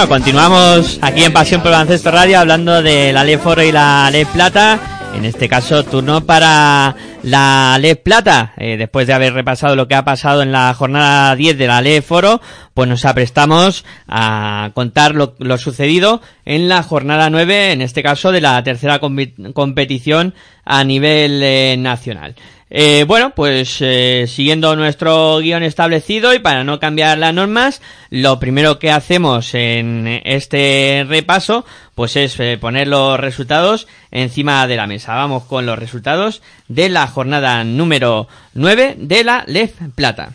[0.00, 3.70] Bueno, continuamos aquí en Pasión por el Baloncesto Radio hablando de la ley Foro y
[3.70, 4.80] la ley Plata.
[5.14, 8.54] En este caso, turno para la ley Plata.
[8.56, 11.82] Eh, después de haber repasado lo que ha pasado en la jornada 10 de la
[11.82, 12.40] ley Foro,
[12.72, 18.40] pues nos aprestamos a contar lo, sucedido en la jornada 9, en este caso de
[18.40, 20.32] la tercera competición
[20.64, 22.36] a nivel eh, nacional.
[22.72, 28.38] Eh, bueno, pues eh, siguiendo nuestro guion establecido y para no cambiar las normas, lo
[28.38, 31.64] primero que hacemos en este repaso,
[31.96, 35.16] pues es eh, poner los resultados encima de la mesa.
[35.16, 40.34] Vamos con los resultados de la jornada número 9 de la LEF Plata.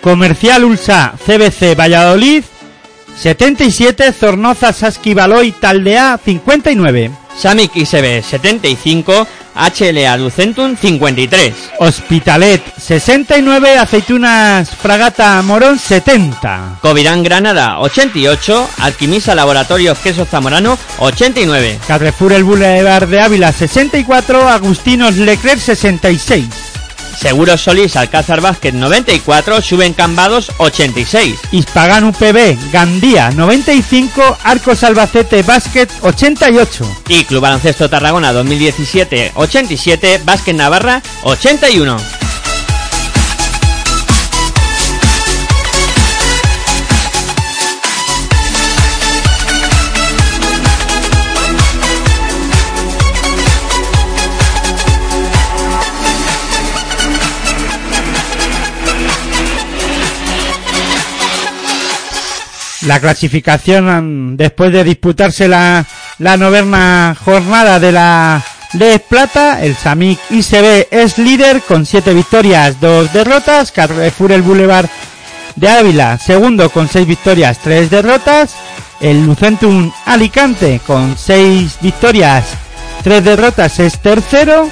[0.00, 2.44] Comercial Ulsa CBC Valladolid
[3.18, 7.10] 77, Zornoza Saski Baloy Taldea 59.
[7.36, 11.54] Samic ISB 75, HLA Lucentum 53.
[11.80, 16.78] Hospitalet 69, Aceitunas Fragata Morón 70.
[16.80, 21.80] Covirán Granada 88, Alquimisa Laboratorios Queso Zamorano 89.
[21.86, 26.67] Carrefour El Boulevard de Ávila 64, Agustinos Leclerc 66.
[27.18, 31.36] Seguros Solís Alcázar Vázquez 94, Suben Cambados 86.
[31.50, 37.02] Hispagan UPB Gandía 95, Arcos Albacete Basket 88.
[37.08, 42.17] Y Club Baloncesto Tarragona 2017 87, Vázquez Navarra 81.
[62.88, 65.84] La clasificación después de disputarse la,
[66.18, 68.42] la novena jornada de la
[68.72, 74.88] Les Plata, el Samic ICB es líder con 7 victorias, 2 derrotas, Carrefour el Boulevard
[75.56, 78.54] de Ávila, segundo con 6 victorias, 3 derrotas,
[79.02, 82.46] el Lucentum Alicante con 6 victorias,
[83.04, 84.66] 3 derrotas es tercero,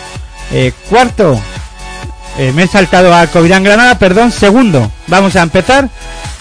[0.52, 1.38] eh, cuarto,
[2.38, 5.88] eh, me he saltado a Covirán Granada, perdón, segundo, vamos a empezar,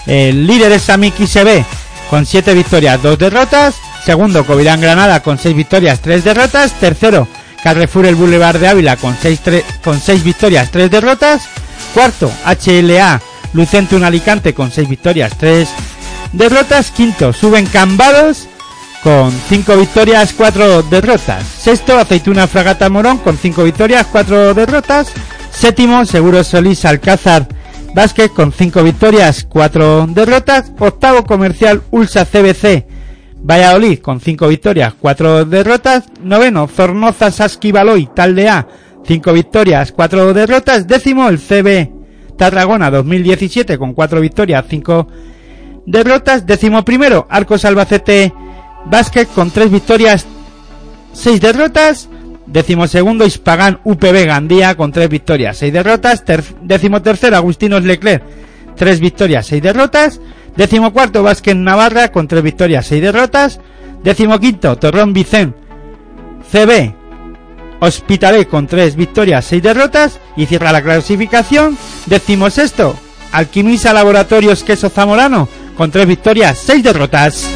[0.06, 1.64] el líder es Samic ICB
[2.10, 3.74] con 7 victorias, 2 derrotas.
[4.04, 6.72] Segundo, Covirán Granada con 6 victorias, 3 derrotas.
[6.74, 7.26] Tercero,
[7.62, 9.40] Carrefour el Boulevard de Ávila con 6,
[9.82, 11.48] con 6 victorias, 3 derrotas.
[11.92, 13.20] Cuarto, HLA
[13.52, 15.68] Lucentum Alicante con 6 victorias, 3
[16.32, 16.90] derrotas.
[16.92, 18.46] Quinto, Suben Cambados
[19.02, 21.44] con 5 victorias, 4 derrotas.
[21.44, 25.08] Sexto, Aceituna Fragata Morón con 5 victorias, 4 derrotas.
[25.58, 27.48] Séptimo, Seguros Solís Alcázar
[27.94, 30.70] Vázquez con 5 victorias, 4 derrotas.
[30.78, 32.84] Octavo comercial Ulsa CBC
[33.42, 36.04] Valladolid con 5 victorias, 4 derrotas.
[36.22, 38.68] Noveno Zornoza Saski Baloy Taldea
[39.06, 40.86] 5 victorias, 4 derrotas.
[40.86, 41.90] Décimo el CB
[42.36, 45.08] Tarragona 2017 con 4 victorias, 5
[45.86, 46.44] derrotas.
[46.44, 48.30] Décimo primero Arcos Albacete
[48.84, 50.26] Vázquez con 3 victorias,
[51.14, 52.10] 6 derrotas.
[52.46, 56.24] Décimo segundo, Hispagán UPB Gandía con tres victorias, seis derrotas.
[56.24, 58.22] Ter décimo tercero, Agustinos Leclerc,
[58.76, 60.20] tres victorias, seis derrotas.
[60.56, 63.60] Décimo cuarto, Vázquez Navarra con tres victorias, seis derrotas.
[64.02, 65.54] Décimo quinto, Torrón Vicen
[66.50, 66.94] CB
[67.80, 70.20] Hospitalet con tres victorias, seis derrotas.
[70.36, 71.76] Y cierra la clasificación.
[72.06, 72.96] Décimo sexto,
[73.32, 77.46] Alquimisa Laboratorios Queso Zamorano con tres victorias, seis derrotas.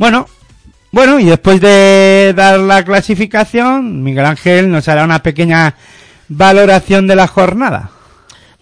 [0.00, 0.26] Bueno,
[0.92, 5.74] bueno, y después de dar la clasificación, Miguel Ángel nos hará una pequeña
[6.26, 7.90] valoración de la jornada.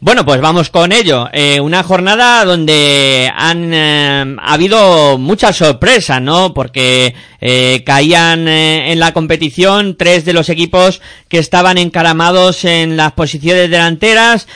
[0.01, 1.29] Bueno, pues vamos con ello.
[1.33, 6.55] Eh, una jornada donde han eh, ha habido muchas sorpresas, ¿no?
[6.55, 12.97] Porque eh, caían eh, en la competición tres de los equipos que estaban encaramados en
[12.97, 14.47] las posiciones delanteras,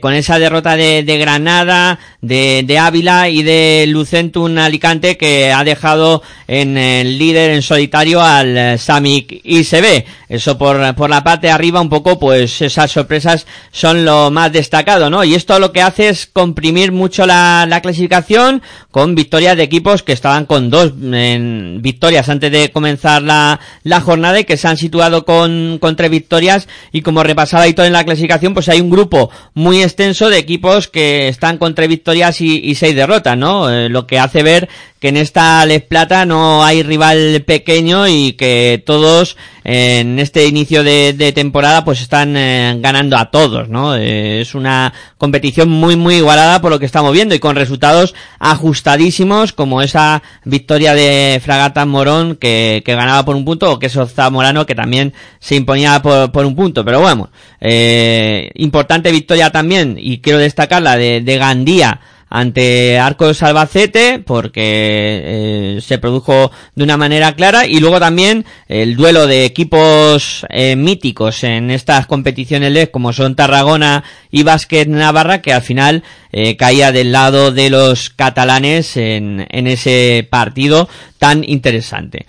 [0.00, 5.62] con esa derrota de, de Granada, de, de Ávila y de Lucentum Alicante que ha
[5.62, 10.04] dejado en el líder en solitario al eh, Samic ICB.
[10.28, 14.52] Eso por, por la parte de arriba un poco, pues esas sorpresas son lo más
[14.52, 15.24] destacado, ¿no?
[15.24, 20.02] Y esto lo que hace es comprimir mucho la, la clasificación con victorias de equipos
[20.02, 24.76] que estaban con dos victorias antes de comenzar la, la jornada y que se han
[24.76, 28.90] situado con, con tres victorias y como repasaba todo en la clasificación, pues hay un
[28.90, 32.07] grupo muy extenso de equipos que están con victorias
[32.40, 33.70] y, y seis derrotas, ¿no?
[33.70, 34.68] Eh, lo que hace ver
[35.00, 40.82] que en esta Les Plata no hay rival pequeño y que todos en este inicio
[40.82, 43.94] de, de temporada pues están eh, ganando a todos, ¿no?
[43.94, 48.14] Eh, es una competición muy muy igualada por lo que estamos viendo y con resultados
[48.38, 53.86] ajustadísimos como esa victoria de Fragata Morón que, que ganaba por un punto o que
[53.86, 57.30] es Zamorano que también se imponía por, por un punto, pero bueno,
[57.60, 62.00] eh, importante victoria también y quiero destacar la de Gandía
[62.30, 68.96] ante Arcos Albacete porque eh, se produjo de una manera clara y luego también el
[68.96, 75.40] duelo de equipos eh, míticos en estas competiciones LED como son Tarragona y Básquet Navarra
[75.40, 76.02] que al final
[76.32, 80.88] eh, caía del lado de los catalanes en, en ese partido
[81.18, 82.26] tan interesante.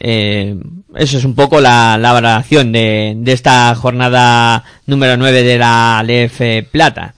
[0.00, 0.54] Eh,
[0.96, 6.04] eso es un poco la, la valoración de, de esta jornada número 9 de la
[6.06, 7.14] LF Plata.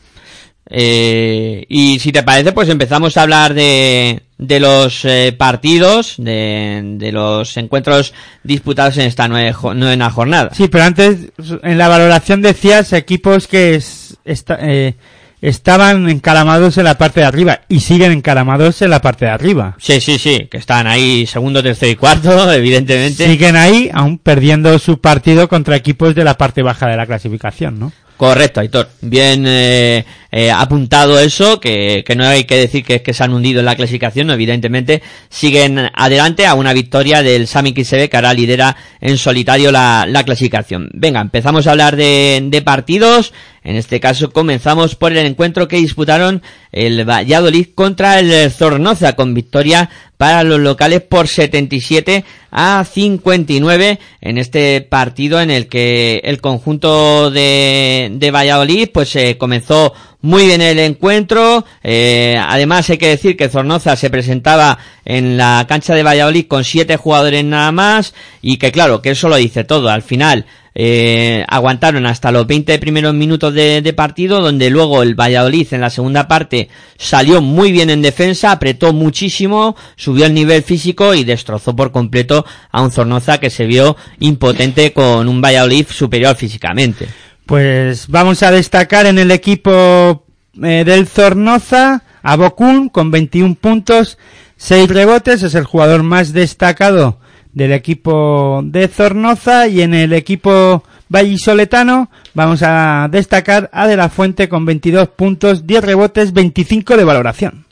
[0.70, 6.80] Eh, y si te parece, pues empezamos a hablar de, de los eh, partidos, de,
[6.96, 8.14] de, los encuentros
[8.44, 10.50] disputados en esta nueve, novena jornada.
[10.54, 11.32] Sí, pero antes,
[11.62, 14.94] en la valoración decías equipos que es, está, eh,
[15.42, 19.76] estaban encaramados en la parte de arriba y siguen encaramados en la parte de arriba.
[19.78, 23.26] Sí, sí, sí, que están ahí segundo, tercero y cuarto, evidentemente.
[23.26, 27.78] Siguen ahí, aún perdiendo su partido contra equipos de la parte baja de la clasificación,
[27.78, 27.92] ¿no?
[28.16, 28.90] Correcto, Aitor.
[29.00, 33.32] Bien eh, eh, apuntado eso, que, que, no hay que decir que, que se han
[33.32, 38.34] hundido en la clasificación, evidentemente siguen adelante a una victoria del Sami Kisebe que ahora
[38.34, 40.90] lidera en solitario la, la clasificación.
[40.94, 43.32] Venga, empezamos a hablar de, de partidos.
[43.62, 46.42] En este caso comenzamos por el encuentro que disputaron
[46.72, 54.38] el Valladolid contra el Zornoza con victoria para los locales por 77 a 59 en
[54.38, 60.60] este partido en el que el conjunto de, de Valladolid pues eh, comenzó muy bien
[60.60, 61.64] el encuentro.
[61.82, 66.64] Eh, además hay que decir que Zornoza se presentaba en la cancha de Valladolid con
[66.64, 69.88] siete jugadores nada más y que claro, que eso lo dice todo.
[69.88, 75.14] Al final eh, aguantaron hasta los 20 primeros minutos de, de, partido, donde luego el
[75.18, 80.62] Valladolid en la segunda parte salió muy bien en defensa, apretó muchísimo, subió el nivel
[80.62, 85.86] físico y destrozó por completo a un Zornoza que se vio impotente con un Valladolid
[85.88, 87.08] superior físicamente.
[87.50, 90.24] Pues vamos a destacar en el equipo
[90.62, 94.18] eh, del Zornoza a Bokun con 21 puntos,
[94.56, 97.18] 6 rebotes, es el jugador más destacado
[97.52, 104.10] del equipo de Zornoza y en el equipo vallisoletano vamos a destacar a De La
[104.10, 107.66] Fuente con 22 puntos, 10 rebotes, 25 de valoración.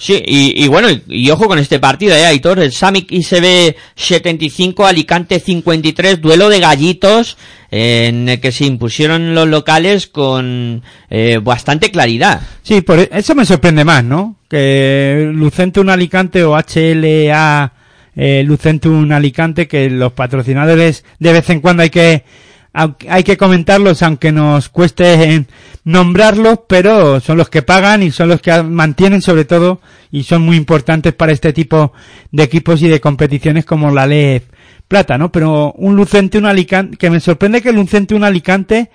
[0.00, 4.86] Sí, y, y bueno, y, ojo con este partido, eh, Aitor, el Samic ICB 75,
[4.86, 7.36] Alicante 53, duelo de gallitos,
[7.70, 12.40] eh, en el que se impusieron los locales con eh, bastante claridad.
[12.62, 14.36] Sí, por eso me sorprende más, ¿no?
[14.48, 17.74] Que Lucentum Alicante o HLA
[18.16, 22.24] eh, Lucentum Alicante, que los patrocinadores de vez en cuando hay que
[22.72, 25.46] hay que comentarlos aunque nos cueste
[25.84, 29.80] nombrarlos, pero son los que pagan y son los que mantienen sobre todo
[30.12, 31.92] y son muy importantes para este tipo
[32.30, 34.44] de equipos y de competiciones como la LEF
[34.86, 35.30] Plata, ¿no?
[35.30, 38.90] Pero un Lucente, un Alicante, que me sorprende que el Lucente, un Alicante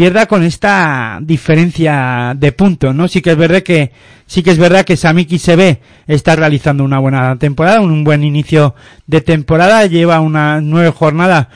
[0.00, 3.06] pierda con esta diferencia de puntos, ¿no?
[3.06, 3.92] Sí que es verdad que
[4.26, 8.24] sí que es verdad que Samiki se ve está realizando una buena temporada, un buen
[8.24, 8.74] inicio
[9.06, 11.48] de temporada, lleva una nueve jornadas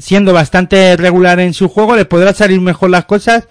[0.00, 3.46] siendo bastante regular en su juego, le podrá salir mejor las cosas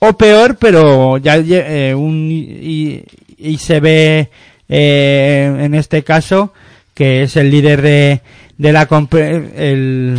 [0.00, 3.02] o peor, pero ya eh, un y,
[3.38, 4.28] y, se ve
[4.68, 6.52] eh, en este caso
[6.92, 8.20] que es el líder de,
[8.58, 8.86] de la
[9.56, 10.18] el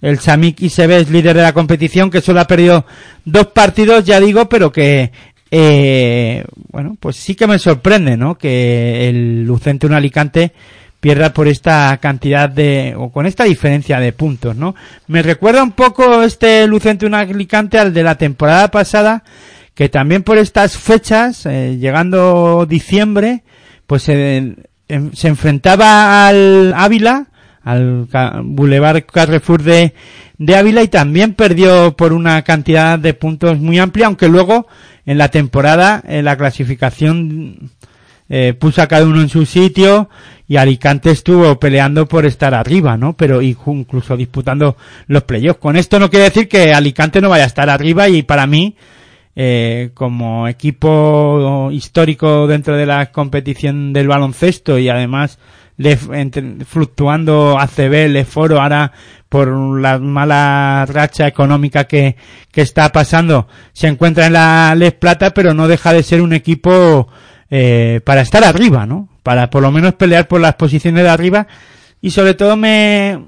[0.00, 2.86] el Samik ICB es líder de la competición, que solo ha perdido
[3.24, 5.10] dos partidos, ya digo, pero que,
[5.50, 8.38] eh, bueno, pues sí que me sorprende, ¿no?
[8.38, 10.52] Que el Lucente un Alicante
[11.00, 14.74] pierda por esta cantidad de, o con esta diferencia de puntos, ¿no?
[15.06, 19.24] Me recuerda un poco este Lucente un Alicante al de la temporada pasada,
[19.74, 23.42] que también por estas fechas, eh, llegando diciembre,
[23.86, 24.54] pues eh,
[25.12, 27.26] se enfrentaba al Ávila,
[27.68, 28.06] al
[28.44, 29.92] Boulevard Carrefour de,
[30.38, 34.66] de Ávila y también perdió por una cantidad de puntos muy amplia, aunque luego
[35.04, 37.70] en la temporada, en la clasificación,
[38.30, 40.08] eh, puso a cada uno en su sitio
[40.46, 43.14] y Alicante estuvo peleando por estar arriba, ¿no?
[43.14, 44.76] Pero incluso disputando
[45.06, 45.60] los playoffs.
[45.60, 48.76] Con esto no quiere decir que Alicante no vaya a estar arriba y para mí,
[49.36, 55.38] eh, como equipo histórico dentro de la competición del baloncesto y además
[55.78, 58.92] le, entre- fluctuando ACB, Leforo, ahora
[59.28, 59.48] por
[59.80, 62.16] la mala racha económica que,
[62.52, 66.32] que está pasando, se encuentra en la Les Plata, pero no deja de ser un
[66.32, 67.08] equipo
[67.50, 69.08] eh, para estar arriba, ¿no?
[69.22, 71.46] Para por lo menos pelear por las posiciones de arriba
[72.00, 73.18] y sobre todo me,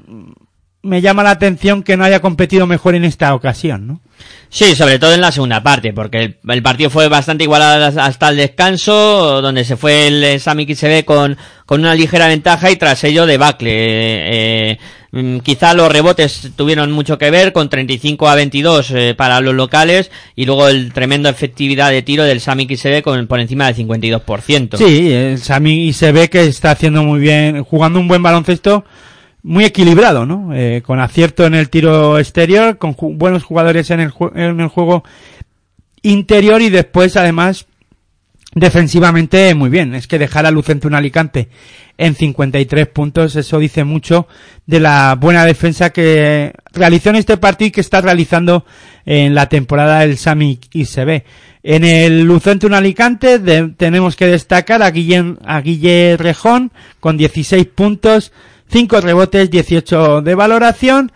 [0.83, 4.01] me llama la atención que no haya competido mejor en esta ocasión, ¿no?
[4.49, 8.29] Sí, sobre todo en la segunda parte, porque el, el partido fue bastante igualado hasta
[8.31, 11.37] el descanso, donde se fue el Sami XB con,
[11.67, 13.71] con una ligera ventaja y tras ello debacle.
[13.73, 14.79] Eh,
[15.13, 19.55] mm, quizá los rebotes tuvieron mucho que ver, con 35 a 22 eh, para los
[19.55, 23.87] locales, y luego el tremendo efectividad de tiro del Sami XB con, por encima del
[23.87, 24.77] 52%.
[24.77, 28.85] Sí, el Sami y se ve que está haciendo muy bien, jugando un buen baloncesto,
[29.43, 30.55] muy equilibrado, ¿no?
[30.55, 35.05] Eh, con acierto en el tiro exterior, con buenos jugadores en el, en el juego
[36.03, 37.67] interior y después, además,
[38.55, 39.95] defensivamente muy bien.
[39.95, 41.49] Es que dejar a Lucente un Alicante
[41.99, 44.27] en 53 puntos, eso dice mucho
[44.67, 48.65] de la buena defensa que realizó en este partido y que está realizando
[49.05, 51.23] en la temporada el Sami ICB.
[51.63, 53.39] En el Lucente un Alicante
[53.77, 58.33] tenemos que destacar a Guillem, a Guille Rejón con 16 puntos,
[58.71, 61.13] 5 rebotes, 18 de valoración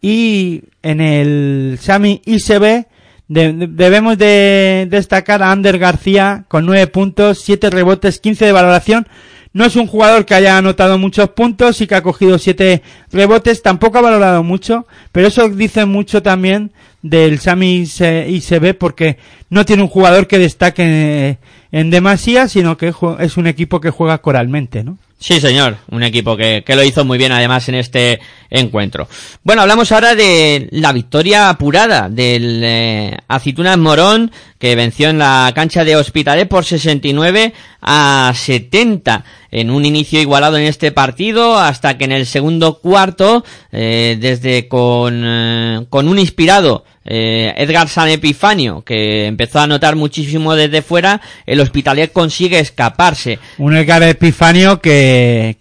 [0.00, 2.86] y en el Sami ICB
[3.28, 8.52] de- de- debemos de destacar a Ander García con 9 puntos, 7 rebotes, 15 de
[8.52, 9.06] valoración.
[9.52, 12.82] No es un jugador que haya anotado muchos puntos y que ha cogido 7
[13.12, 16.72] rebotes, tampoco ha valorado mucho, pero eso dice mucho también
[17.02, 19.16] del Sami ICB porque
[19.50, 21.38] no tiene un jugador que destaque
[21.70, 24.98] en demasía, sino que es un equipo que juega coralmente, ¿no?
[25.26, 28.20] Sí, señor, un equipo que, que lo hizo muy bien además en este
[28.50, 29.08] encuentro.
[29.42, 35.50] Bueno, hablamos ahora de la victoria apurada del eh, Aceitunas Morón, que venció en la
[35.54, 39.24] cancha de Hospitalet por 69 a 70,
[39.54, 44.66] en un inicio igualado en este partido, hasta que en el segundo cuarto, eh, desde
[44.66, 50.82] con, eh, con un inspirado eh, Edgar San Epifanio, que empezó a anotar muchísimo desde
[50.82, 53.38] fuera, el Hospitalet consigue escaparse.
[53.58, 55.58] Un Edgar Epifanio que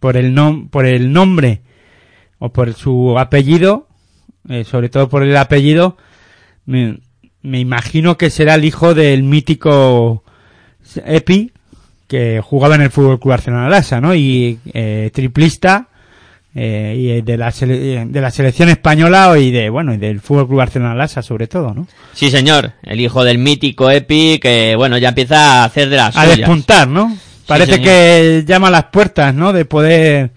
[0.00, 1.62] por el nom por el nombre
[2.38, 3.88] o por su apellido,
[4.66, 5.96] sobre todo por el apellido,
[6.66, 6.98] me,
[7.40, 10.24] me imagino que será el hijo del mítico
[11.06, 11.53] Epi
[12.08, 13.68] que jugaba en el Fútbol Club Barcelona
[14.00, 14.14] ¿no?
[14.14, 15.88] Y eh, triplista
[16.54, 20.46] eh, y de la sele- de la selección española y de bueno y del Fútbol
[20.46, 21.86] Club Barcelona Lassa sobre todo, ¿no?
[22.12, 26.16] Sí, señor, el hijo del mítico Epi, que bueno, ya empieza a hacer de las
[26.16, 26.38] a suyas.
[26.38, 27.16] despuntar, ¿no?
[27.46, 29.52] Parece que llama a las puertas, ¿no?
[29.52, 30.30] De poder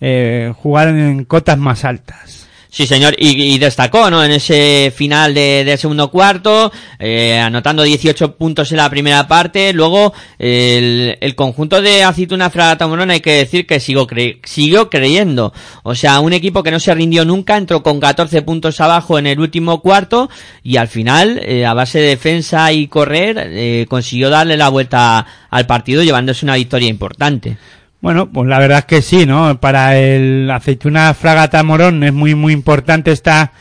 [0.00, 2.45] eh, jugar en cotas más altas.
[2.76, 4.22] Sí, señor, y, y destacó, ¿no?
[4.22, 9.72] En ese final de, segundo cuarto, eh, anotando 18 puntos en la primera parte.
[9.72, 14.90] Luego, el, el conjunto de Aceituna Fragata Morón hay que decir que siguió, cre- siguió
[14.90, 15.54] creyendo.
[15.84, 19.26] O sea, un equipo que no se rindió nunca, entró con 14 puntos abajo en
[19.26, 20.28] el último cuarto
[20.62, 25.24] y al final, eh, a base de defensa y correr, eh, consiguió darle la vuelta
[25.48, 27.56] al partido llevándose una victoria importante.
[28.00, 29.58] Bueno, pues la verdad es que sí, ¿no?
[29.60, 33.52] Para el Aceituna Fragata Morón es muy, muy importante esta,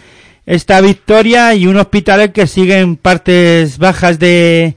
[0.45, 4.75] esta victoria y un hospital que sigue en partes bajas de,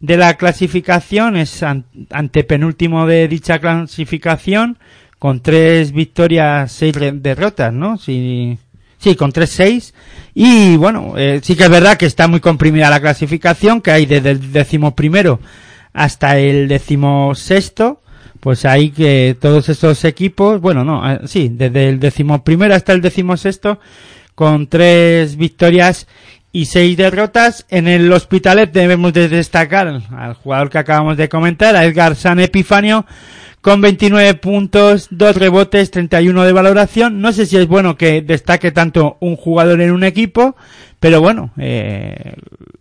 [0.00, 4.78] de la clasificación, es an- antepenúltimo de dicha clasificación,
[5.18, 7.98] con tres victorias, seis derrotas, ¿no?
[7.98, 8.56] Sí,
[8.98, 9.94] sí, con tres, seis.
[10.34, 14.06] Y bueno, eh, sí que es verdad que está muy comprimida la clasificación, que hay
[14.06, 15.38] desde el décimo primero
[15.92, 18.01] hasta el décimo sexto
[18.42, 23.00] pues ahí que todos esos equipos, bueno, no, eh, sí, desde el decimoprimero hasta el
[23.00, 23.78] decimosexto,
[24.34, 26.08] con tres victorias
[26.50, 27.64] y seis derrotas.
[27.70, 32.40] En el Hospitalet debemos de destacar al jugador que acabamos de comentar, a Edgar San
[32.40, 33.06] Epifanio,
[33.60, 37.20] con 29 puntos, dos rebotes, 31 de valoración.
[37.20, 40.56] No sé si es bueno que destaque tanto un jugador en un equipo,
[40.98, 42.34] pero bueno, eh,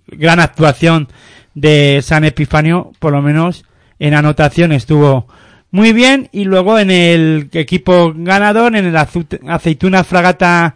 [0.08, 1.08] gran actuación
[1.54, 3.64] de San Epifanio, por lo menos
[4.00, 5.28] en anotación estuvo
[5.72, 6.30] muy bien.
[6.31, 10.76] Y luego en el equipo ganador, en el Aceituna Fragata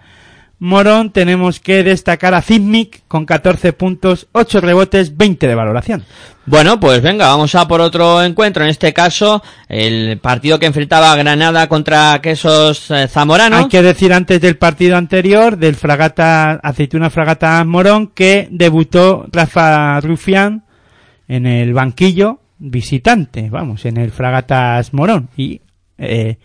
[0.58, 6.06] Morón, tenemos que destacar a Zimmic con 14 puntos, 8 rebotes, 20 de valoración.
[6.46, 8.64] Bueno, pues venga, vamos a por otro encuentro.
[8.64, 13.58] En este caso, el partido que enfrentaba a Granada contra Quesos eh, Zamorano.
[13.58, 20.00] Hay que decir antes del partido anterior, del Fragata, Aceituna Fragata Morón, que debutó Rafa
[20.00, 20.64] Rufián
[21.28, 22.40] en el banquillo
[22.70, 25.30] visitante, vamos, en el Fragatas Morón.
[25.38, 25.62] Y
[25.98, 26.38] eh,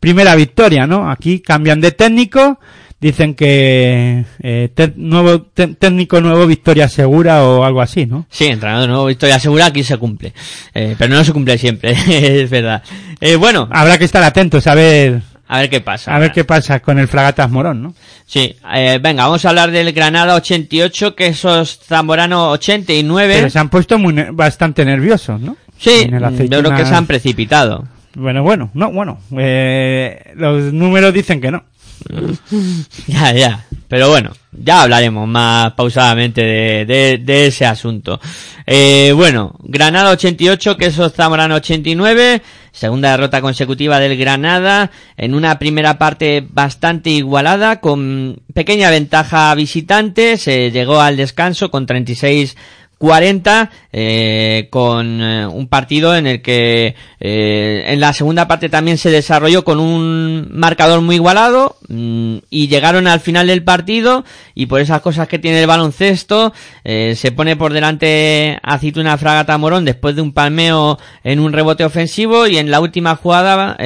[0.00, 1.10] primera victoria, ¿no?
[1.10, 2.58] Aquí cambian de técnico,
[3.00, 8.26] dicen que eh, nuevo técnico nuevo, victoria segura o algo así, ¿no?
[8.30, 10.32] Sí, entrenador nuevo, victoria segura, aquí se cumple.
[10.74, 11.90] Eh, pero no se cumple siempre,
[12.42, 12.82] es verdad.
[13.20, 16.14] Eh, bueno, Habrá que estar atentos a ver, a ver qué pasa.
[16.14, 17.94] a ver qué pasa con el Fragatas Morón, ¿no?
[18.26, 23.34] Sí, eh, venga, vamos a hablar del Granada 88, Quesos Zamorano 89.
[23.36, 25.58] Pero se han puesto muy ne- bastante nerviosos, ¿no?
[25.78, 27.84] Sí, el yo creo que se han precipitado.
[28.14, 31.64] Bueno, bueno, no, bueno, eh, los números dicen que no.
[33.06, 33.64] Ya, ya.
[33.88, 38.20] Pero bueno, ya hablaremos más pausadamente de, de, de ese asunto.
[38.66, 42.42] Eh, bueno, Granada 88, Quesos Zamorano 89.
[42.72, 50.38] Segunda derrota consecutiva del Granada en una primera parte bastante igualada con pequeña ventaja visitante.
[50.38, 52.56] Se llegó al descanso con 36
[53.04, 58.96] 40 eh, con eh, un partido en el que eh, en la segunda parte también
[58.96, 64.24] se desarrolló con un marcador muy igualado mm, y llegaron al final del partido
[64.54, 69.58] y por esas cosas que tiene el baloncesto eh, se pone por delante Aceituna Fragata
[69.58, 73.76] Morón después de un palmeo en un rebote ofensivo y en la última jugada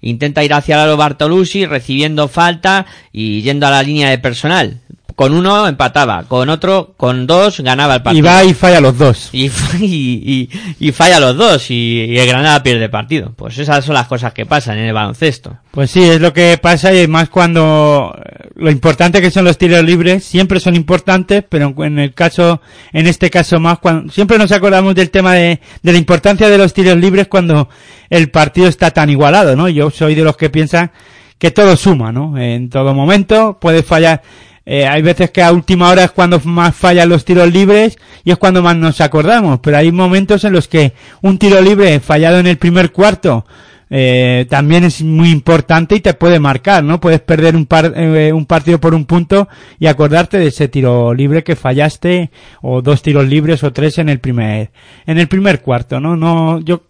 [0.00, 4.80] intenta ir hacia Lalo Bartolucci recibiendo falta y yendo a la línea de personal
[5.14, 8.26] con uno empataba, con otro, con dos ganaba el Y partido.
[8.26, 9.28] va y falla los dos.
[9.32, 9.46] Y,
[9.80, 10.48] y,
[10.80, 13.32] y- y falla los dos y, y el Granada pierde el partido.
[13.36, 15.56] Pues esas son las cosas que pasan en el baloncesto.
[15.70, 19.56] Pues sí, es lo que pasa y más cuando eh, lo importante que son los
[19.58, 22.60] tiros libres siempre son importantes, pero en el caso,
[22.92, 26.58] en este caso más, cuando, siempre nos acordamos del tema de, de la importancia de
[26.58, 27.68] los tiros libres cuando
[28.10, 29.68] el partido está tan igualado, ¿no?
[29.68, 30.90] Yo soy de los que piensan
[31.38, 32.38] que todo suma, ¿no?
[32.38, 34.22] En todo momento puede fallar.
[34.66, 38.30] Eh, hay veces que a última hora es cuando más fallan los tiros libres y
[38.30, 42.38] es cuando más nos acordamos, pero hay momentos en los que un tiro libre fallado
[42.38, 43.44] en el primer cuarto
[43.90, 47.00] eh, también es muy importante y te puede marcar, ¿no?
[47.00, 51.14] Puedes perder un, par, eh, un partido por un punto y acordarte de ese tiro
[51.14, 52.30] libre que fallaste
[52.62, 54.70] o dos tiros libres o tres en el primer
[55.06, 56.16] en el primer cuarto, ¿no?
[56.16, 56.82] No yo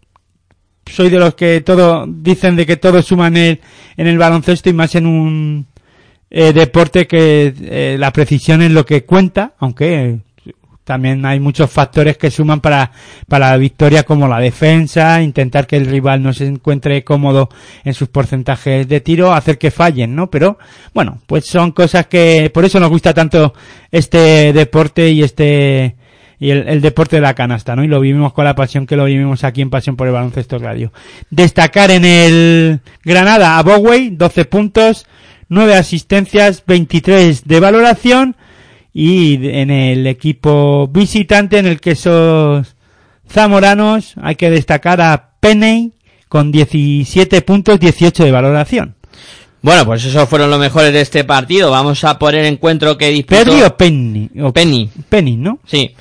[0.86, 3.60] soy de los que todo dicen de que todo suma en el
[3.96, 5.66] en el baloncesto y más en un
[6.36, 10.18] eh, deporte que eh, la precisión es lo que cuenta, aunque eh,
[10.82, 12.90] también hay muchos factores que suman para,
[13.28, 17.50] para la victoria como la defensa, intentar que el rival no se encuentre cómodo
[17.84, 20.28] en sus porcentajes de tiro, hacer que fallen, ¿no?
[20.28, 20.58] Pero
[20.92, 23.54] bueno, pues son cosas que por eso nos gusta tanto
[23.92, 25.94] este deporte y este
[26.40, 27.84] y el, deporte de la canasta, ¿no?
[27.84, 30.58] Y lo vivimos con la pasión que lo vivimos aquí en Pasión por el Baloncesto
[30.58, 30.92] Radio.
[31.30, 35.06] Destacar en el Granada a Bowey, 12 puntos,
[35.48, 38.36] 9 asistencias, 23 de valoración
[38.92, 42.76] y en el equipo visitante en el que esos
[43.28, 45.92] zamoranos hay que destacar a Penney
[46.28, 48.94] con 17 puntos, 18 de valoración.
[49.62, 51.70] Bueno, pues esos fueron los mejores de este partido.
[51.70, 53.44] Vamos a por el encuentro que disputó...
[53.44, 54.30] ¿Perry o Penny?
[54.42, 54.90] O Penny.
[55.08, 55.58] Penny, ¿no?
[55.64, 55.94] Sí.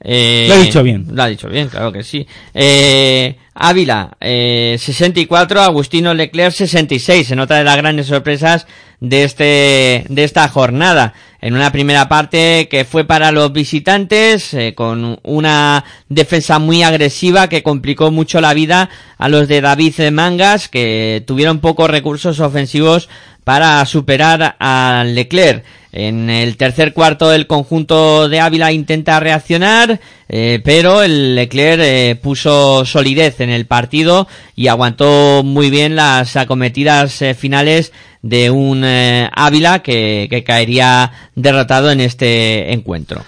[0.00, 1.06] Eh, Lo he dicho bien.
[1.10, 2.26] Lo ha dicho bien, claro que sí.
[2.54, 8.66] Eh, Ávila, eh, 64, Agustino Leclerc 66, en otra de las grandes sorpresas
[9.00, 11.14] de este, de esta jornada.
[11.40, 17.48] En una primera parte que fue para los visitantes, eh, con una defensa muy agresiva
[17.48, 23.08] que complicó mucho la vida a los de David Mangas, que tuvieron pocos recursos ofensivos
[23.48, 25.64] para superar a Leclerc.
[25.90, 32.18] En el tercer cuarto el conjunto de Ávila intenta reaccionar, eh, pero el Leclerc eh,
[32.22, 38.84] puso solidez en el partido y aguantó muy bien las acometidas eh, finales de un
[38.84, 43.24] Ávila que, que caería derrotado en este encuentro.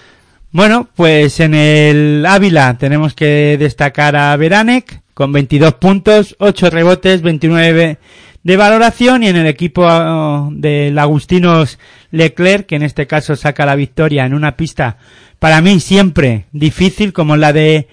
[0.52, 7.22] Bueno, pues en el Ávila tenemos que destacar a Veranek con 22 puntos, 8 rebotes,
[7.22, 7.96] 29
[8.42, 11.78] de valoración y en el equipo uh, del Agustinos
[12.10, 14.96] Leclerc, que en este caso saca la victoria en una pista
[15.38, 17.88] para mí siempre difícil como la de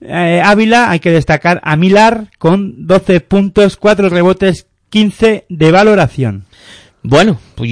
[0.00, 6.46] eh, Ávila, hay que destacar a Milar con 12 puntos, 4 rebotes, 15 de valoración.
[7.04, 7.70] Bueno, pues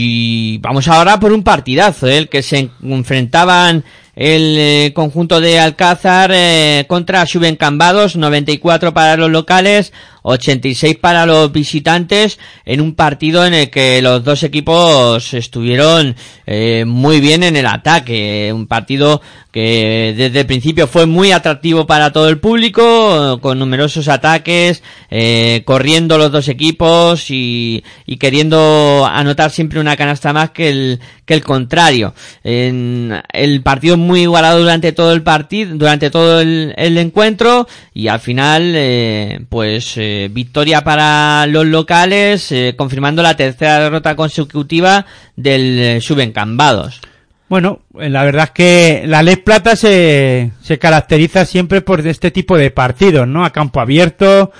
[0.60, 2.18] vamos ahora por un partidazo, ¿eh?
[2.18, 3.84] el que se enfrentaban
[4.16, 11.26] el eh, conjunto de Alcázar eh, contra Suben Cambados, 94 para los locales, 86 para
[11.26, 16.16] los visitantes en un partido en el que los dos equipos estuvieron
[16.46, 18.52] eh, muy bien en el ataque.
[18.54, 19.20] Un partido
[19.52, 25.62] que desde el principio fue muy atractivo para todo el público, con numerosos ataques, eh,
[25.64, 27.82] corriendo los dos equipos y,
[28.18, 32.14] queriendo anotar siempre una canasta más que el, que el contrario.
[32.44, 38.20] En, el partido muy igualado durante todo el partido, durante todo el, encuentro y al
[38.20, 45.06] final, eh, pues eh, victoria para los locales, eh, confirmando la tercera derrota consecutiva
[45.36, 47.00] del eh, Subencambados.
[47.48, 52.56] Bueno, la verdad es que la Les Plata se, se caracteriza siempre por este tipo
[52.56, 53.44] de partidos, ¿no?
[53.44, 54.52] A campo abierto,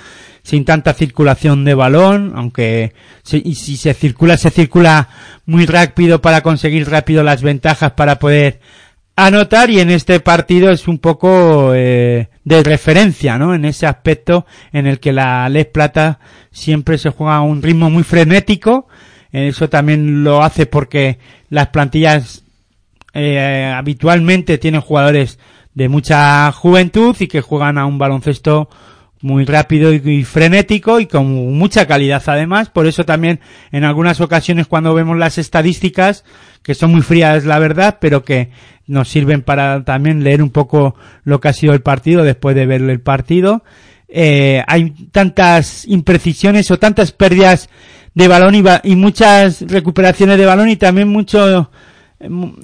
[0.43, 5.09] sin tanta circulación de balón, aunque si, si se circula, se circula
[5.45, 8.59] muy rápido para conseguir rápido las ventajas para poder
[9.25, 13.53] anotar y en este partido es un poco eh, de referencia, ¿no?
[13.53, 16.19] En ese aspecto en el que la Les Plata
[16.51, 18.87] siempre se juega a un ritmo muy frenético,
[19.31, 21.19] eso también lo hace porque
[21.49, 22.43] las plantillas
[23.13, 25.39] eh, habitualmente tienen jugadores
[25.73, 28.69] de mucha juventud y que juegan a un baloncesto
[29.21, 32.69] muy rápido y, frenético y con mucha calidad además.
[32.69, 33.39] Por eso también
[33.71, 36.23] en algunas ocasiones cuando vemos las estadísticas,
[36.63, 38.49] que son muy frías la verdad, pero que
[38.87, 42.65] nos sirven para también leer un poco lo que ha sido el partido después de
[42.65, 43.63] ver el partido.
[44.07, 47.69] Eh, hay tantas imprecisiones o tantas pérdidas
[48.13, 51.71] de balón y, y muchas recuperaciones de balón y también mucho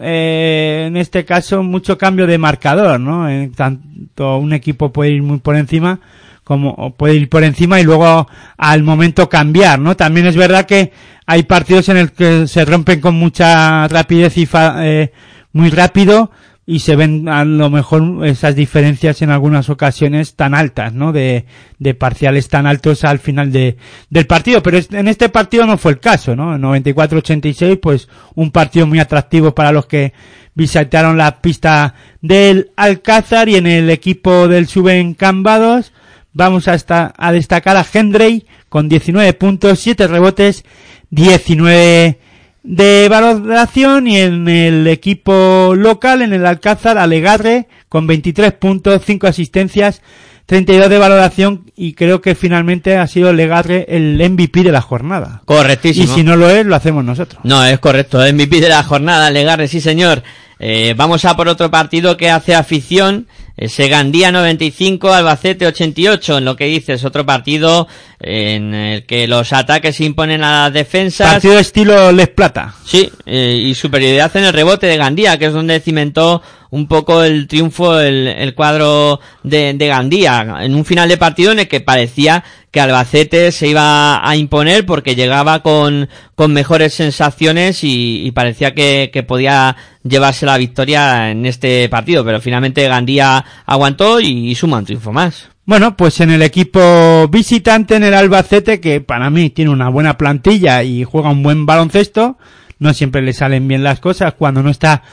[0.02, 3.30] eh, en este caso mucho cambio de marcador, ¿no?
[3.30, 6.00] En tanto un equipo puede ir muy por encima
[6.48, 8.26] como puede ir por encima y luego
[8.57, 9.98] al momento cambiar, ¿no?
[9.98, 10.94] También es verdad que
[11.26, 15.11] hay partidos en el que se rompen con mucha rapidez y fa, eh,
[15.52, 16.32] muy rápido
[16.65, 21.11] y se ven a lo mejor esas diferencias en algunas ocasiones tan altas, ¿no?
[21.11, 21.45] De,
[21.80, 23.76] de parciales tan altos al final de,
[24.10, 24.64] del partido.
[24.64, 26.57] Pero en este partido no fue el caso, ¿no?
[26.57, 30.14] 94-86, pues un partido muy atractivo para los que
[30.56, 35.91] visitaron la pista del Alcázar y en el equipo del Suben Cambados
[36.38, 40.64] vamos a, esta, a destacar a Hendrey con 19 puntos, 7 rebotes,
[41.09, 42.19] 19
[42.64, 49.26] de valoración y en el equipo local, en el Alcázar, Alegarre con 23 puntos, 5
[49.26, 50.01] asistencias,
[50.45, 55.41] 32 de valoración y creo que finalmente ha sido Legarre el MVP de la jornada.
[55.45, 56.05] Correctísimo.
[56.05, 57.41] Y si no lo es, lo hacemos nosotros.
[57.43, 60.23] No, es correcto, MVP de la jornada, Legarre, sí señor.
[60.59, 63.27] Eh, vamos a por otro partido que hace afición,
[63.58, 67.88] ese Gandía 95, Albacete 88, en lo que dices, otro partido
[68.20, 71.34] en el que los ataques se imponen a las defensas.
[71.34, 72.76] Partido estilo Les Plata.
[72.86, 77.23] Sí, eh, y superioridad en el rebote de Gandía, que es donde cimentó un poco
[77.23, 81.68] el triunfo el, el cuadro de, de, Gandía en un final de partido en el
[81.68, 88.31] que parecía que Albacete se iba a imponer porque llegaba con, con mejores sensaciones y,
[88.31, 94.49] parecía que, que, podía llevarse la victoria en este partido pero finalmente Gandía aguantó y,
[94.49, 95.49] y suma un triunfo más.
[95.68, 100.18] Bueno, pues en el equipo visitante en el Albacete, que para mí tiene una buena
[100.18, 102.38] plantilla y juega un buen baloncesto,
[102.80, 105.03] no siempre le salen bien las cosas, cuando no está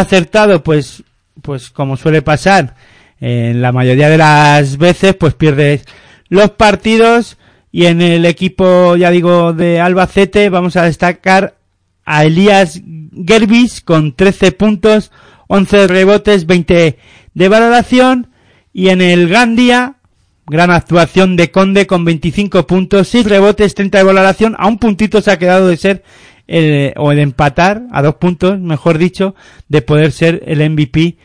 [0.00, 1.02] acertado, pues,
[1.42, 2.74] pues como suele pasar,
[3.20, 5.84] en la mayoría de las veces, pues pierdes
[6.28, 7.38] los partidos
[7.70, 11.56] y en el equipo, ya digo, de Albacete vamos a destacar
[12.04, 12.82] a Elías
[13.26, 15.10] Gerbis con 13 puntos,
[15.48, 16.98] 11 rebotes, 20
[17.32, 18.28] de valoración
[18.72, 19.94] y en el Gandia,
[20.46, 25.20] gran actuación de Conde con 25 puntos, 6 rebotes, 30 de valoración, a un puntito
[25.20, 26.04] se ha quedado de ser
[26.46, 29.34] el, o de empatar, a dos puntos, mejor dicho,
[29.68, 31.16] de poder ser el MVP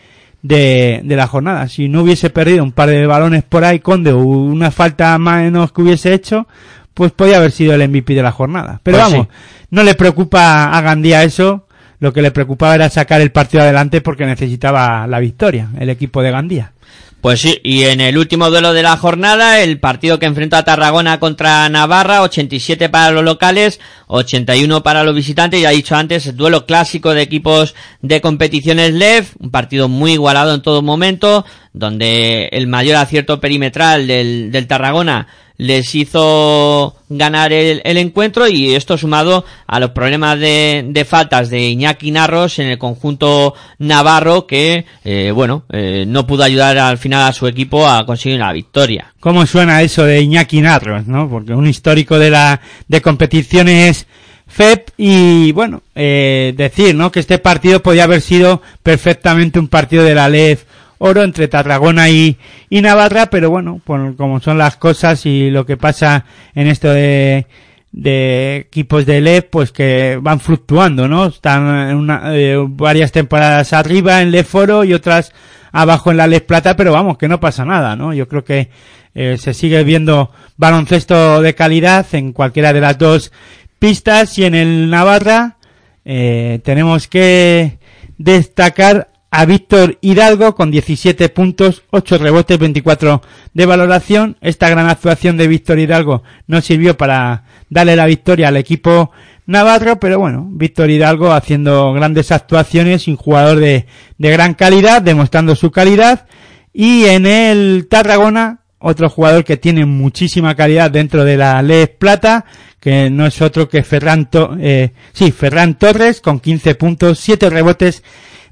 [0.41, 1.67] de, de la jornada.
[1.67, 5.71] Si no hubiese perdido un par de balones por ahí, Conde, o una falta menos
[5.71, 6.47] que hubiese hecho,
[6.93, 8.79] pues podía haber sido el MVP de la jornada.
[8.83, 9.65] Pero pues vamos, sí.
[9.71, 11.65] no le preocupa a Gandía eso,
[11.99, 16.21] lo que le preocupaba era sacar el partido adelante porque necesitaba la victoria, el equipo
[16.21, 16.73] de Gandía.
[17.21, 20.63] Pues sí, y en el último duelo de la jornada, el partido que enfrentó a
[20.63, 26.27] Tarragona contra Navarra, 87 para los locales, 81 para los visitantes, ya he dicho antes,
[26.27, 31.45] el duelo clásico de equipos de competiciones LEV, un partido muy igualado en todo momento,
[31.79, 35.27] donde el mayor acierto perimetral del, del Tarragona
[35.59, 41.49] les hizo ganar el, el, encuentro y esto sumado a los problemas de, de, faltas
[41.49, 46.97] de Iñaki Narros en el conjunto navarro que, eh, bueno, eh, no pudo ayudar al
[46.97, 49.13] final a su equipo a conseguir la victoria.
[49.19, 51.29] ¿Cómo suena eso de Iñaki Narros, no?
[51.29, 54.07] Porque un histórico de la, de competiciones
[54.47, 57.11] FEP y bueno, eh, decir, ¿no?
[57.11, 60.63] Que este partido podía haber sido perfectamente un partido de la LEF
[60.99, 62.37] oro entre Tarragona y,
[62.69, 67.47] Navarra, pero bueno, como son las cosas y lo que pasa en esto de,
[67.91, 71.25] equipos de LEF, pues que van fluctuando, ¿no?
[71.25, 75.33] Están una, eh, varias temporadas arriba en LEF Oro y otras
[75.71, 78.13] abajo en la LEF Plata, pero vamos, que no pasa nada, ¿no?
[78.13, 78.69] Yo creo que
[79.15, 83.31] eh, se sigue viendo baloncesto de calidad en cualquiera de las dos
[83.79, 85.57] pistas y en el Navarra
[86.05, 87.79] eh, tenemos que
[88.17, 93.21] destacar a Víctor Hidalgo con 17 puntos, 8 rebotes, 24
[93.53, 94.37] de valoración.
[94.41, 99.11] Esta gran actuación de Víctor Hidalgo no sirvió para darle la victoria al equipo
[99.45, 103.85] navarro, pero bueno, Víctor Hidalgo haciendo grandes actuaciones, un jugador de,
[104.17, 106.27] de gran calidad, demostrando su calidad.
[106.73, 112.45] Y en el Tarragona, otro jugador que tiene muchísima calidad dentro de la Les Plata,
[112.79, 114.29] que no es otro que Ferran,
[114.59, 118.03] eh, sí, Ferran Torres con 15 puntos, 7 rebotes,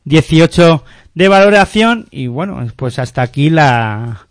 [0.08, 0.84] 18
[1.16, 4.28] de valoración y bueno, pues hasta aquí la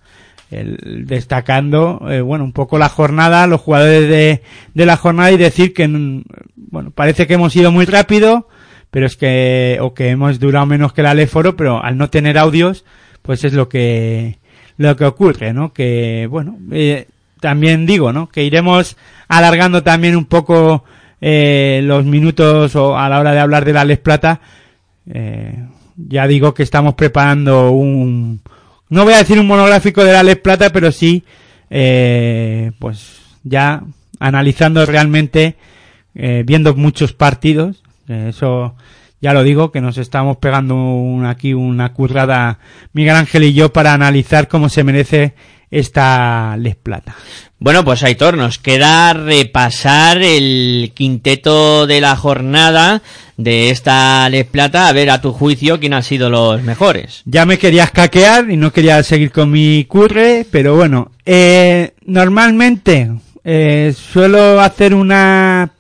[0.51, 4.43] el- destacando eh, bueno un poco la jornada, los jugadores de,
[4.74, 6.23] de la jornada y decir que mm,
[6.57, 8.48] bueno parece que hemos ido muy rápido,
[8.90, 12.39] pero es que o que hemos durado menos que la Leforo, pero al no tener
[12.39, 12.85] audios
[13.23, 14.39] pues es lo que
[14.78, 15.73] lo que ocurre, ¿no?
[15.73, 17.09] Que bueno eh,
[17.40, 18.28] también digo, ¿no?
[18.28, 18.97] Que iremos
[19.28, 20.85] alargando también un poco
[21.20, 24.40] eh, los minutos o a la hora de hablar de la Les Plata.
[25.09, 25.65] Eh,
[25.97, 28.41] ya digo que estamos preparando un,
[28.89, 31.24] no voy a decir un monográfico de la Les Plata, pero sí,
[31.70, 33.83] eh, pues ya
[34.19, 35.57] analizando realmente,
[36.15, 38.74] eh, viendo muchos partidos, eh, eso
[39.20, 42.59] ya lo digo, que nos estamos pegando un- aquí una currada
[42.93, 45.35] Miguel Ángel y yo para analizar cómo se merece
[45.70, 47.16] esta Les Plata.
[47.59, 53.02] Bueno, pues Aitor, nos queda repasar el quinteto de la jornada
[53.36, 57.22] de esta Les Plata, a ver a tu juicio quién han sido los mejores.
[57.24, 63.10] Ya me querías caquear y no quería seguir con mi curre, pero bueno, eh, normalmente
[63.44, 65.70] eh, suelo hacer una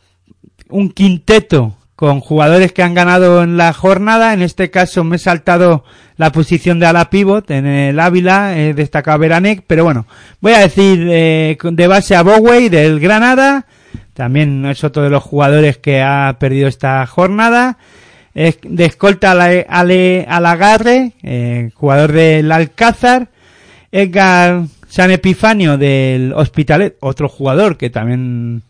[0.68, 4.34] un quinteto con jugadores que han ganado en la jornada.
[4.34, 5.84] En este caso me he saltado
[6.16, 10.06] la posición de ala pivot en el Ávila, he destacado a Beranek, pero bueno,
[10.40, 13.66] voy a decir eh, de base a Bowey del Granada,
[14.14, 17.78] también es otro de los jugadores que ha perdido esta jornada.
[18.34, 23.28] De escolta Ale, Ale Alagarre, eh, jugador del Alcázar.
[23.92, 28.62] Edgar San Epifanio del Hospitalet, otro jugador que también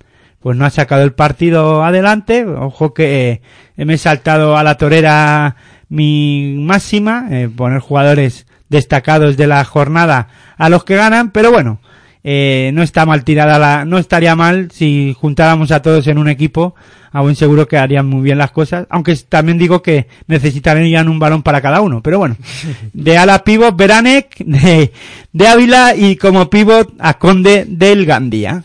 [0.46, 2.46] pues no ha sacado el partido adelante.
[2.46, 3.42] Ojo que
[3.76, 5.56] eh, me he saltado a la torera
[5.88, 11.80] mi máxima, eh, poner jugadores destacados de la jornada a los que ganan, pero bueno,
[12.22, 16.28] eh, no está mal tirada la, no estaría mal si juntáramos a todos en un
[16.28, 16.76] equipo,
[17.10, 21.42] aún seguro que harían muy bien las cosas, aunque también digo que necesitarían un balón
[21.42, 22.36] para cada uno, pero bueno,
[22.92, 24.92] de ala pivot Beranek, de,
[25.32, 28.62] de Ávila y como pivot a Conde del Gandía.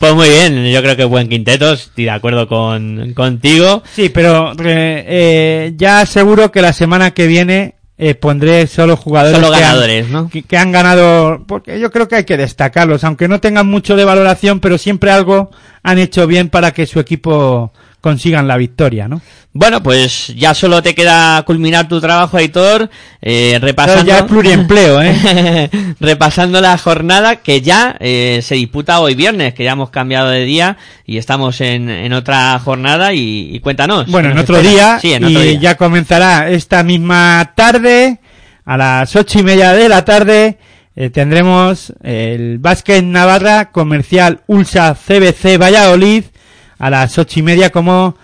[0.00, 3.82] Pues muy bien, yo creo que buen quinteto, estoy de acuerdo con, contigo.
[3.92, 9.38] Sí, pero eh, eh, ya seguro que la semana que viene eh, pondré solo jugadores
[9.38, 10.30] Solo que ganadores, han, ¿no?
[10.30, 13.94] que, que han ganado, porque yo creo que hay que destacarlos, aunque no tengan mucho
[13.94, 15.50] de valoración, pero siempre algo
[15.82, 17.70] han hecho bien para que su equipo
[18.00, 19.20] consigan la victoria, ¿no?
[19.52, 22.88] Bueno, pues ya solo te queda culminar tu trabajo, Aitor,
[23.20, 24.04] eh, repasando...
[24.04, 25.68] ya es pluriempleo, ¿eh?
[26.00, 30.44] repasando la jornada que ya eh, se disputa hoy viernes, que ya hemos cambiado de
[30.44, 34.06] día y estamos en, en otra jornada y, y cuéntanos.
[34.06, 35.60] Bueno, ¿qué en otro día, Sí, en y otro día.
[35.60, 38.20] ya comenzará esta misma tarde,
[38.64, 40.58] a las ocho y media de la tarde,
[40.94, 46.24] eh, tendremos el básquet Navarra comercial Ulsa CBC Valladolid
[46.80, 48.16] a las ocho y media como,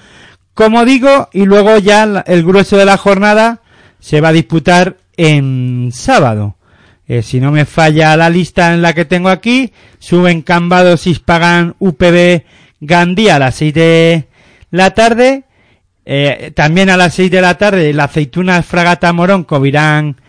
[0.55, 3.61] como digo, y luego ya el grueso de la jornada
[4.01, 6.57] se va a disputar en sábado.
[7.07, 11.77] Eh, si no me falla la lista en la que tengo aquí, suben Cambados, Ispagan,
[11.79, 12.43] UPB,
[12.81, 14.29] Gandía a las 6 de
[14.71, 15.45] la tarde.
[16.05, 20.21] Eh, también a las 6 de la tarde, la aceituna Fragata Morón, Covirán,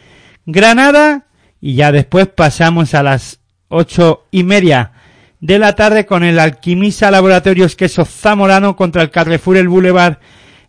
[0.46, 1.26] Granada.
[1.62, 3.40] Y ya después pasamos a las
[3.70, 4.92] ocho y media
[5.40, 10.18] de la tarde con el Alquimisa Laboratorios Queso Zamorano contra el Carrefour El Boulevard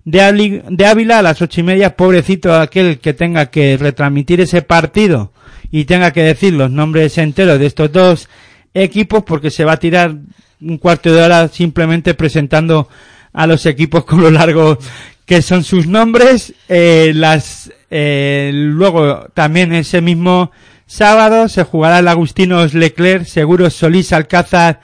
[0.04, 1.96] de, Ávila a las ocho y media.
[1.96, 5.32] Pobrecito aquel que tenga que retransmitir ese partido
[5.70, 8.28] y tenga que decir los nombres enteros de estos dos
[8.74, 10.14] equipos porque se va a tirar
[10.60, 12.88] un cuarto de hora simplemente presentando
[13.32, 14.78] a los equipos con lo largo
[15.26, 16.54] que son sus nombres.
[16.68, 20.50] Eh, las, eh, luego también ese mismo
[20.89, 24.81] sábado se jugará el Agustinos Leclerc Seguros Solís Alcázar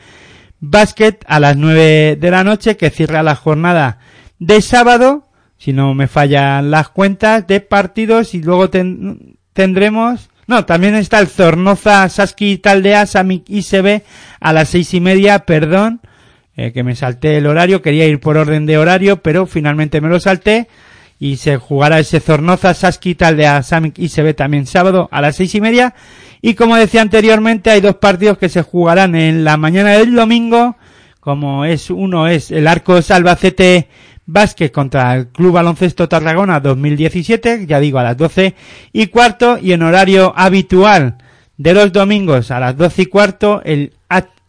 [0.61, 3.99] Basket a las 9 de la noche que cierra la jornada
[4.39, 5.29] de sábado,
[5.59, 11.19] si no me fallan las cuentas de partidos y luego ten- tendremos, no, también está
[11.21, 14.03] el Zornoza Saski Taldea Samic ICB
[14.41, 16.01] a las seis y media, perdón,
[16.57, 20.09] eh, que me salté el horario, quería ir por orden de horario, pero finalmente me
[20.09, 20.69] lo salté
[21.19, 25.61] y se jugará ese Zornoza Saski Taldea Samic ICB también sábado a las seis y
[25.61, 25.95] media.
[26.43, 30.77] Y como decía anteriormente, hay dos partidos que se jugarán en la mañana del domingo,
[31.21, 33.89] como es uno es el Arco Salvacete
[34.27, 38.55] Vázquez contra el Club Baloncesto Tarragona 2017, ya digo a las 12
[38.93, 41.17] y cuarto, y en horario habitual
[41.57, 43.93] de los domingos a las 12 y cuarto, el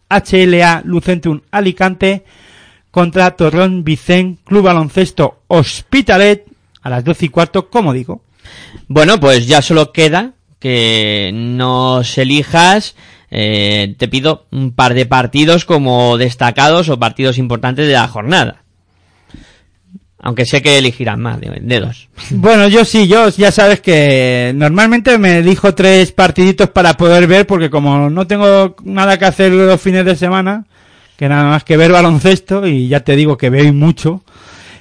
[0.08, 2.24] HLA Lucentum Alicante
[2.90, 6.55] contra Torrón Vicen Club Baloncesto Hospitalet
[6.86, 8.22] a las 12 y cuarto, como digo.
[8.86, 12.94] Bueno, pues ya solo queda que nos elijas.
[13.28, 18.62] Eh, te pido un par de partidos como destacados o partidos importantes de la jornada.
[20.20, 22.08] Aunque sé que elegirán más de, de dos.
[22.30, 27.48] Bueno, yo sí, yo ya sabes que normalmente me elijo tres partiditos para poder ver,
[27.48, 30.66] porque como no tengo nada que hacer los fines de semana,
[31.16, 34.22] que nada más que ver baloncesto, y ya te digo que veo mucho.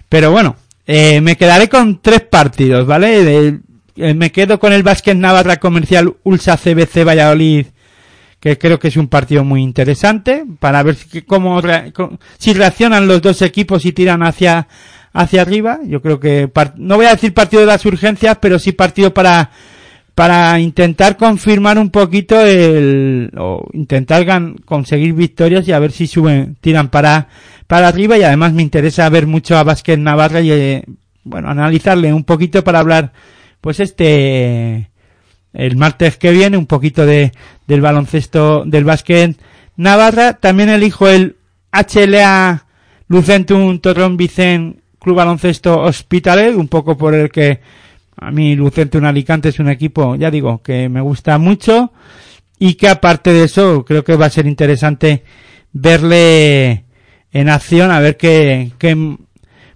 [0.07, 0.55] Pero bueno,
[0.87, 3.23] eh, me quedaré con tres partidos, ¿vale?
[3.23, 3.59] De-
[3.97, 7.67] eh, me quedo con el Básquet Navarra Comercial Ulsa CBC Valladolid,
[8.41, 11.61] que creo que es un partido muy interesante, para ver si, cómo,
[12.37, 14.67] si reaccionan los dos equipos y tiran hacia,
[15.13, 15.79] hacia arriba.
[15.85, 19.49] Yo creo que, no voy a decir partido de las urgencias, pero sí partido para,
[20.15, 26.07] para intentar confirmar un poquito el, o intentar gan- conseguir victorias y a ver si
[26.07, 27.27] suben, tiran para,
[27.67, 30.83] para arriba y además me interesa ver mucho a Básquet Navarra y, eh,
[31.25, 33.11] bueno, analizarle un poquito para hablar,
[33.59, 34.89] pues este,
[35.53, 37.33] el martes que viene, un poquito de,
[37.67, 39.35] del baloncesto del básquet
[39.75, 40.33] Navarra.
[40.33, 41.35] También elijo el
[41.73, 42.65] HLA
[43.09, 47.59] Lucentum Torrón Vicen Club Baloncesto Hospitalet, un poco por el que
[48.17, 51.91] a mí Lucentum Alicante es un equipo, ya digo, que me gusta mucho
[52.57, 55.23] y que aparte de eso creo que va a ser interesante
[55.73, 56.85] verle
[57.31, 58.71] en acción a ver qué,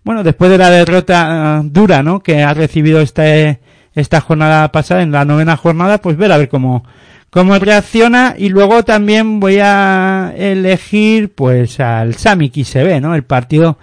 [0.04, 2.22] bueno, después de la derrota dura, ¿no?
[2.22, 3.60] Que ha recibido este,
[3.94, 6.86] esta jornada pasada, en la novena jornada, pues ver a ver cómo,
[7.30, 8.36] cómo reacciona.
[8.38, 13.14] Y luego también voy a elegir, pues, al Sami ICB, ¿no?
[13.14, 13.78] El partido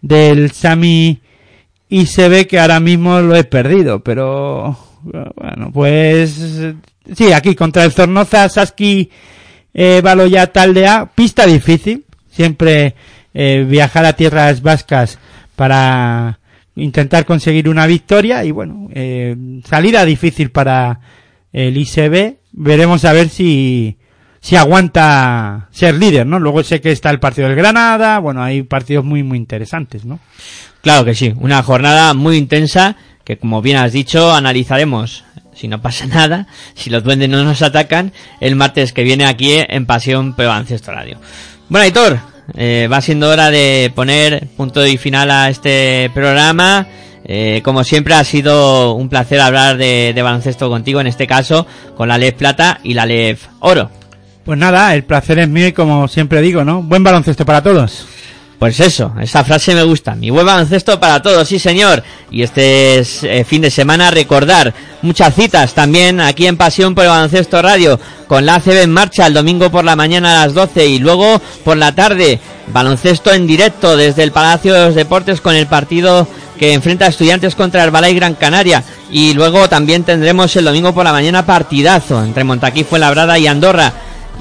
[0.00, 1.20] del Sami
[1.88, 6.64] ICB que ahora mismo lo he perdido, pero, bueno, pues,
[7.14, 9.10] sí, aquí contra el Zornoza, Saski,
[9.72, 12.94] eh, Baloya Taldea, pista difícil, siempre
[13.34, 15.18] eh, viajar a tierras vascas
[15.54, 16.38] para
[16.74, 21.00] intentar conseguir una victoria y bueno, eh, salida difícil para
[21.52, 23.98] el ICB, veremos a ver si
[24.40, 26.38] si aguanta ser líder, ¿no?
[26.38, 30.20] Luego sé que está el partido del Granada, bueno, hay partidos muy muy interesantes, ¿no?
[30.86, 32.94] Claro que sí, una jornada muy intensa
[33.24, 36.46] que como bien has dicho analizaremos si no pasa nada,
[36.76, 40.92] si los duendes no nos atacan, el martes que viene aquí en Pasión Pero Baloncesto
[40.92, 41.18] Radio.
[41.68, 42.20] Bueno, Aitor,
[42.56, 46.86] eh, va siendo hora de poner punto y final a este programa.
[47.24, 51.66] Eh, como siempre ha sido un placer hablar de, de baloncesto contigo, en este caso
[51.96, 53.90] con la LEF Plata y la LEF Oro.
[54.44, 56.80] Pues nada, el placer es mío y como siempre digo, ¿no?
[56.80, 58.06] Buen baloncesto para todos.
[58.58, 60.14] Pues eso, esa frase me gusta.
[60.14, 62.02] Mi buen baloncesto para todos, sí señor.
[62.30, 64.72] Y este es, eh, fin de semana recordar
[65.02, 69.26] muchas citas también aquí en Pasión por el Baloncesto Radio con la ACB en marcha
[69.26, 73.46] el domingo por la mañana a las 12 y luego por la tarde baloncesto en
[73.46, 76.26] directo desde el Palacio de los Deportes con el partido
[76.58, 81.04] que enfrenta a estudiantes contra Herbalay Gran Canaria y luego también tendremos el domingo por
[81.04, 83.92] la mañana partidazo entre Montaquí, Fuenlabrada y Andorra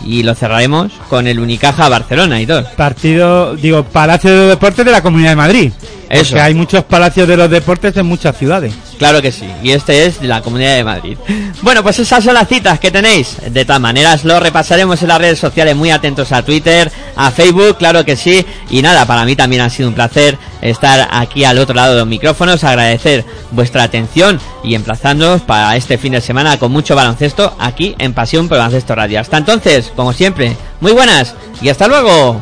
[0.04, 2.66] y lo cerraremos con el Unicaja Barcelona y todo.
[2.76, 5.72] Partido, digo, Palacio de Deportes de la Comunidad de Madrid.
[6.10, 6.32] Eso.
[6.32, 8.74] Porque hay muchos palacios de los deportes en muchas ciudades.
[8.98, 11.18] Claro que sí, y este es de la Comunidad de Madrid.
[11.62, 13.38] Bueno, pues esas son las citas que tenéis.
[13.50, 17.78] De todas maneras, lo repasaremos en las redes sociales, muy atentos a Twitter, a Facebook,
[17.78, 18.46] claro que sí.
[18.70, 22.00] Y nada, para mí también ha sido un placer estar aquí al otro lado de
[22.00, 27.56] los micrófonos, agradecer vuestra atención y emplazándonos para este fin de semana con mucho baloncesto
[27.60, 29.20] aquí en Pasión por Baloncesto Radio.
[29.20, 32.42] Hasta entonces, como siempre, muy buenas y hasta luego.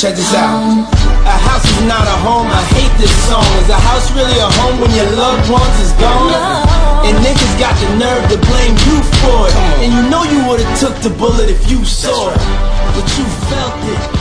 [0.02, 0.58] check this out.
[1.30, 2.48] A house is not a home.
[2.50, 3.46] I hate this song.
[3.62, 6.34] Is a house really a home when your loved ones is gone?
[7.06, 9.54] And niggas got the nerve to blame you for it.
[9.86, 12.42] And you know you would've took the bullet if you saw it.
[12.98, 14.21] But you felt it